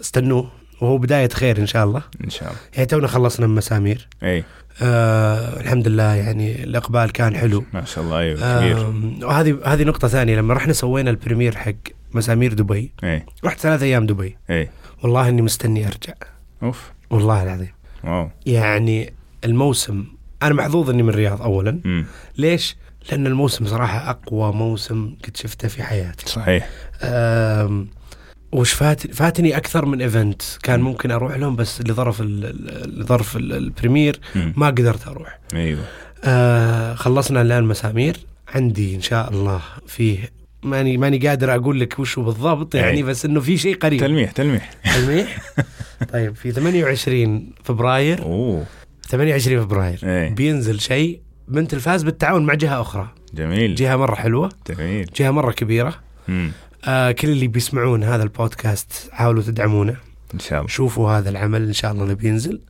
استنوه. 0.00 0.50
وهو 0.84 0.98
بداية 0.98 1.28
خير 1.28 1.58
إن 1.58 1.66
شاء 1.66 1.84
الله. 1.84 2.02
إن 2.24 2.30
شاء 2.30 2.48
الله. 2.48 2.60
يعني 2.74 2.86
تونا 2.86 3.06
خلصنا 3.06 3.46
من 3.46 3.54
مسامير. 3.54 4.08
إي. 4.22 4.44
آه 4.82 5.60
الحمد 5.60 5.88
لله 5.88 6.14
يعني 6.14 6.64
الإقبال 6.64 7.12
كان 7.12 7.36
حلو. 7.36 7.64
ما 7.72 7.84
شاء 7.84 8.04
الله 8.04 8.18
أيوه 8.18 8.58
كبير. 8.60 8.86
آم، 8.86 9.18
وهذه 9.22 9.58
هذه 9.64 9.84
نقطة 9.84 10.08
ثانية. 10.08 10.36
لما 10.36 10.54
رحنا 10.54 10.72
سوينا 10.72 11.10
ال 11.10 11.15
premiere 11.15 11.56
حق 11.56 11.72
مسامير 12.14 12.52
دبي 12.52 12.92
إي. 13.04 13.26
رحت 13.44 13.60
ثلاث 13.60 13.82
أيام 13.82 14.06
دبي. 14.06 14.36
إي. 14.50 14.70
والله 15.02 15.28
إني 15.28 15.42
مستني 15.42 15.86
أرجع. 15.86 16.14
أوف. 16.62 16.92
والله 17.10 17.42
العظيم. 17.42 17.72
واو. 18.04 18.30
يعني 18.46 19.12
الموسم 19.44 20.04
أنا 20.42 20.54
محظوظ 20.54 20.90
إني 20.90 21.02
من 21.02 21.08
الرياض 21.08 21.42
اولا. 21.42 21.80
مم. 21.84 22.06
ليش؟ 22.38 22.76
لأن 23.10 23.26
الموسم 23.26 23.66
صراحة 23.66 24.10
أقوى 24.10 24.52
موسم 24.52 25.14
قد 25.24 25.36
شفته 25.36 25.68
في 25.68 25.82
حياتي. 25.82 26.28
صحيح. 26.28 26.68
وش 28.54 28.72
فات 28.72 29.06
فاتني 29.14 29.56
أكثر 29.56 29.86
من 29.86 30.02
event 30.02 30.42
كان 30.62 30.80
ممكن 30.80 31.10
أروح 31.10 31.36
لهم 31.36 31.56
بس 31.56 31.80
لظرف 31.82 32.20
لظرف 32.22 33.36
ال- 33.36 33.52
ال 33.52 33.59
premiere. 33.59 34.20
ما 34.34 34.66
قدرت 34.66 35.06
أروح. 35.08 35.38
أيوه. 35.54 35.84
أه 36.24 36.94
خلصنا 36.94 37.42
الآن 37.42 37.64
مسامير. 37.64 38.16
عندي 38.48 38.94
إن 38.94 39.00
شاء 39.00 39.30
الله 39.30 39.60
فيه 39.86 40.18
ماني 40.62 40.96
ماني 40.96 41.18
قادر 41.28 41.54
أقول 41.54 41.80
لك 41.80 41.98
وش 41.98 42.18
هو 42.18 42.24
بالضبط 42.24 42.74
يعني 42.74 42.96
أي. 42.96 43.02
بس 43.02 43.24
إنه 43.24 43.40
في 43.40 43.58
شيء 43.58 43.76
قريب. 43.76 44.00
تلميح 44.00 44.30
تلميح. 44.30 44.70
تلميح؟ 44.96 45.38
طيب 46.12 46.34
في 46.36 46.52
28 46.52 47.50
فبراير. 47.64 48.22
أوه. 48.22 48.64
28 49.08 49.60
فبراير. 49.62 50.00
اي 50.04 50.28
بينزل 50.30 50.80
شيء 50.80 51.20
بنت 51.48 51.74
الفاز 51.74 52.02
بالتعاون 52.02 52.46
مع 52.46 52.54
جهة 52.54 52.80
أخرى. 52.80 53.08
جميل. 53.34 53.74
جهة 53.74 53.96
مرة 53.96 54.14
حلوة. 54.14 54.48
جميل. 54.70 55.06
جهة 55.16 55.30
مرة 55.30 55.52
كبيرة. 55.52 55.94
مم. 56.28 56.52
آه 56.86 57.10
كل 57.10 57.28
اللي 57.28 57.46
بيسمعون 57.46 58.04
هذا 58.04 58.22
البودكاست 58.22 59.08
حاولوا 59.12 59.42
تدعمونه. 59.42 59.96
إن 60.34 60.38
شاء 60.38 60.58
الله. 60.58 60.68
شوفوا 60.70 61.10
هذا 61.12 61.30
العمل 61.30 61.62
إن 61.62 61.72
شاء 61.72 61.92
الله 61.92 62.02
اللي 62.02 62.14
بينزل. 62.14 62.60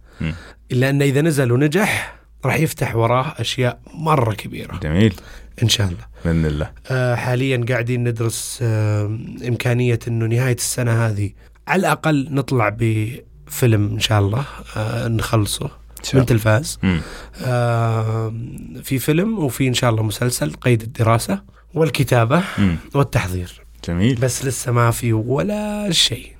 إلا 0.73 0.91
انه 0.91 1.05
إذا 1.05 1.21
نزل 1.21 1.53
ونجح 1.53 2.17
راح 2.45 2.59
يفتح 2.61 2.97
وراه 2.97 3.35
أشياء 3.39 3.81
مرة 3.95 4.35
كبيرة. 4.35 4.79
جميل. 4.83 5.15
إن 5.63 5.69
شاء 5.69 5.87
الله. 5.87 6.05
بإذن 6.25 6.47
الله. 6.47 6.71
آه 6.91 7.15
حاليا 7.15 7.65
قاعدين 7.69 8.09
ندرس 8.09 8.59
آه 8.63 9.19
إمكانية 9.49 9.99
إنه 10.09 10.27
نهاية 10.27 10.55
السنة 10.57 11.07
هذه 11.07 11.31
على 11.69 11.81
الأقل 11.81 12.29
نطلع 12.31 12.77
بفيلم 12.79 13.93
إن 13.93 14.01
شاء 14.01 14.21
الله 14.21 14.45
آه 14.77 15.09
نخلصه 15.09 15.71
شاء 16.03 16.27
الفاز 16.31 16.79
مم. 16.83 17.01
آه 17.43 18.35
في 18.83 18.99
فيلم 18.99 19.39
وفي 19.39 19.69
إن 19.69 19.75
شاء 19.75 19.91
الله 19.91 20.03
مسلسل 20.03 20.53
قيد 20.53 20.83
الدراسة 20.83 21.43
والكتابة 21.75 22.43
مم. 22.59 22.77
والتحضير. 22.95 23.64
جميل. 23.89 24.15
بس 24.15 24.45
لسه 24.45 24.73
ما 24.73 24.91
في 24.91 25.13
ولا 25.13 25.91
شيء. 25.91 26.33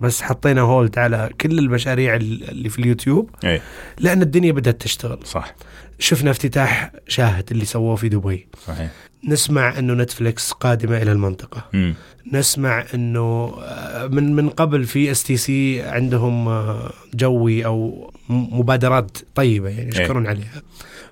بس 0.00 0.22
حطينا 0.22 0.60
هولد 0.60 0.98
على 0.98 1.30
كل 1.40 1.58
المشاريع 1.58 2.16
اللي 2.16 2.68
في 2.68 2.78
اليوتيوب. 2.78 3.30
اي 3.44 3.60
لأن 3.98 4.22
الدنيا 4.22 4.52
بدأت 4.52 4.80
تشتغل. 4.82 5.18
صح. 5.24 5.54
شفنا 5.98 6.30
افتتاح 6.30 6.90
شاهد 7.08 7.50
اللي 7.50 7.64
سووه 7.64 7.96
في 7.96 8.08
دبي. 8.08 8.46
صحيح. 8.66 8.90
نسمع 9.28 9.78
إنه 9.78 9.94
Netflix 9.94 10.52
قادمة 10.52 11.02
إلى 11.02 11.12
المنطقة. 11.12 11.64
مم. 11.72 11.94
نسمع 12.32 12.84
إنه 12.94 13.54
آه، 13.62 14.06
من 14.06 14.34
من 14.34 14.48
قبل 14.48 14.84
في 14.84 15.10
STC 15.10 15.82
عندهم 15.82 16.48
آه، 16.48 16.92
Jawwy 17.14 17.64
أو 17.66 18.10
م- 18.28 18.58
مبادرات 18.58 19.18
طيبة 19.34 19.68
يعني 19.68 19.88
يشكرون 19.88 20.26
عليها. 20.26 20.62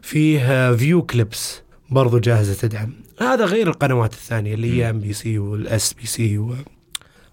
فيه 0.03 0.73
Viu 0.77 1.03
Clips 1.03 1.63
برضو 1.91 2.19
جاهزة 2.19 2.55
تدعم. 2.69 2.93
هذا 3.23 3.45
غير 3.45 3.69
القنوات 3.69 4.13
الثانية 4.13 4.55
اللي 4.55 4.73
هي 4.73 4.91
MBC 4.91 5.39
وال 5.39 5.93
SBC 5.93 6.39
و... 6.39 6.55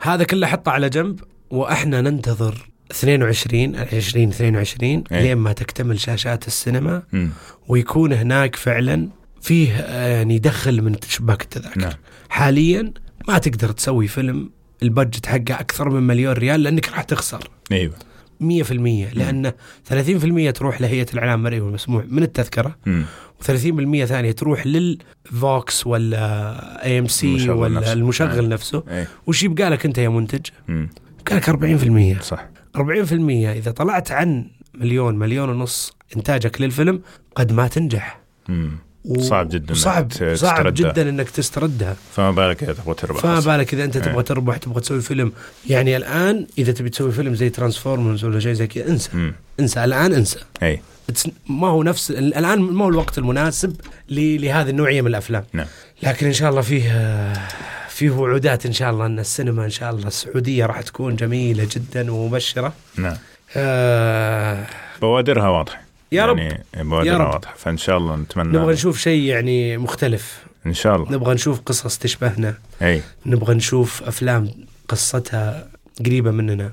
هذا 0.02 0.24
كله 0.24 0.48
حطه 0.48 0.72
على 0.72 0.90
جنب 0.90 1.20
وإحنا 1.50 2.02
ننتظر 2.02 2.70
22 2.92 3.76
20 3.76 4.30
22 4.30 5.04
إيه. 5.12 5.22
لين 5.22 5.38
ما 5.38 5.54
تكتمل 5.54 6.00
شاشات 6.00 6.48
السينما 6.48 7.04
مم. 7.14 7.30
ويكون 7.68 8.14
هناك 8.14 8.56
فعلا 8.56 9.10
فيه 9.42 9.76
آه، 9.76 10.08
يعني 10.08 10.40
دخل 10.40 10.82
من 10.82 10.96
شباك 11.08 11.42
التذاكر 11.42 11.82
نعم. 11.82 11.94
حاليا 12.30 12.94
ما 13.28 13.38
تقدر 13.38 13.72
تسوي 13.72 14.08
فيلم 14.08 14.50
ال 14.84 14.90
budget 14.90 15.26
حقه 15.26 15.60
أكثر 15.60 15.90
من 15.90 16.04
مليون 16.04 16.34
ريال 16.34 16.64
لأنك 16.64 16.90
راح 16.90 17.04
تخسر 17.04 17.50
أيوه 17.72 17.94
100% 18.42 18.44
لأن 19.14 19.52
30% 19.90 20.52
تروح 20.54 20.82
لهيئة 20.82 21.08
الإعلام 21.14 21.40
المرئي 21.40 21.60
والمسموع 21.60 22.04
من 22.10 22.24
التذكرة 22.24 22.76
مم. 22.86 23.06
و30% 23.44 24.04
ثانية 24.06 24.32
تروح 24.32 24.68
لل 24.68 25.16
VOX 25.16 25.88
ولا 25.88 26.86
AMC 26.86 27.50
ولا 27.50 27.80
نفسه. 27.80 27.94
المشغل. 27.94 28.50
نفسه 28.50 28.84
إيه 28.90 29.08
وش 29.28 29.44
يبقى 29.44 29.70
لك 29.70 29.86
أنت 29.86 29.98
يا 29.98 30.10
منتج؟ 30.10 30.46
يبقى 30.70 31.36
لك 31.36 31.50
40% 32.20 32.22
صح 32.24 32.50
40% 32.78 32.82
إذا 32.82 33.72
طلعت 33.72 34.12
عن 34.12 34.46
مليون 34.74 35.16
مليون 35.20 35.50
ونص 35.50 35.98
إنتاجك 36.18 36.62
للفيلم 36.62 37.02
قد 37.36 37.54
ما 37.54 37.68
تنجح 37.68 38.20
مم. 38.50 38.72
و- 39.06 39.22
صعب 39.22 39.50
جداً 39.50 39.74
صعب 39.74 40.12
صعب. 40.36 40.74
جدا 40.74 41.10
إنك 41.10 41.30
تستردها. 41.30 41.96
فما 42.16 42.32
بالك 42.32 42.64
إذا 42.64 42.74
تبغى 42.74 42.94
تربح 42.96 43.20
فما. 43.20 43.40
بالك 43.40 43.74
إذا 43.74 43.84
أنت 43.84 43.98
تبغى 43.98 44.16
إيه. 44.16 44.22
تربح 44.22 44.58
تبغى 44.58 44.82
تسوي 44.82 45.02
فيلم. 45.02 45.32
يعني 45.70 45.98
الآن 45.98 46.48
إذا 46.58 46.72
تبي 46.72 46.90
تسوي 46.90 47.12
فيلم 47.12 47.36
زي 47.36 47.50
Transformers 47.50 48.24
ولا 48.26 48.40
شيء 48.40 48.54
زي 48.54 48.68
كذا 48.68 48.88
انسى. 48.88 49.10
مم. 49.14 49.34
انسى. 49.60 49.84
الآن 49.84 50.14
انسى. 50.14 50.40
اي 50.64 50.82
ما 51.50 51.68
هو 51.68 51.84
نفس 51.84 52.12
الآن 52.12 52.60
ما 52.60 52.86
هو 52.86 52.90
الوقت 52.90 53.18
المناسب 53.18 53.76
ل- 54.10 54.42
لهذه 54.46 54.70
النوعية 54.70 55.02
من 55.02 55.08
الأفلام. 55.08 55.44
نعم. 55.54 55.66
لكن 56.04 56.26
إن 56.26 56.34
شاء 56.34 56.50
الله 56.50 56.62
فيه 56.62 57.34
فيه 57.90 58.10
وعودات 58.10 58.66
إن 58.66 58.74
شاء 58.74 58.92
الله 58.92 59.06
أن 59.06 59.20
السينما 59.20 59.66
إن 59.66 59.70
شاء 59.70 59.90
الله 59.92 60.08
السعودية 60.08 60.66
راح 60.66 60.82
تكون 60.82 61.16
جميلة 61.16 61.68
جدا 61.72 62.12
ومبشرة. 62.12 62.74
نعم. 62.98 63.16
آه. 63.56 64.66
بوادرها 65.02 65.48
واضحة. 65.50 65.87
يا 66.12 66.26
رب. 66.26 66.38
يعني 66.38 66.64
بوادرها 66.76 67.18
رب. 67.18 67.34
واضحه 67.34 67.54
فإن 67.58 67.78
شاء 67.78 67.98
الله 67.98 68.16
نتمنى 68.16 68.58
نبغى 68.58 68.74
نشوف 68.74 68.98
شيء 69.00 69.22
يعني 69.22 69.78
مختلف. 69.78 70.46
إن 70.66 70.74
شاء 70.74 70.96
الله. 70.96 71.12
نبغى 71.12 71.34
نشوف 71.34 71.60
قصص 71.60 71.98
تشبهنا. 71.98 72.58
أي. 72.82 73.02
نبغى 73.26 73.56
نشوف 73.56 74.04
أفلام 74.04 74.50
قصتها 74.88 75.68
قريبة 76.06 76.32
مننا. 76.32 76.72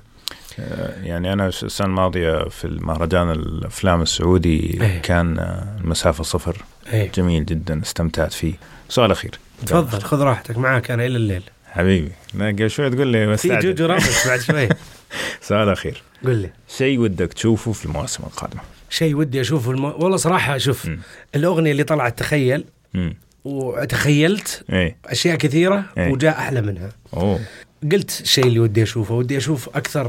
آه، 0.59 1.03
يعني 1.05 1.33
أنا 1.33 1.47
السنة 1.47 1.87
الماضية 1.87 2.49
في 2.49 2.65
المهرجان 2.65 3.31
الأفلام 3.31 4.03
السعودي 4.03 4.79
إيه. 4.83 5.01
كان 5.03 5.39
آه، 5.39 5.77
المسافه 5.81 6.25
صفر. 6.25 6.57
إيه 6.93 7.11
جميل 7.13 7.47
جدا 7.47 7.83
استمتعت 7.83 8.33
فيه. 8.33 8.55
سؤال 8.89 9.11
أخير. 9.11 9.39
تفضل 9.67 10.03
خذ 10.03 10.21
راحتك 10.21 10.59
معاك 10.59 10.91
أنا 10.91 11.07
إلى 11.07 11.17
الليل. 11.17 11.43
حبيبي 11.67 12.13
قبل 12.35 12.71
شوي 12.71 12.91
تقول 12.91 13.07
لي 13.07 13.25
في 13.27 13.33
مستعجل. 13.33 13.75
جوجو 13.75 13.95
بعد 14.27 14.41
شوي. 14.41 14.69
سؤال 15.49 15.69
أخير. 15.69 16.03
قل 16.25 16.37
لي. 16.37 16.51
شيء 16.69 16.99
ودك 16.99 17.33
تشوفه 17.33 17.73
في 17.73 17.85
المواسم 17.85 18.23
القادمة؟ 18.25 18.61
شيء 18.95 19.17
ودي 19.17 19.41
أشوفه 19.41 19.71
الم... 19.71 19.85
والله 19.85 20.17
صراحة 20.17 20.59
شوف 20.59 20.87
مم. 20.87 20.99
الأغنية 21.35 21.73
اللي 21.73 21.85
طلعت 21.85 22.19
تخيل 22.19 22.65
امم 22.95 23.15
وتخيلت 23.45 24.65
إيه 24.73 24.97
أشياء 25.07 25.37
كثيرة 25.37 25.85
إيه. 25.99 26.13
وجاء 26.13 26.39
أحلى 26.39 26.61
منها. 26.63 26.89
أوه. 27.17 27.41
قلت 27.93 28.21
الشيء 28.21 28.47
اللي 28.47 28.61
ودي 28.61 28.83
أشوفه 28.83 29.15
ودي 29.15 29.37
أشوف 29.37 29.69
أكثر 29.77 30.09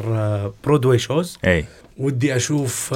Broadway 0.64 1.00
shows 1.00 1.38
إيه 1.46 1.66
ودي 1.98 2.36
أشوف 2.36 2.96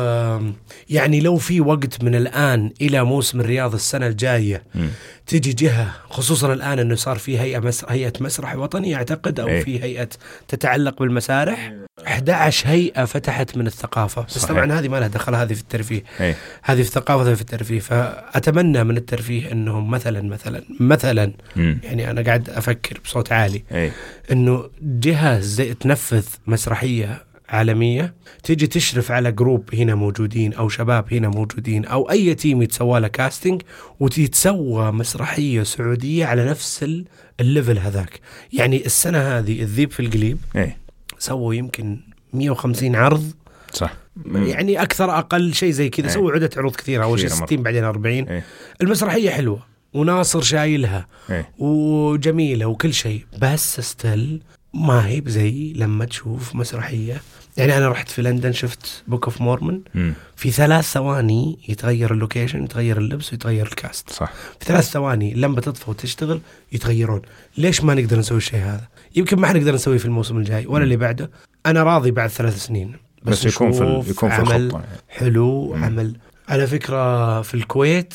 يعني 0.89 1.19
لو 1.21 1.37
في 1.37 1.61
وقت 1.61 2.03
من 2.03 2.15
الآن 2.15 2.71
إلى 2.81 3.03
موسم 3.03 3.39
الرياض 3.39 3.73
السنة 3.73 4.07
الجاية 4.07 4.63
مم. 4.75 4.89
تجي 5.27 5.53
جهة 5.53 5.91
خصوصا 6.09 6.53
الآن 6.53 6.79
إنه 6.79 6.95
صار 6.95 7.17
في 7.17 7.39
هيئة 7.39 7.59
مس... 7.59 7.85
هيئة 7.89 8.13
مسرح 8.19 8.55
وطني 8.55 8.95
أعتقد 8.95 9.39
أو 9.39 9.47
إيه. 9.47 9.63
في 9.63 9.83
هيئة 9.83 10.09
تتعلق 10.47 10.99
بالمسارح 10.99 11.73
11 12.07 12.69
هيئة 12.69 13.05
فتحت 13.05 13.57
من 13.57 13.67
الثقافة 13.67 14.21
بس. 14.21 14.45
طبعا 14.45 14.79
هذه 14.79 14.87
ما 14.87 14.97
لها 14.99 15.07
دخل 15.07 15.35
هذه 15.35 15.53
في 15.53 15.61
الترفيه 15.61 16.03
إيه 16.19 16.35
هذه 16.63 16.81
في 16.81 16.87
الثقافة 16.87 17.29
هذه 17.29 17.33
في 17.35 17.41
الترفيه 17.41 17.79
فأتمنى 17.79 18.83
من 18.83 18.97
الترفيه 18.97 19.51
إنهم 19.51 19.91
مثلا 19.91 20.21
مثلا 20.21 20.63
مثلا 20.79 21.33
امم 21.57 21.79
يعني 21.83 22.11
أنا 22.11 22.21
قاعد 22.21 22.49
أفكر 22.49 22.99
بصوت 23.05 23.31
عالي 23.31 23.63
إيه 23.71 23.91
إنه 24.31 24.69
جهة 24.81 25.39
زي 25.39 25.73
تنفذ 25.73 26.25
مسرحية 26.47 27.28
عالمية 27.49 28.13
تيجي 28.43 28.67
تشرف 28.67 29.11
على 29.11 29.31
group 29.31 29.75
هنا 29.75 29.95
موجودين 29.95 30.53
أو 30.53 30.69
شباب 30.69 31.13
هنا 31.13 31.29
موجودين 31.29 31.85
أو 31.85 32.09
أي 32.11 32.35
team 32.35 32.61
يتسوى 32.61 32.99
له 32.99 33.07
casting 33.07 33.61
وتتسوى 33.99 34.91
مسرحية 34.91 35.63
سعودية 35.63 36.25
على 36.25 36.45
نفس 36.45 36.83
ال- 36.83 37.05
ال 37.39 37.45
level 37.45 37.77
هذاك. 37.77 38.19
يعني 38.53 38.85
السنة 38.85 39.17
هذه 39.17 39.61
الذيب 39.61 39.91
في 39.91 39.99
القليب 39.99 40.37
إيه. 40.55 40.77
سووا 41.19 41.53
يمكن 41.53 41.99
150 42.33 42.95
عرض. 42.95 43.31
صح. 43.73 43.93
يعني 44.35 44.81
أكثر 44.81 45.17
أقل 45.17 45.53
شيء 45.53 45.71
زي 45.71 45.89
كذا. 45.89 46.05
إيه. 46.07 46.13
سووا 46.13 46.31
عدة 46.31 46.49
عروض 46.57 46.75
كثيرة 46.75 47.03
أول 47.03 47.19
شيء 47.19 47.29
كثيرة 47.29 47.45
60 47.45 47.63
بعدين 47.63 47.83
40 47.83 48.13
إيه. 48.27 48.43
المسرحية 48.81 49.29
حلوة 49.29 49.59
وناصر 49.93 50.41
شايلها 50.41 51.07
إيه. 51.29 51.49
وجميلة 51.59 52.65
وكل 52.65 52.93
شيء 52.93 53.25
بس 53.41 53.81
still 53.81 54.41
ما 54.73 55.07
هي 55.07 55.21
بزي 55.21 55.73
لما 55.75 56.05
تشوف 56.05 56.55
مسرحية 56.55 57.21
يعني 57.59 57.77
أنا 57.77 57.89
رحت 57.89 58.09
في 58.09 58.21
لندن 58.21 58.51
شفت 58.51 59.03
Book 59.07 59.25
of 59.25 59.41
Mormon 59.41 59.81
امم 59.95 60.13
في 60.35 60.51
ثلاث 60.51 60.85
ثواني 60.91 61.59
يتغير 61.67 62.11
ال 62.13 62.19
location 62.19 62.63
يتغير 62.63 62.97
اللبس 62.97 63.31
ويتغير 63.33 63.65
ال 63.67 63.74
cast. 63.74 64.09
صح. 64.09 64.31
في 64.59 64.65
ثلاث 64.65 64.89
ثواني 64.89 65.33
لما 65.33 65.61
تطفى 65.61 65.89
وتشتغل 65.89 66.41
يتغيرون. 66.71 67.21
ليش 67.57 67.83
ما 67.83 67.93
نقدر 67.93 68.19
نسوي 68.19 68.37
الشيء 68.37 68.59
هذا؟ 68.59 68.87
يمكن 69.15 69.39
ما 69.39 69.47
حنقدر 69.47 69.73
نسويه 69.75 69.97
في 69.97 70.05
الموسم 70.05 70.37
الجاي 70.37 70.65
ولا 70.65 70.83
اللي 70.83 70.97
بعده. 70.97 71.31
أنا 71.65 71.83
راضي 71.83 72.11
بعد 72.11 72.29
ثلاث 72.29 72.65
سنين. 72.65 72.95
بس, 73.23 73.45
يكون 73.45 73.71
في 73.71 73.81
ال- 73.83 74.03
يكون 74.09 74.29
في 74.29 74.35
عمل 74.35 74.71
يعني. 74.71 74.83
حلو 75.09 75.73
مم. 75.75 75.83
عمل. 75.83 76.15
على 76.49 76.67
فكرة 76.67 77.41
في 77.41 77.53
الكويت 77.53 78.13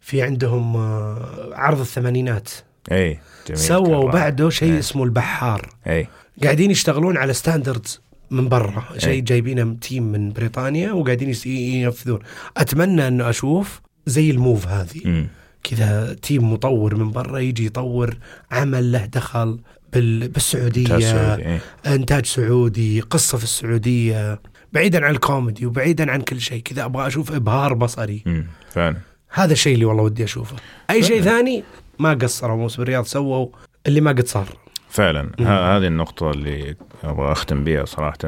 في 0.00 0.22
عندهم 0.22 0.76
آه، 0.76 1.50
عرض 1.52 1.80
الثمانينات. 1.80 2.48
جميل 2.90 3.18
سووا. 3.54 4.10
بعده 4.12 4.50
شيء 4.50 4.72
إيه. 4.72 4.78
اسمه 4.78 5.04
البحار. 5.04 5.68
إيه. 5.86 6.08
قاعدين 6.42 6.70
يشتغلون 6.70 7.16
على 7.16 7.32
standards 7.32 8.00
من 8.30 8.48
برا 8.48 8.84
شيء 8.98 9.10
إيه. 9.10 9.20
جايبينه 9.20 9.76
team 9.80 10.02
من 10.02 10.32
بريطانيا 10.32 10.92
وقاعدين 10.92 11.34
ينفذون. 11.46 12.18
أتمنى 12.56 13.08
انه 13.08 13.30
أشوف 13.30 13.80
زي 14.06 14.30
ال 14.30 14.37
move 14.37 14.66
هذه. 14.66 15.26
كذا 15.62 16.16
team 16.22 16.52
مطور 16.52 16.94
من 16.94 17.10
برا 17.10 17.38
يجي 17.38 17.66
يطور 17.66 18.16
عمل 18.50 18.92
له 18.92 19.06
دخل 19.06 19.60
بال... 19.92 20.28
بالسعودية. 20.28 21.34
إيه. 21.36 21.60
إنتاج 21.86 22.26
سعودي 22.26 23.00
قصة 23.00 23.38
في 23.38 23.44
السعودية. 23.44 24.40
بعيدا 24.72 25.06
عن 25.06 25.10
الكوميدي 25.10 25.66
وبعيدا 25.66 26.10
عن 26.10 26.20
كل 26.20 26.40
شيء. 26.40 26.62
كذا 26.62 26.84
أبغى 26.84 27.06
أشوف 27.06 27.32
إبهار 27.32 27.74
بصري. 27.74 28.44
فعلا. 28.70 28.96
هذا 29.30 29.52
الشيء 29.52 29.74
اللي 29.74 29.84
والله 29.84 30.02
ودي 30.02 30.24
أشوفه. 30.24 30.56
أي 30.90 31.02
شيء. 31.02 31.22
ثاني؟ 31.22 31.64
ما 31.98 32.14
قصروا 32.14 32.56
موسم 32.56 32.82
الرياض 32.82 33.04
سووا 33.04 33.46
اللي 33.86 34.00
ما 34.00 34.10
قد 34.10 34.26
صار. 34.26 34.48
فعلا. 34.88 35.30
هذه 35.40 35.86
النقطة 35.86 36.30
اللي 36.30 36.76
أبغى 37.04 37.32
أختم 37.32 37.64
بها 37.64 37.84
صراحة. 37.84 38.18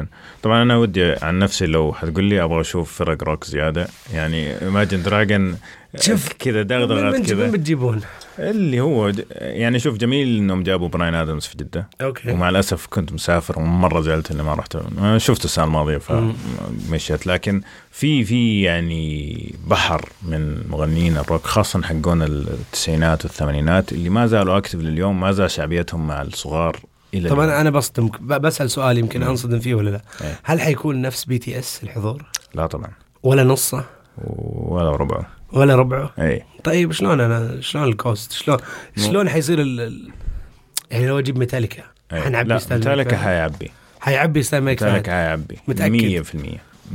طبعا 0.43 0.61
أنا 0.61 0.77
ودي 0.77 1.13
عن 1.21 1.39
نفسي 1.39 1.65
لو 1.65 1.93
حتقول 1.93 2.23
لي 2.23 2.43
أبغى 2.43 2.61
أشوف 2.61 2.93
فرق 2.93 3.23
روك 3.23 3.43
زيادة. 3.43 3.87
يعني 4.13 4.55
Imagine 4.55 4.95
Dragons 4.95 5.57
شوف، 5.99 6.33
كذا 6.33 6.61
دغدغات 6.61 7.15
كذا. 7.15 7.45
من 7.45 7.51
بتجيبون 7.51 8.01
اللي 8.39 8.79
هو 8.79 9.11
يعني 9.31 9.79
شوف 9.79 9.97
جميل 9.97 10.37
إنهم 10.37 10.63
جابوا 10.63 10.89
Bryan 10.89 11.13
Adams 11.13 11.45
في 11.45 11.57
جدة. 11.57 11.89
أوكي. 12.01 12.31
ومع 12.31 12.49
الأسف 12.49 12.87
كنت 12.87 13.13
مسافر 13.13 13.59
ومرة 13.59 14.01
زعلت 14.01 14.31
إني 14.31 14.43
ما 14.43 14.53
رحت. 14.53 14.77
شفته 15.17 15.45
السنة 15.45 15.65
الماضية 15.65 16.01
مم. 16.09 16.33
فمشيت 16.89 17.27
لكن 17.27 17.61
في 17.91 18.23
في 18.23 18.61
يعني 18.61 19.55
بحر 19.67 20.09
من 20.21 20.67
مغنيين 20.69 21.17
الروك 21.17 21.45
خاصة 21.45 21.81
حقون 21.81 22.21
التسعينات 22.21 23.25
والثمانينات 23.25 23.91
اللي 23.91 24.09
ما 24.09 24.27
زالوا 24.27 24.57
active 24.57 24.75
لليوم 24.75 25.19
ما 25.19 25.31
زال 25.31 25.51
شعبيتهم 25.51 26.07
مع 26.07 26.21
الصغار 26.21 26.79
إلى 27.13 27.19
اليوم. 27.19 27.35
طبعا 27.35 27.61
أنا 27.61 27.69
بصدمك 27.69 28.21
بسأل 28.21 28.71
سؤال 28.71 28.97
يمكن 28.97 29.21
مم. 29.21 29.27
أنصدم 29.27 29.59
فيه 29.59 29.75
ولا 29.75 29.89
لا 29.89 30.01
إيه. 30.21 30.39
هل 30.43 30.61
حيكون 30.61 31.01
نفس 31.01 31.25
BTS 31.25 31.79
الحضور 31.83 32.25
لا 32.53 32.65
طبعا 32.67 32.89
ولا 33.23 33.43
نصه 33.43 33.85
ولا 34.27 34.91
ربع 34.91 35.25
ولا 35.51 35.75
ربعه 35.75 36.11
اي 36.19 36.43
طيب 36.63 36.91
شلون 36.91 37.19
أنا 37.19 37.61
شلون 37.61 37.87
الـ 37.87 37.96
cost 37.96 38.31
شلون 38.31 38.57
شلون 38.97 39.29
حيصير 39.29 39.61
ال... 39.61 40.09
يعني 40.91 41.07
لو 41.07 41.19
أجيب 41.19 41.37
ميتاليكا 41.37 41.83
أي. 42.13 42.21
حنعبي 42.21 42.49
لا 42.49 42.59
ميتاليكا. 42.71 43.17
حيعبي 43.17 43.71
حيعبي 44.01 44.43
ستايل 44.43 44.63
ميك 44.63 44.83
ميتاليكا. 44.83 45.11
حيعبي 45.11 45.57
متأكد؟ 45.67 46.23
100% 46.23 46.37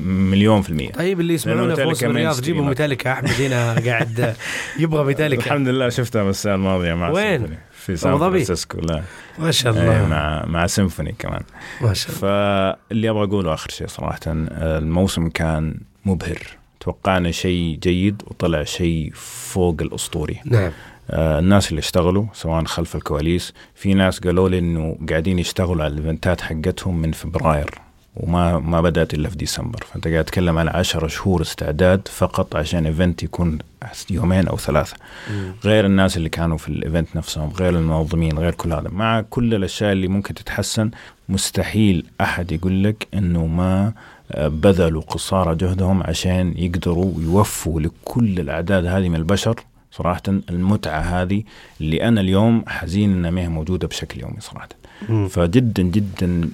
مليون 0.06 0.62
في 0.62 0.70
المية 0.70 0.92
طيب 0.92 1.20
اللي 1.20 1.34
يسمعونا 1.34 1.74
في 1.74 1.84
موسم 1.84 2.10
الرياض. 2.10 2.40
جيبوا 2.40 2.64
ميتاليكا 2.64 3.12
أحمد 3.12 3.30
هنا 3.30 3.74
قاعد 3.86 4.34
يبغى 4.78 5.04
ميتاليكا 5.04 5.46
الحمد 5.46 5.68
لله 5.68 5.88
شفتها 5.88 6.30
السنة 6.30 6.54
الماضية 6.54 6.94
مع 6.94 7.10
وين؟ 7.10 7.58
في 7.88 7.96
سان؟ 7.96 8.18
فرانسيسكو 8.18 8.80
لا. 8.80 9.02
ما 9.38 9.50
شاء 9.50 9.72
الله. 9.72 10.06
مع 10.08 10.44
مع 10.46 10.66
سيمفوني 10.66 11.14
كمان. 11.18 11.42
ما 11.80 11.94
شاء 11.94 12.08
الله. 12.08 12.20
فاللي 12.20 13.10
أبغى 13.10 13.24
أقوله 13.24 13.54
آخر 13.54 13.70
شيء 13.70 13.86
صراحة 13.86 14.20
الموسم 14.26 15.28
كان 15.28 15.80
مبهر. 16.04 16.42
توقعنا 16.80 17.30
شيء 17.30 17.78
جيد 17.82 18.22
وطلع 18.26 18.64
شيء 18.64 19.10
فوق 19.14 19.76
الأسطوري. 19.80 20.40
نعم. 20.44 20.72
آه 21.10 21.38
الناس 21.38 21.70
اللي 21.70 21.78
اشتغلوا 21.78 22.24
سواء 22.32 22.64
خلف 22.64 22.96
الكواليس 22.96 23.52
في 23.74 23.94
ناس 23.94 24.20
قالوا 24.20 24.48
لي 24.48 24.58
إنه 24.58 24.98
قاعدين 25.10 25.38
يشتغلوا 25.38 25.84
على 25.84 25.92
ال 25.92 25.99
eventات 25.99 26.40
حقتهم 26.40 26.98
من 27.02 27.12
فبراير. 27.12 27.70
وما 28.20 28.58
ما 28.58 28.80
بدأت 28.80 29.14
إلا 29.14 29.28
في 29.28 29.36
ديسمبر. 29.36 29.84
فأنت 29.92 30.08
قاعد 30.08 30.24
تتكلم 30.24 30.58
على 30.58 30.70
10 30.70 31.06
شهور 31.06 31.42
استعداد 31.42 32.08
فقط 32.08 32.56
عشان 32.56 32.86
event 32.86 33.22
يكون 33.22 33.58
يومين 34.10 34.48
أو 34.48 34.56
ثلاثة. 34.56 34.96
مم. 35.30 35.52
غير 35.64 35.86
الناس 35.86 36.16
اللي 36.16 36.28
كانوا 36.28 36.58
في 36.58 36.68
ال 36.68 36.76
event 36.76 37.16
نفسهم 37.16 37.52
غير 37.60 37.74
المنظمين 37.78 38.38
غير 38.38 38.54
كل 38.54 38.72
هذا. 38.72 38.88
مع 38.90 39.20
كل 39.30 39.54
الأشياء 39.54 39.92
اللي 39.92 40.08
ممكن 40.08 40.34
تتحسن 40.34 40.90
مستحيل 41.28 42.04
أحد 42.20 42.52
يقول 42.52 42.84
لك 42.84 43.06
إنه 43.14 43.46
ما 43.46 43.92
آه، 44.32 44.48
بذلوا 44.48 45.02
قصارى 45.02 45.54
جهدهم 45.54 46.02
عشان 46.02 46.54
يقدروا 46.56 47.12
يوفوا 47.20 47.80
لكل 47.80 48.40
الأعداد 48.40 48.86
هذه 48.86 49.08
من 49.08 49.16
البشر. 49.16 49.60
صراحة 49.92 50.22
المتعة 50.28 51.00
هذه 51.00 51.42
اللي 51.80 52.08
أنا 52.08 52.20
اليوم 52.20 52.64
حزين 52.66 53.12
إنها 53.12 53.30
ما 53.30 53.40
هي 53.40 53.48
موجودة 53.48 53.88
بشكل 53.88 54.20
يومي 54.20 54.40
صراحة. 54.40 54.68
مم. 55.08 55.28
فجدا 55.28 55.82
جدا 55.82 56.50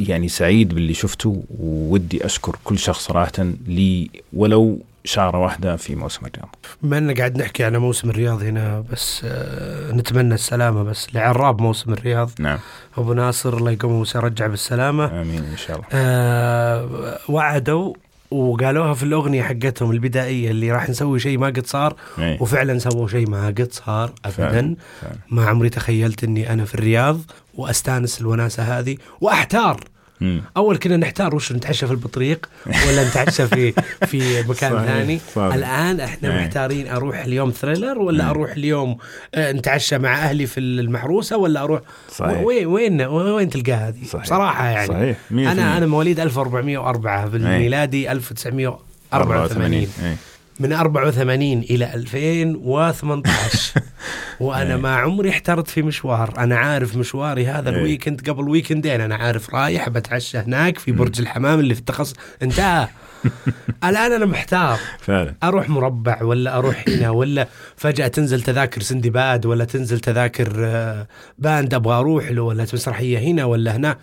يعني 0.00 0.28
سعيد 0.28 0.74
باللي 0.74 0.94
شفته 0.94 1.42
وودي 1.58 2.26
أشكر 2.26 2.56
كل 2.64 2.78
شخص 2.78 3.06
صراحة 3.06 3.46
لي 3.66 4.10
ولو 4.32 4.78
شعرة 5.04 5.38
واحدة 5.38 5.76
في 5.76 5.94
موسم 5.94 6.26
الرياض. 6.26 6.56
بما 6.82 6.98
إننا 6.98 7.14
قاعد 7.14 7.38
نحكي 7.38 7.64
على 7.64 7.78
موسم 7.78 8.10
الرياض 8.10 8.42
هنا 8.42 8.84
بس 8.92 9.22
آه 9.24 9.92
نتمنى 9.92 10.34
السلامة 10.34 10.82
بس 10.82 11.14
لعراب 11.14 11.60
موسم 11.60 11.92
الرياض. 11.92 12.30
نعم. 12.38 12.58
أبو 12.98 13.12
ناصر 13.12 13.56
الله 13.56 13.70
يقومه 13.70 14.04
ويرجع 14.14 14.46
بالسلامة. 14.46 15.20
آمين 15.22 15.44
إن 15.44 15.56
شاء 15.56 15.76
الله. 15.76 15.86
آه 15.92 17.18
وعدوا 17.28 17.94
وقالوها 18.30 18.94
في 18.94 19.02
الأغنية 19.02 19.42
حقتهم 19.42 19.90
البدائية 19.90 20.50
اللي 20.50 20.72
راح 20.72 20.88
نسوي 20.88 21.20
شيء 21.20 21.38
ما 21.38 21.46
قد 21.46 21.66
صار 21.66 21.96
إيه. 22.18 22.42
وفعلا 22.42 22.78
سووا 22.78 23.08
شيء 23.08 23.30
ما 23.30 23.46
قد 23.46 23.68
صار 23.72 24.12
ابدا. 24.24 24.74
ما 25.30 25.46
عمري 25.46 25.68
تخيلت 25.68 26.24
إني 26.24 26.52
أنا 26.52 26.64
في 26.64 26.74
الرياض 26.74 27.20
وأستانس 27.58 28.20
الوناسة 28.20 28.62
هذه 28.62 28.96
وأحتار 29.20 29.80
مم. 30.20 30.42
أول 30.56 30.76
كنا 30.76 30.96
نحتار 30.96 31.34
وش 31.34 31.52
نتعشى 31.52 31.86
في 31.86 31.92
البطريق 31.92 32.48
ولا 32.66 33.08
نتعشى 33.08 33.46
في 33.46 33.72
في 34.06 34.42
مكان 34.42 34.72
صحيح، 34.72 34.84
ثاني 34.86 35.20
صحيح. 35.34 35.54
الآن 35.54 36.00
إحنا 36.00 36.28
إيه. 36.38 36.44
محتارين 36.44 36.88
أروح 36.88 37.18
اليوم 37.24 37.50
ثريلر 37.50 37.98
ولا 37.98 38.24
مم. 38.24 38.30
أروح 38.30 38.50
اليوم 38.50 38.98
آه، 39.34 39.52
نتعشى 39.52 39.98
مع 39.98 40.18
أهلي 40.18 40.46
في 40.46 40.60
المحروسة 40.60 41.36
ولا 41.36 41.62
أروح 41.62 41.80
صحيح. 42.16 42.40
وين 42.40 42.66
وين 42.66 43.02
وين 43.02 43.50
تلقاها 43.50 43.88
هذه 43.88 44.04
صحيح. 44.04 44.24
صراحة 44.24 44.66
يعني 44.66 44.88
صحيح 44.88 45.16
100% 45.30 45.32
أنا 45.32 45.76
أنا 45.78 45.86
مواليد 45.86 46.20
1404 46.20 47.26
بالميلادي 47.26 48.12
1984 48.12 49.72
إيه. 49.74 50.16
من 50.60 50.72
84 50.72 51.42
إلى 51.58 51.94
2018 51.94 53.80
وأنا 54.40 54.74
إيه. 54.74 54.80
ما 54.80 54.96
عمري 54.96 55.30
احترت 55.30 55.68
في 55.68 55.82
مشوار. 55.82 56.34
أنا 56.38 56.56
عارف 56.56 56.96
مشواري 56.96 57.46
هذا 57.46 57.70
إيه. 57.70 57.76
الويكند 57.76 58.30
قبل 58.30 58.48
ويكندين. 58.48 59.00
أنا 59.00 59.14
عارف 59.14 59.54
رايح 59.54 59.88
بتعشى 59.88 60.38
هناك 60.38 60.78
في 60.78 60.92
برج 60.92 61.20
الحمام 61.20 61.60
اللي 61.60 61.74
في 61.74 61.80
التخصص 61.80 62.14
انتهى. 62.42 62.88
الآن 63.84 64.12
أنا 64.12 64.26
محتار. 64.26 64.78
فعلا. 65.00 65.34
أروح 65.42 65.68
مربع 65.68 66.22
ولا 66.22 66.58
أروح 66.58 66.84
هنا 66.88 67.10
ولا 67.10 67.48
فجأة 67.76 68.08
تنزل 68.08 68.42
تذاكر 68.42 68.80
سندباد 68.80 69.46
ولا 69.46 69.64
تنزل 69.64 70.00
تذاكر 70.00 70.52
آه، 70.58 71.06
band 71.38 71.74
أبغى 71.74 71.94
أروح 71.94 72.30
له 72.30 72.42
ولا 72.42 72.62
مسرحيه 72.62 73.18
هنا 73.18 73.44
ولا 73.44 73.76
هنا. 73.76 73.96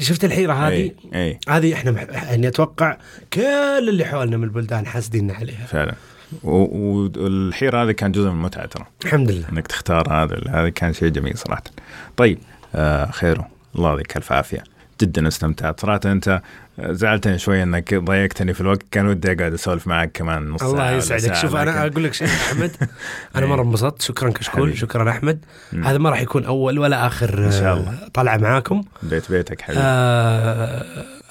شفت 0.00 0.24
الحيرة 0.24 0.52
هذه؟ 0.52 0.72
اي 0.74 0.94
اي 1.14 1.38
هذه 1.48 1.74
إحنا 1.74 1.90
مح... 1.90 2.02
يعني 2.02 2.48
أتوقع 2.48 2.96
كل 3.32 3.88
اللي 3.88 4.04
حولنا 4.04 4.36
من 4.36 4.44
البلدان 4.44 4.86
حاسدين 4.86 5.30
عليها. 5.30 5.66
فعلا. 5.66 5.94
و- 6.42 7.08
والحيرة 7.16 7.82
هذه 7.84 7.90
كان 7.92 8.12
جزء 8.12 8.24
من 8.28 8.34
المتعة 8.34 8.66
ترى. 8.66 8.86
الحمد 9.04 9.30
لله. 9.30 9.48
إنك 9.52 9.66
تختار 9.66 10.12
هذا 10.12 10.40
هذا 10.48 10.68
كان 10.68 10.92
شيء 10.92 11.08
جميل 11.08 11.38
صراحة. 11.38 11.62
طيب 12.16 12.38
آه 12.74 13.10
خيره 13.10 13.48
الله 13.76 13.90
يعطيك 13.90 14.16
ألف 14.16 14.32
عافية. 14.32 14.64
جدا 15.00 15.28
استمتعت. 15.28 15.80
صراحة 15.80 16.00
أنت 16.06 16.42
زعلتني 16.80 17.38
شوي 17.38 17.62
إنك 17.62 17.94
ضايقتني 17.94 18.54
في 18.54 18.60
الوقت 18.60 18.82
كان 18.90 19.06
ودي 19.06 19.32
أقعد 19.32 19.52
أسولف 19.52 19.86
معك 19.86 20.10
كمان 20.14 20.48
نص 20.48 20.62
الله 20.62 20.90
يسعدك 20.90 21.34
شوف 21.34 21.56
أنا 21.56 21.86
أقول 21.86 22.04
لك 22.04 22.14
شيء 22.14 22.26
أحمد 22.28 22.70
أنا 23.36 23.44
إيه. 23.44 23.50
مره 23.50 23.62
انبسطت 23.62 24.02
شكرا 24.02 24.30
كشكول 24.30 24.60
حبيبي. 24.62 24.76
شكرا 24.76 25.10
أحمد 25.10 25.38
مم. 25.72 25.84
هذا 25.84 25.98
ما 25.98 26.10
راح 26.10 26.20
يكون 26.20 26.44
أول 26.44 26.78
ولا 26.78 27.06
آخر 27.06 27.38
إن 27.46 27.50
شاء 27.52 27.62
آه، 27.72 27.72
الله. 27.76 27.98
طلعه 28.14 28.36
معاكم 28.36 28.82
بيت 29.02 29.30
بيتك 29.32 29.60
حبيبي 29.60 29.80
آه 29.82 30.84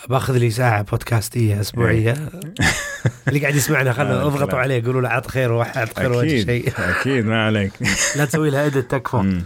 باخذ 0.10 0.38
لي 0.38 0.50
ساعة 0.50 0.82
بودكاستية 0.82 1.62
أسبوعية 1.62 2.14
اللي 3.28 3.40
قاعد 3.40 3.56
يسمعنا 3.56 3.90
آه، 3.90 3.94
خلنا 3.94 4.22
اضغطوا 4.22 4.46
كلام. 4.48 4.60
عليه 4.62 4.84
قولوا 4.86 5.02
له 5.02 5.10
عط 5.10 5.28
خير 5.28 5.52
واحد 5.52 5.78
عط 5.78 6.00
خير 6.00 6.12
وجه 6.12 6.46
شيء 6.46 6.74
أكيد 6.78 7.26
ما 7.26 7.46
عليك 7.46 7.72
لا 8.18 8.26
تسوي 8.26 8.50
لها 8.50 8.66
ادت 8.66 8.92
تكفى. 8.92 9.42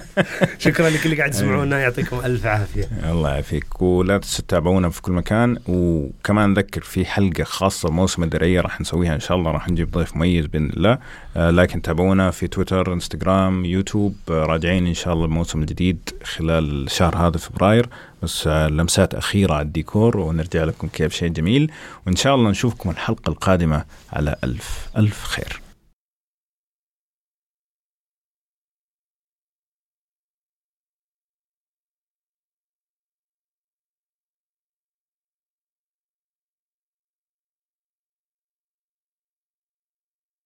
شكرا 0.58 0.90
لكل 0.90 1.04
اللي 1.04 1.16
قاعد 1.16 1.34
يسمعونا 1.34 1.80
يعطيكم 1.80 2.20
ألف 2.24 2.46
عافية. 2.46 2.88
الله 3.10 3.30
يعافيك. 3.30 3.82
ولا 3.82 4.18
تنسوا 4.18 4.44
تتابعونا 4.44 4.90
في 4.90 5.02
كل 5.02 5.12
مكان. 5.12 5.58
وكمان 5.68 6.50
نذكر 6.50 6.80
في 6.80 7.04
حلقة 7.04 7.44
خاصة 7.44 7.88
بموسم 7.88 8.22
الدرعية 8.22 8.60
راح 8.60 8.80
نسويها 8.80 9.14
إن 9.14 9.20
شاء 9.20 9.36
الله. 9.36 9.50
راح 9.50 9.68
نجيب 9.68 9.90
ضيف 9.90 10.16
مميز 10.16 10.46
بإذن 10.46 10.70
الله. 10.70 10.98
آه 11.36 11.50
لكن 11.50 11.82
تابعونا 11.82 12.30
في 12.30 12.46
تويتر 12.46 12.92
إنستغرام 12.92 13.64
يوتيوب. 13.64 14.16
آه 14.30 14.32
راجعين 14.32 14.86
إن 14.86 14.94
شاء 14.94 15.14
الله 15.14 15.24
الموسم 15.24 15.60
الجديد 15.60 16.10
خلال 16.24 16.84
الشهر 16.86 17.16
هذا 17.16 17.38
فبراير. 17.38 17.88
بس 18.22 18.46
آه 18.46 18.68
لمسات 18.68 19.14
أخيرة 19.14 19.54
على 19.54 19.62
الديكور 19.62 20.16
ونرجع 20.16 20.64
لكم 20.64 20.88
كيف 20.88 21.12
شيء 21.12 21.28
جميل. 21.28 21.70
وإن 22.06 22.16
شاء 22.16 22.34
الله 22.34 22.50
نشوفكم 22.50 22.90
الحلقة 22.90 23.30
القادمة 23.30 23.84
على 24.12 24.36
ألف 24.44 24.88
ألف 24.96 25.24
خير. 25.24 25.60